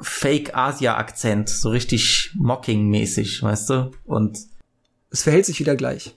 [0.00, 3.92] Fake-Asia-Akzent, so richtig mocking-mäßig, weißt du?
[4.04, 4.36] Und
[5.10, 6.16] es verhält sich wieder gleich.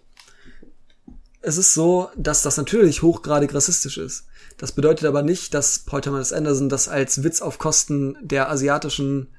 [1.47, 4.27] Es ist so, dass das natürlich hochgradig rassistisch ist.
[4.57, 9.29] Das bedeutet aber nicht, dass Paul Thomas Anderson das als Witz auf Kosten der asiatischen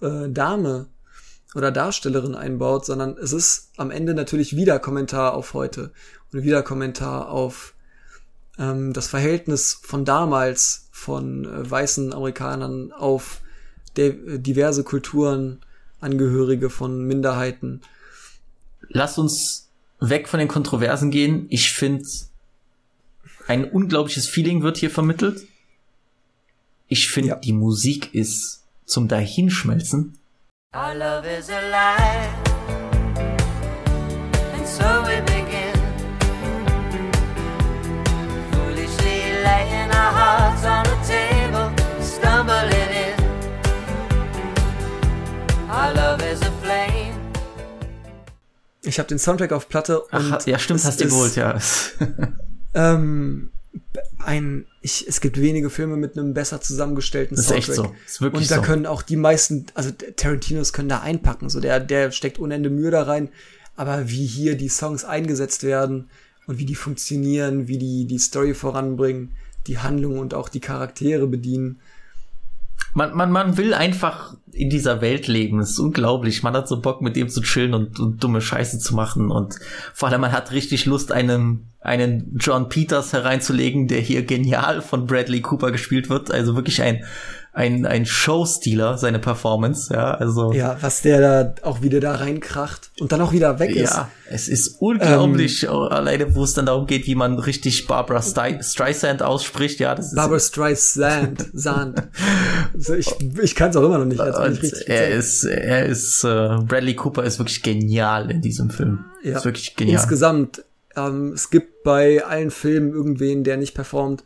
[0.00, 0.86] äh, Dame
[1.54, 5.92] oder Darstellerin einbaut, sondern es ist am Ende natürlich wieder Kommentar auf heute
[6.32, 7.74] und wieder Kommentar auf
[8.58, 13.42] ähm, das Verhältnis von damals von äh, weißen Amerikanern auf
[13.96, 14.10] äh,
[14.40, 15.60] diverse Kulturen,
[16.00, 17.82] Angehörige von Minderheiten.
[18.88, 19.63] lass uns
[20.10, 21.46] weg von den Kontroversen gehen.
[21.50, 22.04] Ich finde,
[23.46, 25.46] ein unglaubliches Feeling wird hier vermittelt.
[26.88, 27.36] Ich finde, Ja.
[27.36, 30.18] die Musik ist zum Dahinschmelzen.
[30.74, 32.34] Our love is alive,
[34.54, 35.20] and so we
[48.94, 51.58] Ich habe den Soundtrack auf Platte und Ach, ja, stimmt, hast du geholt, ja.
[52.76, 53.50] Ähm,
[54.18, 57.96] ein, ich, es gibt wenige Filme mit einem besser zusammengestellten Das ist echt Soundtrack.
[57.96, 58.04] so.
[58.06, 58.62] Ist wirklich und da so.
[58.62, 62.90] können auch die meisten, also Tarantinos können da einpacken, so der, der steckt unende Mühe
[62.90, 63.30] da rein.
[63.76, 66.08] Aber wie hier die Songs eingesetzt werden
[66.46, 69.34] und wie die funktionieren, wie die die Story voranbringen,
[69.66, 71.80] die Handlung und auch die Charaktere bedienen.
[72.94, 75.58] Man, man, man will einfach in dieser Welt leben.
[75.58, 76.42] Es ist unglaublich.
[76.42, 79.30] Man hat so Bock, mit dem zu chillen und, und dumme Scheiße zu machen.
[79.30, 79.56] Und
[79.92, 85.06] vor allem, man hat richtig Lust, einen, einen John Peters hereinzulegen, der hier genial von
[85.06, 86.30] Bradley Cooper gespielt wird.
[86.30, 87.04] Also wirklich ein,
[87.54, 89.94] ein, ein Showstealer, seine Performance.
[89.94, 90.52] Ja, also.
[90.52, 93.94] Ja, was der da auch wieder da reinkracht und dann auch wieder weg ist.
[93.94, 97.86] Ja, es ist unglaublich, Ähm, oh, alleine wo es dann darum geht, wie man richtig
[97.86, 102.02] Barbara Sty Streisand ausspricht, ja, das ist Barbara Streisand, Sand.
[102.74, 104.20] Also ich ich kann es auch immer noch nicht.
[104.20, 108.40] als und nicht richtig er ist, er ist, äh, Bradley Cooper ist wirklich genial in
[108.40, 109.04] diesem Film.
[109.22, 109.38] Ja.
[109.38, 110.00] Ist wirklich genial.
[110.00, 110.64] Insgesamt,
[110.96, 114.24] ähm, es gibt bei allen Filmen irgendwen, der nicht performt.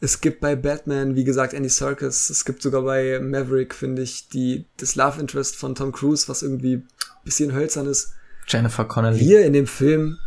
[0.00, 2.28] Es gibt bei Batman, wie gesagt, Andy Serkis.
[2.28, 6.42] Es gibt sogar bei Maverick, finde ich, die, das Love Interest von Tom Cruise, was
[6.42, 6.86] irgendwie ein
[7.24, 8.12] bisschen hölzern ist.
[8.46, 9.18] Jennifer Connelly.
[9.18, 10.18] Hier in dem Film,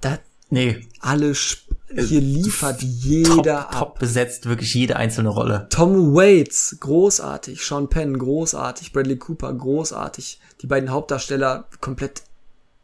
[0.00, 0.18] da
[0.50, 3.78] nee, alle, sp- hier liefert top, jeder ab.
[3.78, 5.68] top besetzt, wirklich jede einzelne Rolle.
[5.70, 7.64] Tom Waits, großartig.
[7.64, 8.92] Sean Penn, großartig.
[8.92, 10.40] Bradley Cooper, großartig.
[10.60, 12.22] Die beiden Hauptdarsteller komplett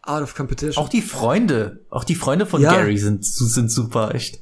[0.02, 0.82] out of competition.
[0.82, 2.72] Auch die Freunde, auch die Freunde von Ja.
[2.72, 4.40] Gary sind, sind super, echt.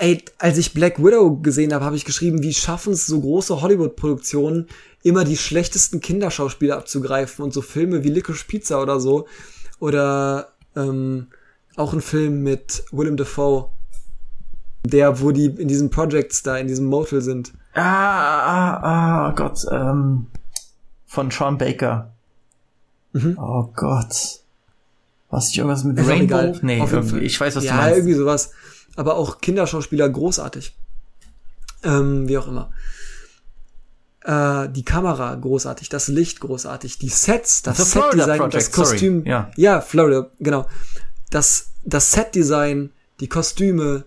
[0.00, 3.60] Ey, als ich Black Widow gesehen habe, habe ich geschrieben, wie schaffen es so große
[3.60, 4.66] Hollywood-Produktionen,
[5.02, 9.28] immer die schlechtesten Kinderschauspieler abzugreifen und so Filme wie Licorice Pizza oder so.
[9.78, 11.26] Oder ähm,
[11.76, 13.68] auch ein Film mit Willem Dafoe,
[14.86, 17.52] der, wo die in diesen Projects da, in diesem Motel sind.
[17.74, 20.28] Ah, ah, ah, Gott, ähm,
[21.04, 22.10] von Sean Baker.
[23.12, 23.36] Mhm.
[23.38, 24.40] Oh Gott.
[25.28, 26.22] Was nicht irgendwas mit Rainbow?
[26.22, 26.58] egal.
[26.62, 27.96] Nee, irgendwie, ich weiß, was ja, du meinst.
[27.98, 28.52] irgendwie sowas.
[29.00, 30.76] Aber auch Kinderschauspieler großartig.
[31.82, 32.70] Ähm, wie auch immer.
[34.24, 38.70] Äh, die Kamera großartig, das Licht großartig, die Sets, das Setdesign das.
[38.70, 39.24] Kostüm.
[39.24, 39.50] Ja.
[39.56, 40.66] ja, Florida, genau.
[41.30, 42.90] Das, das Setdesign,
[43.20, 44.04] die Kostüme,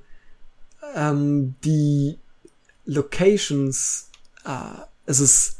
[0.95, 2.19] ähm, die
[2.85, 4.09] Locations,
[4.45, 4.49] äh,
[5.07, 5.55] es ist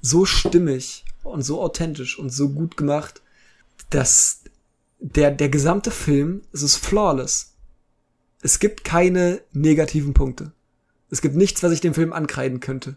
[0.00, 3.22] so stimmig und so authentisch und so gut gemacht,
[3.90, 4.40] dass
[4.98, 7.51] der, der gesamte Film, es ist flawless.
[8.42, 10.50] Es gibt keine negativen Punkte.
[11.10, 12.96] Es gibt nichts, was ich dem Film ankreiden könnte.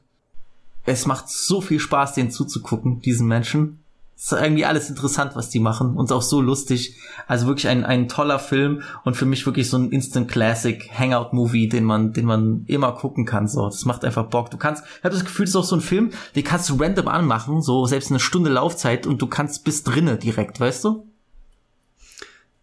[0.86, 3.80] Es macht so viel Spaß, den zuzugucken, diesen Menschen.
[4.16, 6.98] ist irgendwie alles interessant, was die machen und auch so lustig.
[7.28, 11.36] Also wirklich ein, ein toller Film und für mich wirklich so ein Instant Classic Hangout
[11.36, 13.48] Movie, den man, den man immer gucken kann.
[13.48, 14.50] So, das macht einfach Bock.
[14.50, 16.76] Du kannst, ich habe das Gefühl, das ist auch so ein Film, den kannst du
[16.76, 21.06] random anmachen, so selbst eine Stunde Laufzeit und du kannst bis drinne direkt, weißt du?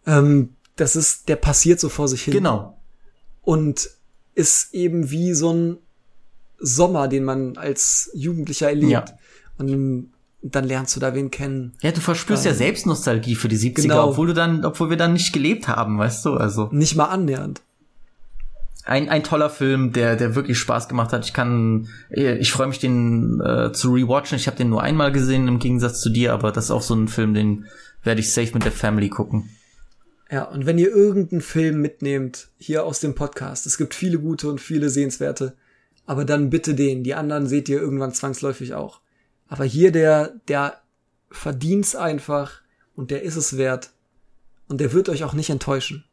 [0.05, 2.33] Ähm, das ist, der passiert so vor sich hin.
[2.33, 2.77] Genau.
[3.41, 3.89] Und
[4.35, 5.77] ist eben wie so ein
[6.59, 8.91] Sommer, den man als Jugendlicher erlebt.
[8.91, 9.05] Ja.
[9.57, 10.09] Und
[10.41, 11.73] dann lernst du da wen kennen.
[11.81, 14.09] Ja, du verspürst ja selbst Nostalgie für die 70er, Genau.
[14.09, 16.33] obwohl du dann, obwohl wir dann nicht gelebt haben, weißt du?
[16.33, 17.61] Also Nicht mal annähernd.
[18.85, 21.25] ein, ein toller Film, der, der wirklich Spaß gemacht hat.
[21.25, 24.37] Ich kann, ich freue mich, den äh, zu rewatchen.
[24.37, 26.93] Ich habe den nur einmal gesehen im Gegensatz zu dir, aber das ist auch so
[26.95, 27.65] ein Film, den
[28.03, 29.49] werde ich safe mit der Family gucken.
[30.33, 34.49] Ja, und wenn ihr irgendeinen Film mitnehmt, hier aus dem Podcast, es gibt viele gute
[34.49, 35.55] und viele sehenswerte,
[36.07, 37.03] aber dann bitte den.
[37.03, 39.01] Die anderen seht ihr irgendwann zwangsläufig auch.
[39.47, 40.81] Aber hier der, der
[41.29, 42.63] verdient's einfach
[42.95, 43.91] und der ist es wert.
[44.67, 46.03] Und der wird euch auch nicht enttäuschen.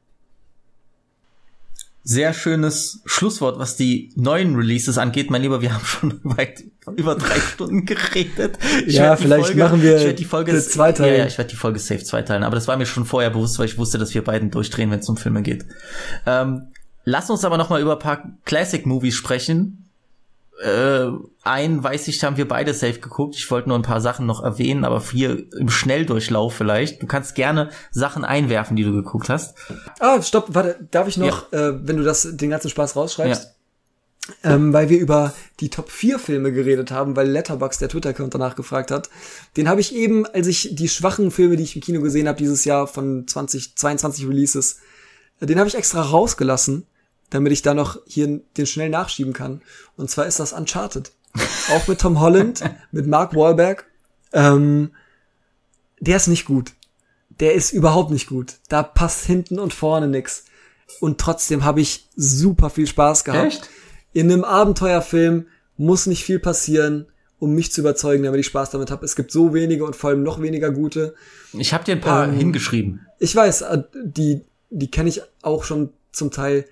[2.02, 5.30] Sehr schönes Schlusswort, was die neuen Releases angeht.
[5.30, 6.64] Mein Lieber, wir haben schon weit
[6.96, 8.58] über drei Stunden geredet.
[8.86, 11.12] Ich Ja, vielleicht machen wir ich werd die Folge Zweiteilen.
[11.12, 12.42] Ja, ja, ich werde die Folge safe zweiteilen.
[12.42, 15.00] Aber das war mir schon vorher bewusst, weil ich wusste, dass wir beiden durchdrehen, wenn
[15.00, 15.66] es um Filme geht.
[16.26, 16.68] Ähm,
[17.04, 19.89] lass uns aber noch mal über ein paar Classic-Movies sprechen.
[20.60, 21.10] Äh,
[21.42, 23.34] einen weiß ich, haben wir beide safe geguckt.
[23.36, 27.00] Ich wollte nur ein paar Sachen noch erwähnen, aber hier im Schnelldurchlauf vielleicht.
[27.00, 29.56] Du kannst gerne Sachen einwerfen, die du geguckt hast.
[30.00, 33.54] Ah, stopp, warte, darf ich noch, äh, wenn du das den ganzen Spaß rausschreibst?
[34.44, 38.54] Ähm, weil wir über die Top 4 Filme geredet haben, weil Letterboxd der Twitter-Account danach
[38.54, 39.08] gefragt hat.
[39.56, 42.38] Den habe ich eben, als ich die schwachen Filme, die ich im Kino gesehen habe
[42.38, 44.80] dieses Jahr von 2022 Releases,
[45.40, 46.86] äh, den habe ich extra rausgelassen,
[47.30, 49.62] damit ich da noch hier den schnell nachschieben kann.
[49.96, 51.12] Und zwar ist das Uncharted.
[51.72, 52.62] Auch mit Tom Holland,
[52.92, 53.86] mit Mark Wahlberg.
[54.32, 54.90] Ähm,
[56.00, 56.72] der ist nicht gut.
[57.38, 58.56] Der ist überhaupt nicht gut.
[58.68, 60.44] Da passt hinten und vorne nix.
[61.00, 63.46] Und trotzdem habe ich super viel Spaß gehabt.
[63.46, 63.70] Echt?
[64.12, 65.46] In einem Abenteuerfilm
[65.76, 67.06] muss nicht viel passieren,
[67.38, 69.04] um mich zu überzeugen, damit ich Spaß damit habe.
[69.04, 71.14] Es gibt so wenige und vor allem noch weniger gute.
[71.52, 73.06] Ich habe dir ein paar Ähm, hingeschrieben.
[73.18, 76.66] Ich weiß, äh, die, die kenne ich auch schon zum Teil.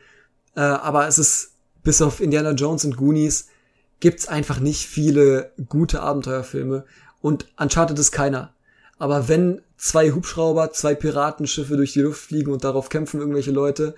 [0.54, 1.52] Äh, aber es ist,
[1.82, 3.48] bis auf Indiana Jones und Goonies,
[4.00, 6.84] gibt's einfach nicht viele gute Abenteuerfilme.
[7.20, 8.54] Und Uncharted ist keiner.
[8.98, 13.94] Aber wenn zwei Hubschrauber, zwei Piratenschiffe durch die Luft fliegen und darauf kämpfen irgendwelche Leute,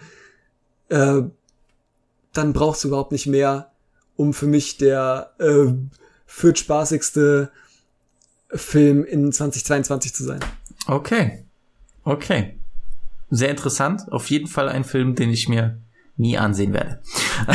[0.88, 1.22] äh,
[2.32, 3.72] dann brauchst du überhaupt nicht mehr,
[4.16, 5.72] um für mich der äh,
[6.26, 7.50] viertspaßigste
[8.50, 10.40] Film in 2022 zu sein.
[10.86, 11.44] Okay.
[12.04, 12.58] Okay.
[13.30, 14.10] Sehr interessant.
[14.10, 15.78] Auf jeden Fall ein Film, den ich mir
[16.20, 17.00] nie ansehen werde.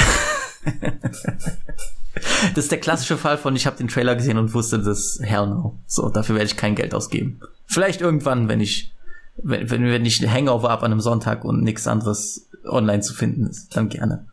[2.55, 5.47] das ist der klassische Fall von, ich habe den Trailer gesehen und wusste, das hell
[5.47, 5.79] no.
[5.85, 7.39] So, dafür werde ich kein Geld ausgeben.
[7.65, 8.93] Vielleicht irgendwann, wenn ich,
[9.41, 13.47] wenn, wenn, wenn ich Hangover ab an einem Sonntag und nichts anderes online zu finden
[13.47, 14.27] ist, dann gerne.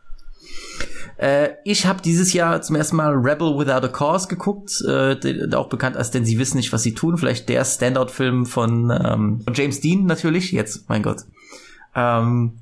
[1.22, 5.68] Äh, ich habe dieses Jahr zum ersten Mal Rebel Without a Cause geguckt, äh, auch
[5.68, 7.18] bekannt als Denn sie wissen nicht, was sie tun.
[7.18, 10.52] Vielleicht der Standout-Film von, ähm, von James Dean natürlich.
[10.52, 11.18] Jetzt, mein Gott.
[11.94, 12.58] Ähm,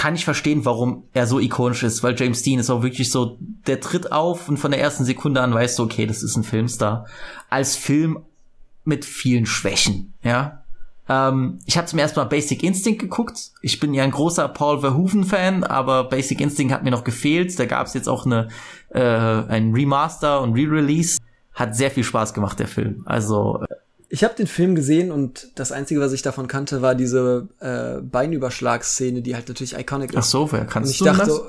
[0.00, 3.36] kann ich verstehen, warum er so ikonisch ist, weil James Dean ist auch wirklich so,
[3.66, 6.42] der tritt auf und von der ersten Sekunde an weißt du, okay, das ist ein
[6.42, 7.04] Filmstar.
[7.50, 8.20] Als Film
[8.84, 10.64] mit vielen Schwächen, ja.
[11.06, 13.50] Ähm, ich habe zum ersten Mal Basic Instinct geguckt.
[13.60, 17.58] Ich bin ja ein großer Paul Verhoeven-Fan, aber Basic Instinct hat mir noch gefehlt.
[17.58, 18.48] Da gab es jetzt auch eine
[18.88, 21.18] äh, ein Remaster und Re-Release.
[21.52, 23.02] Hat sehr viel Spaß gemacht, der Film.
[23.04, 23.74] Also äh,
[24.12, 28.02] Ich habe den Film gesehen und das Einzige, was ich davon kannte, war diese äh,
[28.02, 30.16] Beinüberschlagsszene, die halt natürlich iconic ist.
[30.18, 31.42] ach so, wer ich du dachte, das?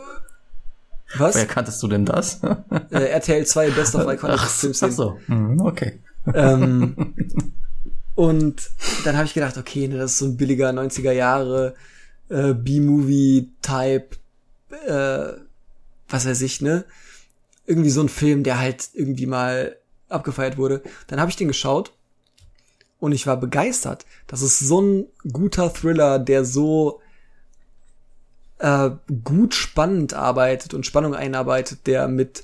[1.17, 1.35] was?
[1.35, 2.39] Wer kanntest du denn das?
[2.91, 4.95] Äh, RTL 2 Best of Iconic ach, ach Filmszenen.
[4.95, 5.99] so, hm, okay.
[6.33, 7.15] Ähm,
[8.15, 8.69] und
[9.05, 11.73] dann habe ich gedacht, okay, ne, das ist so ein billiger 90er Jahre
[12.29, 14.17] äh, B-Movie-Type,
[14.85, 15.33] äh,
[16.09, 16.83] was weiß ich, ne?
[17.65, 19.77] Irgendwie so ein Film, der halt irgendwie mal
[20.09, 20.83] abgefeiert wurde.
[21.07, 21.93] Dann habe ich den geschaut
[23.01, 24.05] und ich war begeistert.
[24.27, 27.01] Das ist so ein guter Thriller, der so
[28.59, 28.91] äh,
[29.23, 32.43] gut spannend arbeitet und Spannung einarbeitet, der mit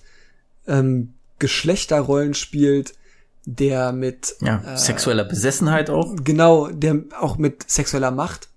[0.67, 2.95] ähm, Geschlechterrollen spielt,
[3.45, 6.15] der mit Ja, äh, sexueller Besessenheit auch.
[6.23, 8.49] genau, der auch mit sexueller Macht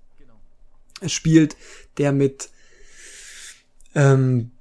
[1.07, 1.55] spielt,
[1.99, 2.49] der mit
[3.95, 4.53] ähm,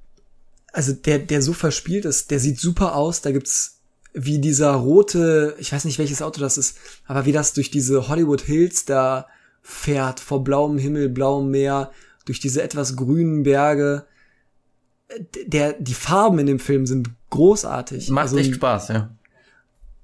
[0.74, 3.79] also der der so verspielt ist, der sieht super aus, da gibt's
[4.14, 8.08] wie dieser rote, ich weiß nicht welches Auto das ist, aber wie das durch diese
[8.08, 9.28] Hollywood Hills da
[9.62, 11.92] fährt, vor blauem Himmel, blauem Meer,
[12.26, 14.06] durch diese etwas grünen Berge.
[15.48, 18.10] Der, die Farben in dem Film sind großartig.
[18.10, 19.10] Macht Also echt Spaß, ja.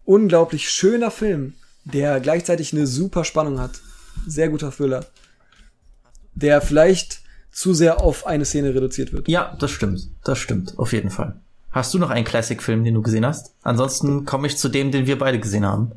[0.03, 1.53] unglaublich schöner Film,
[1.83, 3.81] der gleichzeitig eine super Spannung hat.
[4.27, 5.05] Sehr guter Thriller.
[6.33, 7.21] Der vielleicht
[7.51, 9.27] zu sehr auf eine Szene reduziert wird.
[9.27, 10.09] Ja, das stimmt.
[10.23, 10.77] Das stimmt.
[10.77, 11.39] Auf jeden Fall.
[11.75, 13.53] Hast du noch einen Classic-Film, den du gesehen hast?
[13.61, 15.91] Ansonsten komme ich zu dem, den wir beide gesehen haben.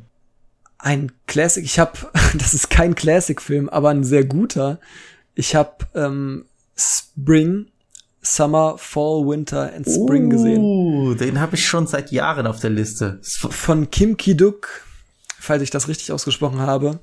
[0.77, 1.93] Ein Classic, ich habe,
[2.37, 4.81] das ist kein Classic-Film, aber ein sehr guter.
[5.35, 6.43] Ich habe ähm,
[6.75, 7.67] Spring,
[8.21, 10.61] Summer, Fall, Winter and Spring gesehen.
[10.61, 13.19] Uh, den habe ich schon seit Jahren auf der Liste.
[13.23, 14.67] Von Kim Ki-duk,
[15.39, 16.99] falls ich das richtig ausgesprochen habe.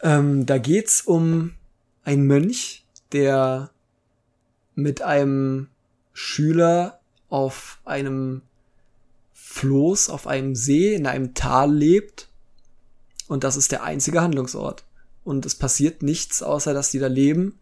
[0.00, 1.52] Ähm, da geht's um
[2.04, 3.68] einen Mönch, der
[4.74, 5.68] mit einem
[6.14, 8.40] Schüler auf einem
[9.34, 12.28] Floß, auf einem See, in einem Tal lebt.
[13.26, 14.84] Und das ist der einzige Handlungsort.
[15.24, 17.58] Und es passiert nichts, außer dass die da leben,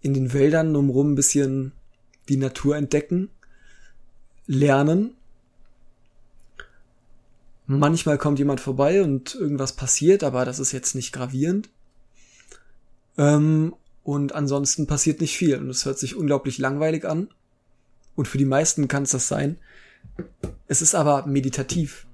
[0.00, 1.72] in den Wäldern umrum ein bisschen
[2.28, 3.30] die Natur entdecken,
[4.46, 5.14] lernen.
[7.66, 11.70] Manchmal kommt jemand vorbei und irgendwas passiert, aber das ist jetzt nicht gravierend.
[13.16, 15.58] Ähm, und ansonsten passiert nicht viel.
[15.58, 17.28] Und es hört sich unglaublich langweilig an.
[18.14, 19.58] Und für die meisten kann es das sein.
[20.68, 22.06] Es ist aber meditativ.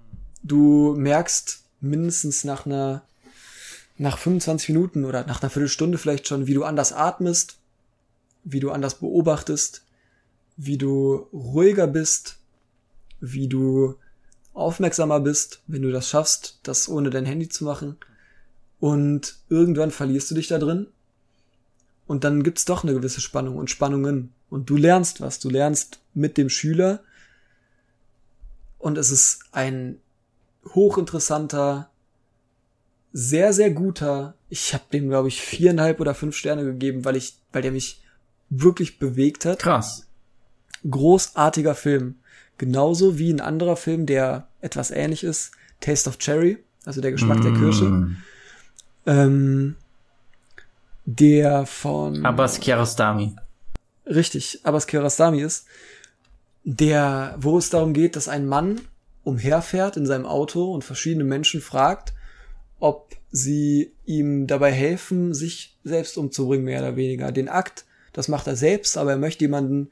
[0.43, 3.03] Du merkst mindestens nach einer,
[3.97, 7.59] nach 25 Minuten oder nach einer Viertelstunde vielleicht schon, wie du anders atmest,
[8.45, 9.83] wie du anders beobachtest,
[10.57, 12.39] wie du ruhiger bist,
[13.21, 13.97] wie du
[14.55, 17.97] aufmerksamer bist, wenn du das schaffst, das ohne dein Handy zu machen.
[18.81, 20.87] Und irgendwann verlierst du dich da drin.
[22.07, 24.33] Und dann gibt's doch eine gewisse Spannung und Spannungen.
[24.51, 25.39] Und du lernst was.
[25.39, 27.01] Du lernst mit dem Schüler.
[28.79, 29.99] Und es ist ein
[30.75, 31.91] hochinteressanter,
[33.13, 34.35] sehr, sehr guter.
[34.49, 38.03] Ich habe dem, glaube ich, viereinhalb oder fünf Sterne gegeben, weil ich, weil der mich
[38.51, 39.59] wirklich bewegt hat.
[39.59, 40.07] Krass.
[40.89, 42.17] Großartiger Film.
[42.57, 47.39] Genauso wie ein anderer Film, der etwas ähnlich ist, Taste of Cherry, also der Geschmack
[47.39, 47.43] mm.
[47.43, 48.11] der Kirsche.
[49.07, 49.77] Ähm,
[51.05, 53.35] der von Abbas Kiarostami.
[54.09, 55.67] Richtig, Abbas Kiarostami ist,
[56.65, 58.81] der, wo es darum geht, dass ein Mann
[59.23, 62.15] umherfährt in seinem Auto und verschiedene Menschen fragt,
[62.81, 67.33] ob sie ihm dabei helfen, sich selbst umzubringen, mehr oder weniger.
[67.33, 69.91] Den Akt, das macht er selbst, aber er möchte jemanden,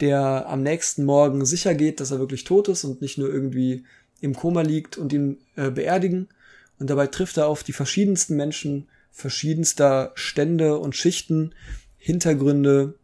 [0.00, 3.84] der am nächsten Morgen sicher geht, dass er wirklich tot ist und nicht nur irgendwie
[4.20, 6.28] im Koma liegt und ihn äh, beerdigen.
[6.78, 11.54] Und dabei trifft er auf die verschiedensten Menschen verschiedenster Stände und Schichten,
[11.96, 12.94] Hintergründe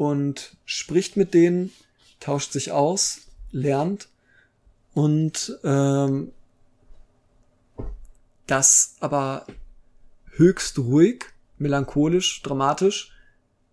[0.00, 1.72] und spricht mit denen,
[2.20, 3.18] tauscht sich aus,
[3.52, 4.08] lernt
[4.94, 6.32] und ähm,
[8.46, 9.44] das aber
[10.36, 11.26] höchst ruhig,
[11.58, 13.12] melancholisch, dramatisch,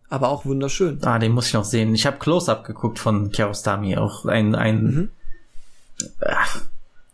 [0.10, 1.02] aber auch wunderschön.
[1.06, 1.96] Ah, den muss ich noch sehen.
[1.96, 5.10] Ich habe Close-Up geguckt von Kiarostami, auch ein, ein mhm.
[6.20, 6.62] ach,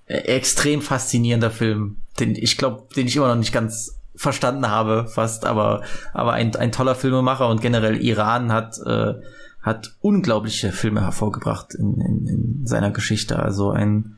[0.07, 5.45] extrem faszinierender Film, den ich glaube, den ich immer noch nicht ganz verstanden habe, fast,
[5.45, 5.81] aber
[6.14, 9.15] aber ein, ein toller Filmemacher und generell Iran hat äh,
[9.61, 13.40] hat unglaubliche Filme hervorgebracht in, in, in seiner Geschichte.
[13.40, 14.18] Also ein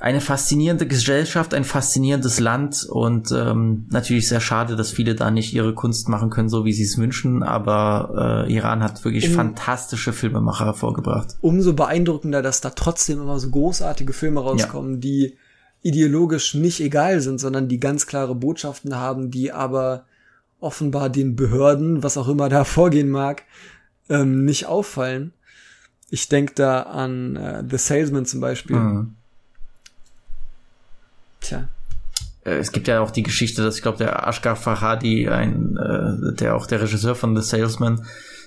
[0.00, 5.52] eine faszinierende Gesellschaft, ein faszinierendes Land und ähm, natürlich sehr schade, dass viele da nicht
[5.52, 9.34] ihre Kunst machen können, so wie sie es wünschen, aber äh, Iran hat wirklich um,
[9.34, 11.36] fantastische Filmemacher hervorgebracht.
[11.42, 15.00] Umso beeindruckender, dass da trotzdem immer so großartige Filme rauskommen, ja.
[15.00, 15.36] die
[15.82, 20.04] ideologisch nicht egal sind, sondern die ganz klare Botschaften haben, die aber
[20.60, 23.42] offenbar den Behörden, was auch immer da vorgehen mag,
[24.08, 25.32] ähm, nicht auffallen.
[26.10, 28.76] Ich denke da an äh, The Salesman zum Beispiel.
[28.76, 29.16] Mhm
[31.40, 31.68] Tja.
[32.44, 36.34] Äh, es gibt ja auch die Geschichte, dass ich glaube, der Ashgar Farhadi, ein, äh,
[36.34, 38.06] der auch der Regisseur von The Salesman,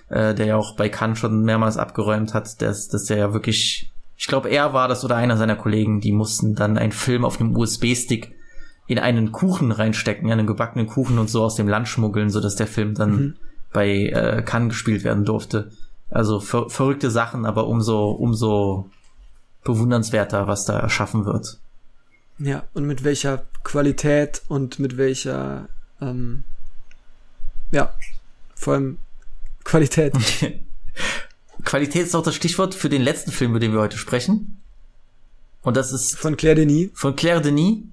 [0.09, 3.91] äh, der ja auch bei Cannes schon mehrmals abgeräumt hat, dass, dass der ja wirklich,
[4.23, 7.41] ich glaube, er war das oder einer seiner Kollegen, die mussten dann einen Film auf
[7.41, 8.33] einem USB-Stick
[8.87, 12.39] in einen Kuchen reinstecken, ja, einen gebackenen Kuchen und so aus dem Land schmuggeln, so
[12.39, 13.35] dass der Film dann mhm.
[13.73, 15.71] bei äh, Cannes gespielt werden durfte.
[16.09, 18.89] Also ver verrückte Sachen, aber umso umso
[19.65, 21.59] bewundernswerter, was da erschaffen wird.
[22.39, 25.67] Ja, und mit welcher Qualität und mit welcher,
[25.99, 26.43] ähm,
[27.71, 27.93] ja,
[28.55, 28.99] vor allem
[29.65, 30.13] Qualität.
[31.63, 34.61] Qualität ist auch das Stichwort für den letzten Film, über den wir heute sprechen.
[35.61, 36.91] Und das ist von Claire Denis.
[36.93, 37.83] Von Claire Denis,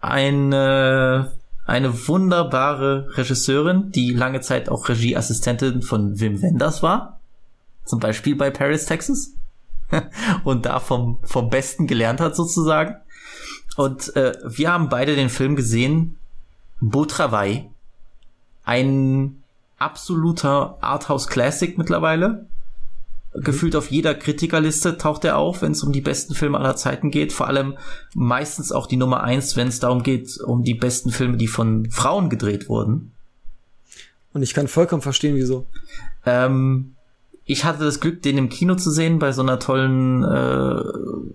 [0.00, 1.32] eine,
[1.66, 7.20] eine wunderbare Regisseurin, die lange Zeit auch Regieassistentin von Wim Wenders war.
[7.84, 9.32] Zum Beispiel bei Paris, Texas.
[10.44, 12.96] Und da vom, vom Besten gelernt hat sozusagen.
[13.76, 16.16] Und äh, wir haben beide den Film gesehen,
[16.80, 17.66] Beau Travail.
[18.64, 19.42] Ein
[19.78, 22.46] absoluter Arthouse Classic mittlerweile.
[23.42, 27.10] Gefühlt auf jeder Kritikerliste taucht er auf, wenn es um die besten Filme aller Zeiten
[27.10, 27.32] geht.
[27.32, 27.76] Vor allem
[28.14, 31.90] meistens auch die Nummer eins, wenn es darum geht, um die besten Filme, die von
[31.90, 33.12] Frauen gedreht wurden.
[34.32, 35.66] Und ich kann vollkommen verstehen, wieso.
[36.26, 36.94] Ähm,
[37.50, 40.82] ich hatte das Glück, den im Kino zu sehen bei so einer tollen äh,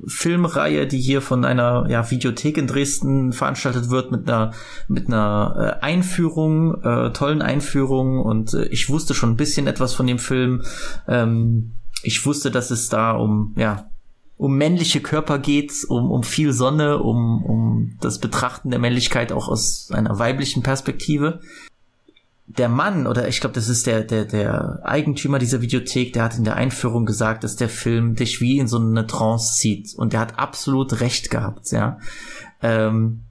[0.06, 4.52] Filmreihe, die hier von einer ja, Videothek in Dresden veranstaltet wird mit einer
[4.88, 9.96] mit einer äh, Einführung, äh, tollen Einführung und äh, ich wusste schon ein bisschen etwas
[9.96, 10.62] von dem Film.
[11.08, 11.72] Ähm,
[12.04, 13.90] ich wusste, dass es da um ja
[14.38, 19.48] um männliche Körper geht, um, um viel Sonne, um, um das Betrachten der Männlichkeit auch
[19.48, 21.40] aus einer weiblichen Perspektive
[22.46, 26.38] der Mann, oder ich glaube, das ist der, der, der Eigentümer dieser Videothek, der hat
[26.38, 29.96] in der Einführung gesagt, dass der Film dich wie in so eine Trance zieht.
[29.96, 32.00] Und der hat absolut recht gehabt, ja.
[32.62, 33.22] Ähm,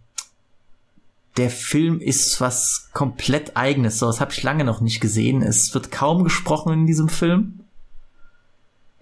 [1.37, 3.99] der Film ist was komplett eigenes.
[3.99, 5.41] So, das habe ich lange noch nicht gesehen.
[5.41, 7.61] Es wird kaum gesprochen in diesem Film.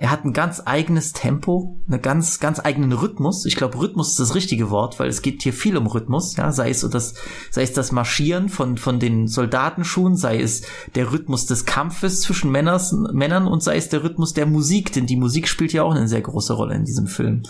[0.02, 3.44] Er hat ein ganz eigenes Tempo, einen ganz, ganz eigenen Rhythmus.
[3.44, 6.52] Ich glaube, Rhythmus ist das richtige Wort, weil es geht hier viel um Rhythmus, ja,
[6.52, 7.12] sei es das,
[7.50, 10.62] sei es das Marschieren von, von den Soldatenschuhen, sei es
[10.94, 15.04] der Rhythmus des Kampfes zwischen Männers, Männern und sei es der Rhythmus der Musik, denn
[15.04, 17.42] die Musik spielt ja auch eine sehr große Rolle in diesem Film.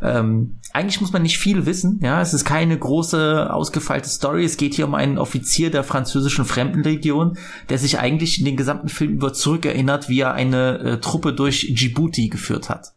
[0.00, 4.44] Ähm, eigentlich muss man nicht viel wissen, ja, es ist keine große, ausgefeilte Story.
[4.44, 7.36] Es geht hier um einen Offizier der französischen Fremdenlegion,
[7.70, 11.64] der sich eigentlich in den gesamten Film über zurückerinnert, wie er eine äh, Truppe durch
[11.88, 12.92] Djibouti geführt hat.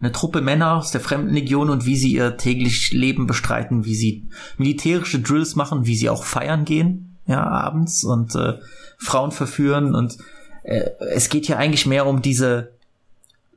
[0.00, 4.28] Eine Truppe Männer aus der Fremdenlegion und wie sie ihr täglich Leben bestreiten, wie sie
[4.58, 8.58] militärische Drills machen, wie sie auch feiern gehen, ja, abends und äh,
[8.98, 10.18] Frauen verführen und
[10.64, 12.72] äh, es geht hier eigentlich mehr um diese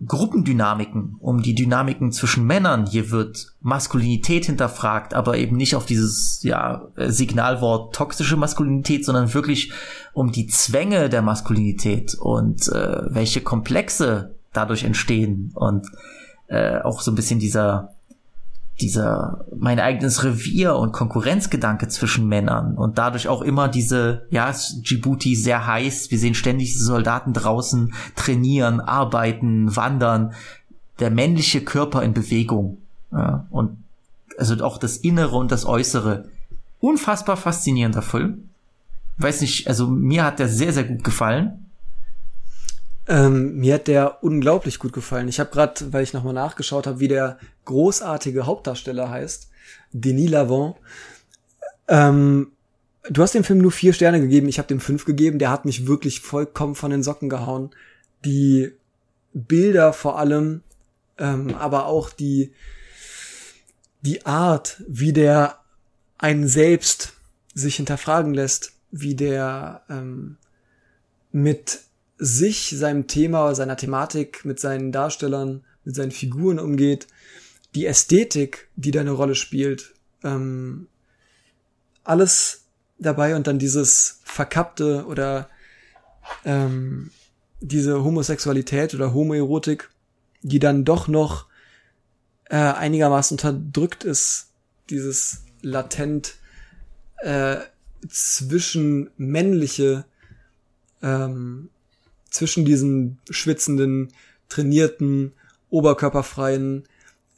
[0.06, 2.86] Gruppendynamiken, um die Dynamiken zwischen Männern.
[2.86, 9.72] Hier wird Maskulinität hinterfragt, aber eben nicht auf dieses ja, Signalwort toxische Maskulinität, sondern wirklich
[10.14, 15.88] um die Zwänge der Maskulinität und äh, welche Komplexe dadurch entstehen und
[16.48, 17.95] äh, auch so ein bisschen dieser
[18.82, 25.36] dieser mein eigenes Revier und Konkurrenzgedanke zwischen Männern und dadurch auch immer diese, ja, Djibouti
[25.36, 30.34] sehr heiß, wir sehen ständig diese Soldaten draußen trainieren, arbeiten, wandern,
[31.00, 32.78] der männliche Körper in Bewegung
[33.12, 33.78] ja, und
[34.38, 36.26] also auch das Innere und das Äußere.
[36.82, 38.50] Unfassbar faszinierender Film.
[39.18, 41.65] Weiß nicht, also mir hat der sehr, sehr gut gefallen.
[43.08, 45.28] Ähm, mir hat der unglaublich gut gefallen.
[45.28, 49.50] Ich habe gerade, weil ich nochmal nachgeschaut habe, wie der großartige Hauptdarsteller heißt,
[49.92, 50.76] Denis Lavant.
[51.88, 52.52] Ähm,
[53.10, 55.40] du hast dem Film nur vier Sterne gegeben, ich habe dem fünf gegeben.
[55.40, 57.70] Der hat mich wirklich vollkommen von den Socken gehauen.
[58.24, 58.72] Die
[59.34, 60.62] Bilder vor allem,
[61.20, 62.52] ähm, aber auch die
[64.06, 65.60] die Art, wie der
[66.18, 67.14] einen selbst
[67.54, 70.38] sich hinterfragen lässt, wie der ähm,
[71.32, 71.82] mit
[72.18, 77.08] sich, seinem Thema, seiner Thematik, mit seinen Darstellern, mit seinen Figuren umgeht,
[77.76, 79.94] die Ästhetik, die da eine Rolle spielt,
[80.24, 80.88] ähm,
[82.04, 82.64] alles
[82.98, 85.50] dabei und dann dieses verkappte oder
[86.46, 87.12] ähm,
[87.60, 89.90] diese Homosexualität oder Homoerotik,
[90.42, 91.48] die dann doch noch
[92.46, 94.52] äh, einigermaßen unterdrückt ist,
[94.90, 96.36] dieses latent
[97.18, 97.58] äh,
[98.08, 100.06] zwischen männliche
[101.02, 101.70] ähm,
[102.36, 104.12] zwischen diesen schwitzenden,
[104.50, 105.32] trainierten,
[105.70, 106.84] oberkörperfreien,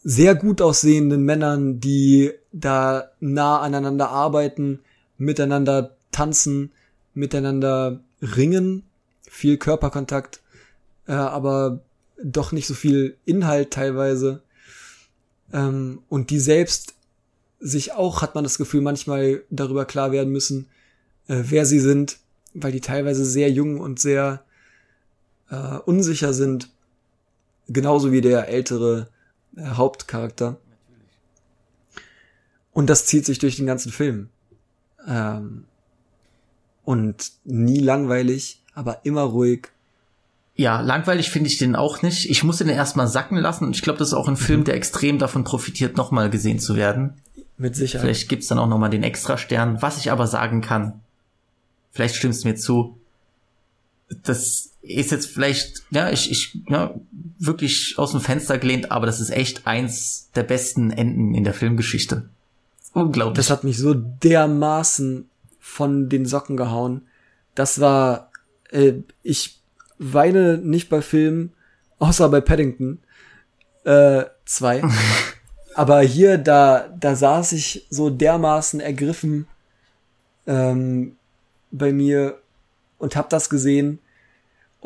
[0.03, 4.79] sehr gut aussehenden Männern, die da nah aneinander arbeiten,
[5.17, 6.71] miteinander tanzen,
[7.13, 8.83] miteinander ringen,
[9.21, 10.41] viel Körperkontakt,
[11.07, 11.81] äh, aber
[12.23, 14.41] doch nicht so viel Inhalt teilweise.
[15.53, 16.95] Ähm, und die selbst
[17.59, 20.67] sich auch, hat man das Gefühl, manchmal darüber klar werden müssen,
[21.27, 22.17] äh, wer sie sind,
[22.53, 24.43] weil die teilweise sehr jung und sehr
[25.49, 26.69] äh, unsicher sind,
[27.67, 29.07] genauso wie der ältere
[29.55, 30.57] äh, Hauptcharakter.
[32.73, 34.29] Und das zieht sich durch den ganzen Film.
[35.07, 35.65] Ähm,
[36.83, 39.69] und nie langweilig, aber immer ruhig.
[40.55, 42.29] Ja, langweilig finde ich den auch nicht.
[42.29, 44.75] Ich muss den erstmal sacken lassen und ich glaube, das ist auch ein Film, der
[44.75, 47.15] extrem davon profitiert, nochmal gesehen zu werden.
[47.57, 48.05] Mit Sicherheit.
[48.05, 49.81] Vielleicht gibt's dann auch nochmal den Extra-Stern.
[49.81, 51.01] Was ich aber sagen kann,
[51.91, 52.97] vielleicht stimmst du mir zu,
[54.23, 56.93] das ist jetzt vielleicht, ja, ich, ich, ja,
[57.39, 61.53] wirklich aus dem Fenster gelehnt, aber das ist echt eins der besten Enden in der
[61.53, 62.29] Filmgeschichte.
[62.93, 63.35] Unglaublich.
[63.35, 67.01] Das hat mich so dermaßen von den Socken gehauen.
[67.53, 68.31] Das war,
[68.71, 68.93] äh,
[69.23, 69.59] ich
[69.99, 71.53] weine nicht bei Filmen,
[71.99, 72.99] außer bei Paddington
[73.83, 74.83] äh, zwei.
[75.75, 79.47] aber hier, da, da saß ich so dermaßen ergriffen
[80.47, 81.17] ähm,
[81.71, 82.39] bei mir
[82.97, 83.99] und hab das gesehen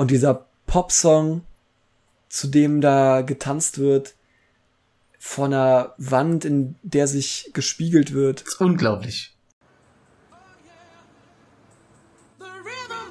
[0.02, 1.44] und dieser Popsong
[2.28, 4.16] zu dem da getanzt wird,
[5.20, 8.42] vor einer Wand, in der sich gespiegelt wird.
[8.42, 9.38] Das ist unglaublich.
[12.40, 13.04] The rhythm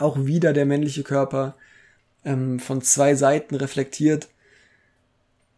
[0.00, 1.54] Auch wieder der männliche Körper
[2.24, 4.28] ähm, von zwei Seiten reflektiert.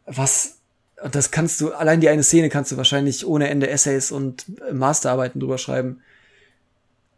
[0.06, 0.58] Was,
[1.10, 4.72] das kannst du, allein die eine Szene kannst du wahrscheinlich ohne Ende Essays und äh,
[4.72, 6.02] Masterarbeiten drüber schreiben.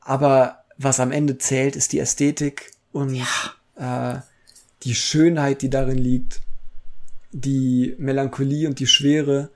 [0.00, 3.22] Aber was am Ende zählt, ist die Ästhetik und
[3.76, 4.16] äh,
[4.82, 6.40] die Schönheit, die darin liegt,
[7.32, 9.50] die Melancholie und die Schwere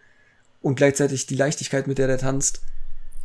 [0.63, 2.63] und gleichzeitig die Leichtigkeit, mit der der tanzt.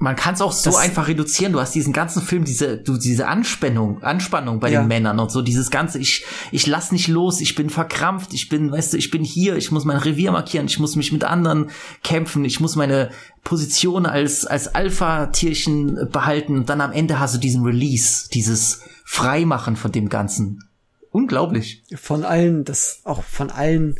[0.03, 1.53] Man kann es auch so Das- einfach reduzieren.
[1.53, 4.81] Du hast diesen ganzen Film, diese, du, diese Anspannung, Anspannung bei Ja.
[4.81, 8.49] den Männern und so, dieses ganze, ich, ich lass nicht los, ich bin verkrampft, ich
[8.49, 11.23] bin, weißt du, ich bin hier, ich muss mein Revier markieren, ich muss mich mit
[11.23, 11.69] anderen
[12.03, 13.11] kämpfen, ich muss meine
[13.45, 19.77] Position als, als Alpha-Tierchen behalten und dann am Ende hast du diesen Release, dieses Freimachen
[19.77, 20.65] von dem Ganzen.
[21.11, 21.81] Unglaublich.
[21.95, 23.95] von allen, das auch von allen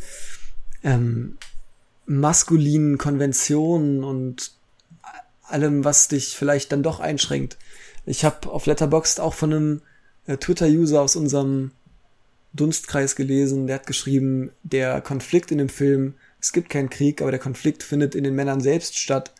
[0.82, 1.38] ähm,
[2.06, 4.52] maskulinen Konventionen und
[5.44, 7.56] allem, was dich vielleicht dann doch einschränkt.
[8.06, 9.82] Ich habe auf Letterboxd auch von einem
[10.26, 11.72] äh, Twitter-User aus unserem
[12.52, 17.30] Dunstkreis gelesen, der hat geschrieben, der Konflikt in dem Film, es gibt keinen Krieg, aber
[17.30, 19.32] der Konflikt findet in den Männern selbst statt,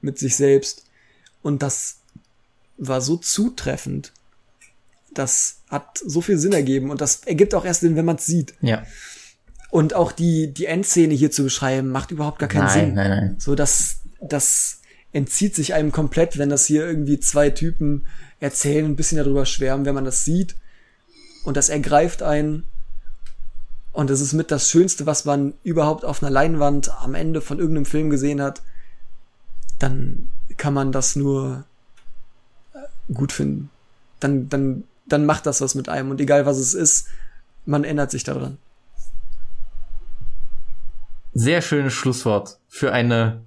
[0.00, 0.84] mit sich selbst.
[1.42, 1.98] Und das
[2.78, 4.12] war so zutreffend.
[5.12, 8.26] Das hat so viel Sinn ergeben und das ergibt auch erst Sinn, wenn man es
[8.26, 8.54] sieht.
[8.62, 8.84] Ja.
[9.70, 12.94] Und auch die, die Endszene hier zu beschreiben, macht überhaupt gar keinen Nein, Sinn.
[12.94, 13.36] nein, nein.
[13.38, 14.81] So, das, das
[15.12, 18.06] entzieht sich einem komplett, wenn das hier irgendwie zwei Typen
[18.40, 20.56] erzählen, ein bisschen darüber schwärmen, wenn man das sieht.
[21.44, 22.64] Und das ergreift einen.
[23.92, 27.58] Und das ist mit das Schönste, was man überhaupt auf einer Leinwand am Ende von
[27.58, 28.62] irgendeinem Film gesehen hat.
[29.78, 31.64] Dann kann man das nur
[32.72, 32.78] äh,
[33.12, 33.70] gut finden.
[34.20, 36.10] Dann, dann, dann macht das was mit einem.
[36.10, 37.08] Und egal was es ist,
[37.66, 38.56] man ändert sich daran.
[41.34, 43.42] Sehr schönes Schlusswort für eine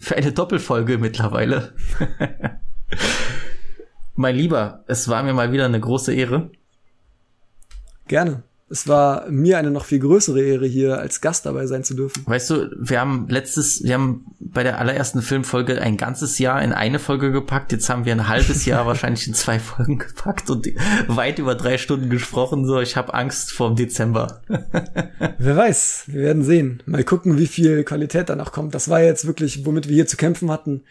[0.00, 1.74] für eine Doppelfolge mittlerweile.
[4.16, 6.50] mein Lieber, es war mir mal wieder eine große Ehre.
[8.08, 8.42] Gerne.
[8.70, 12.22] Es war mir eine noch viel größere Ehre, hier als Gast dabei sein zu dürfen.
[12.24, 16.72] Weißt du, wir haben letztes, wir haben bei der allerersten Filmfolge ein ganzes Jahr in
[16.72, 17.72] eine Folge gepackt.
[17.72, 20.68] Jetzt haben wir ein halbes Jahr wahrscheinlich in zwei Folgen gepackt und
[21.08, 22.64] weit über drei Stunden gesprochen.
[22.64, 24.42] So, ich habe Angst vor dem Dezember.
[25.38, 26.80] Wer weiß, wir werden sehen.
[26.86, 28.76] Mal gucken, wie viel Qualität danach kommt.
[28.76, 30.82] Das war jetzt wirklich, womit wir hier zu kämpfen hatten.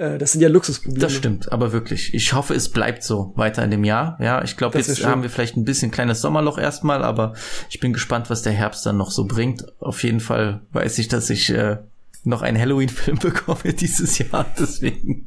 [0.00, 0.98] Äh, Das sind ja Luxusprobleme.
[0.98, 2.14] Das stimmt, aber wirklich.
[2.14, 4.16] Ich hoffe, es bleibt so weiter in dem Jahr.
[4.20, 7.34] Ja, ich glaube, jetzt haben wir vielleicht ein bisschen kleines Sommerloch erstmal, aber
[7.68, 9.66] ich bin gespannt, was der Herbst dann noch so bringt.
[9.80, 11.76] Auf jeden Fall weiß ich, dass ich äh,
[12.24, 14.46] noch einen Halloween-Film bekomme dieses Jahr.
[14.58, 15.26] Deswegen,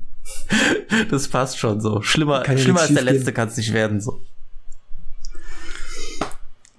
[1.12, 2.02] das passt schon so.
[2.02, 4.02] Schlimmer, ja schlimmer als der letzte kann es nicht werden.
[4.02, 4.22] So.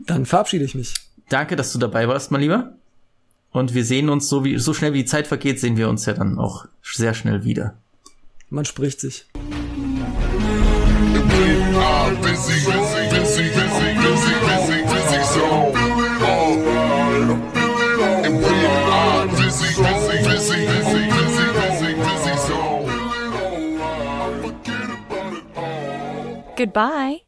[0.01, 0.95] Dann verabschiede ich mich.
[1.29, 2.75] Danke, dass du dabei warst, mein Lieber.
[3.53, 6.07] Und wir sehen uns so wie so schnell wie die Zeit vergeht, sehen wir uns
[6.07, 7.79] ja dann auch sehr schnell wieder.
[8.55, 9.27] Man spricht sich.
[26.57, 27.24] Goodbye.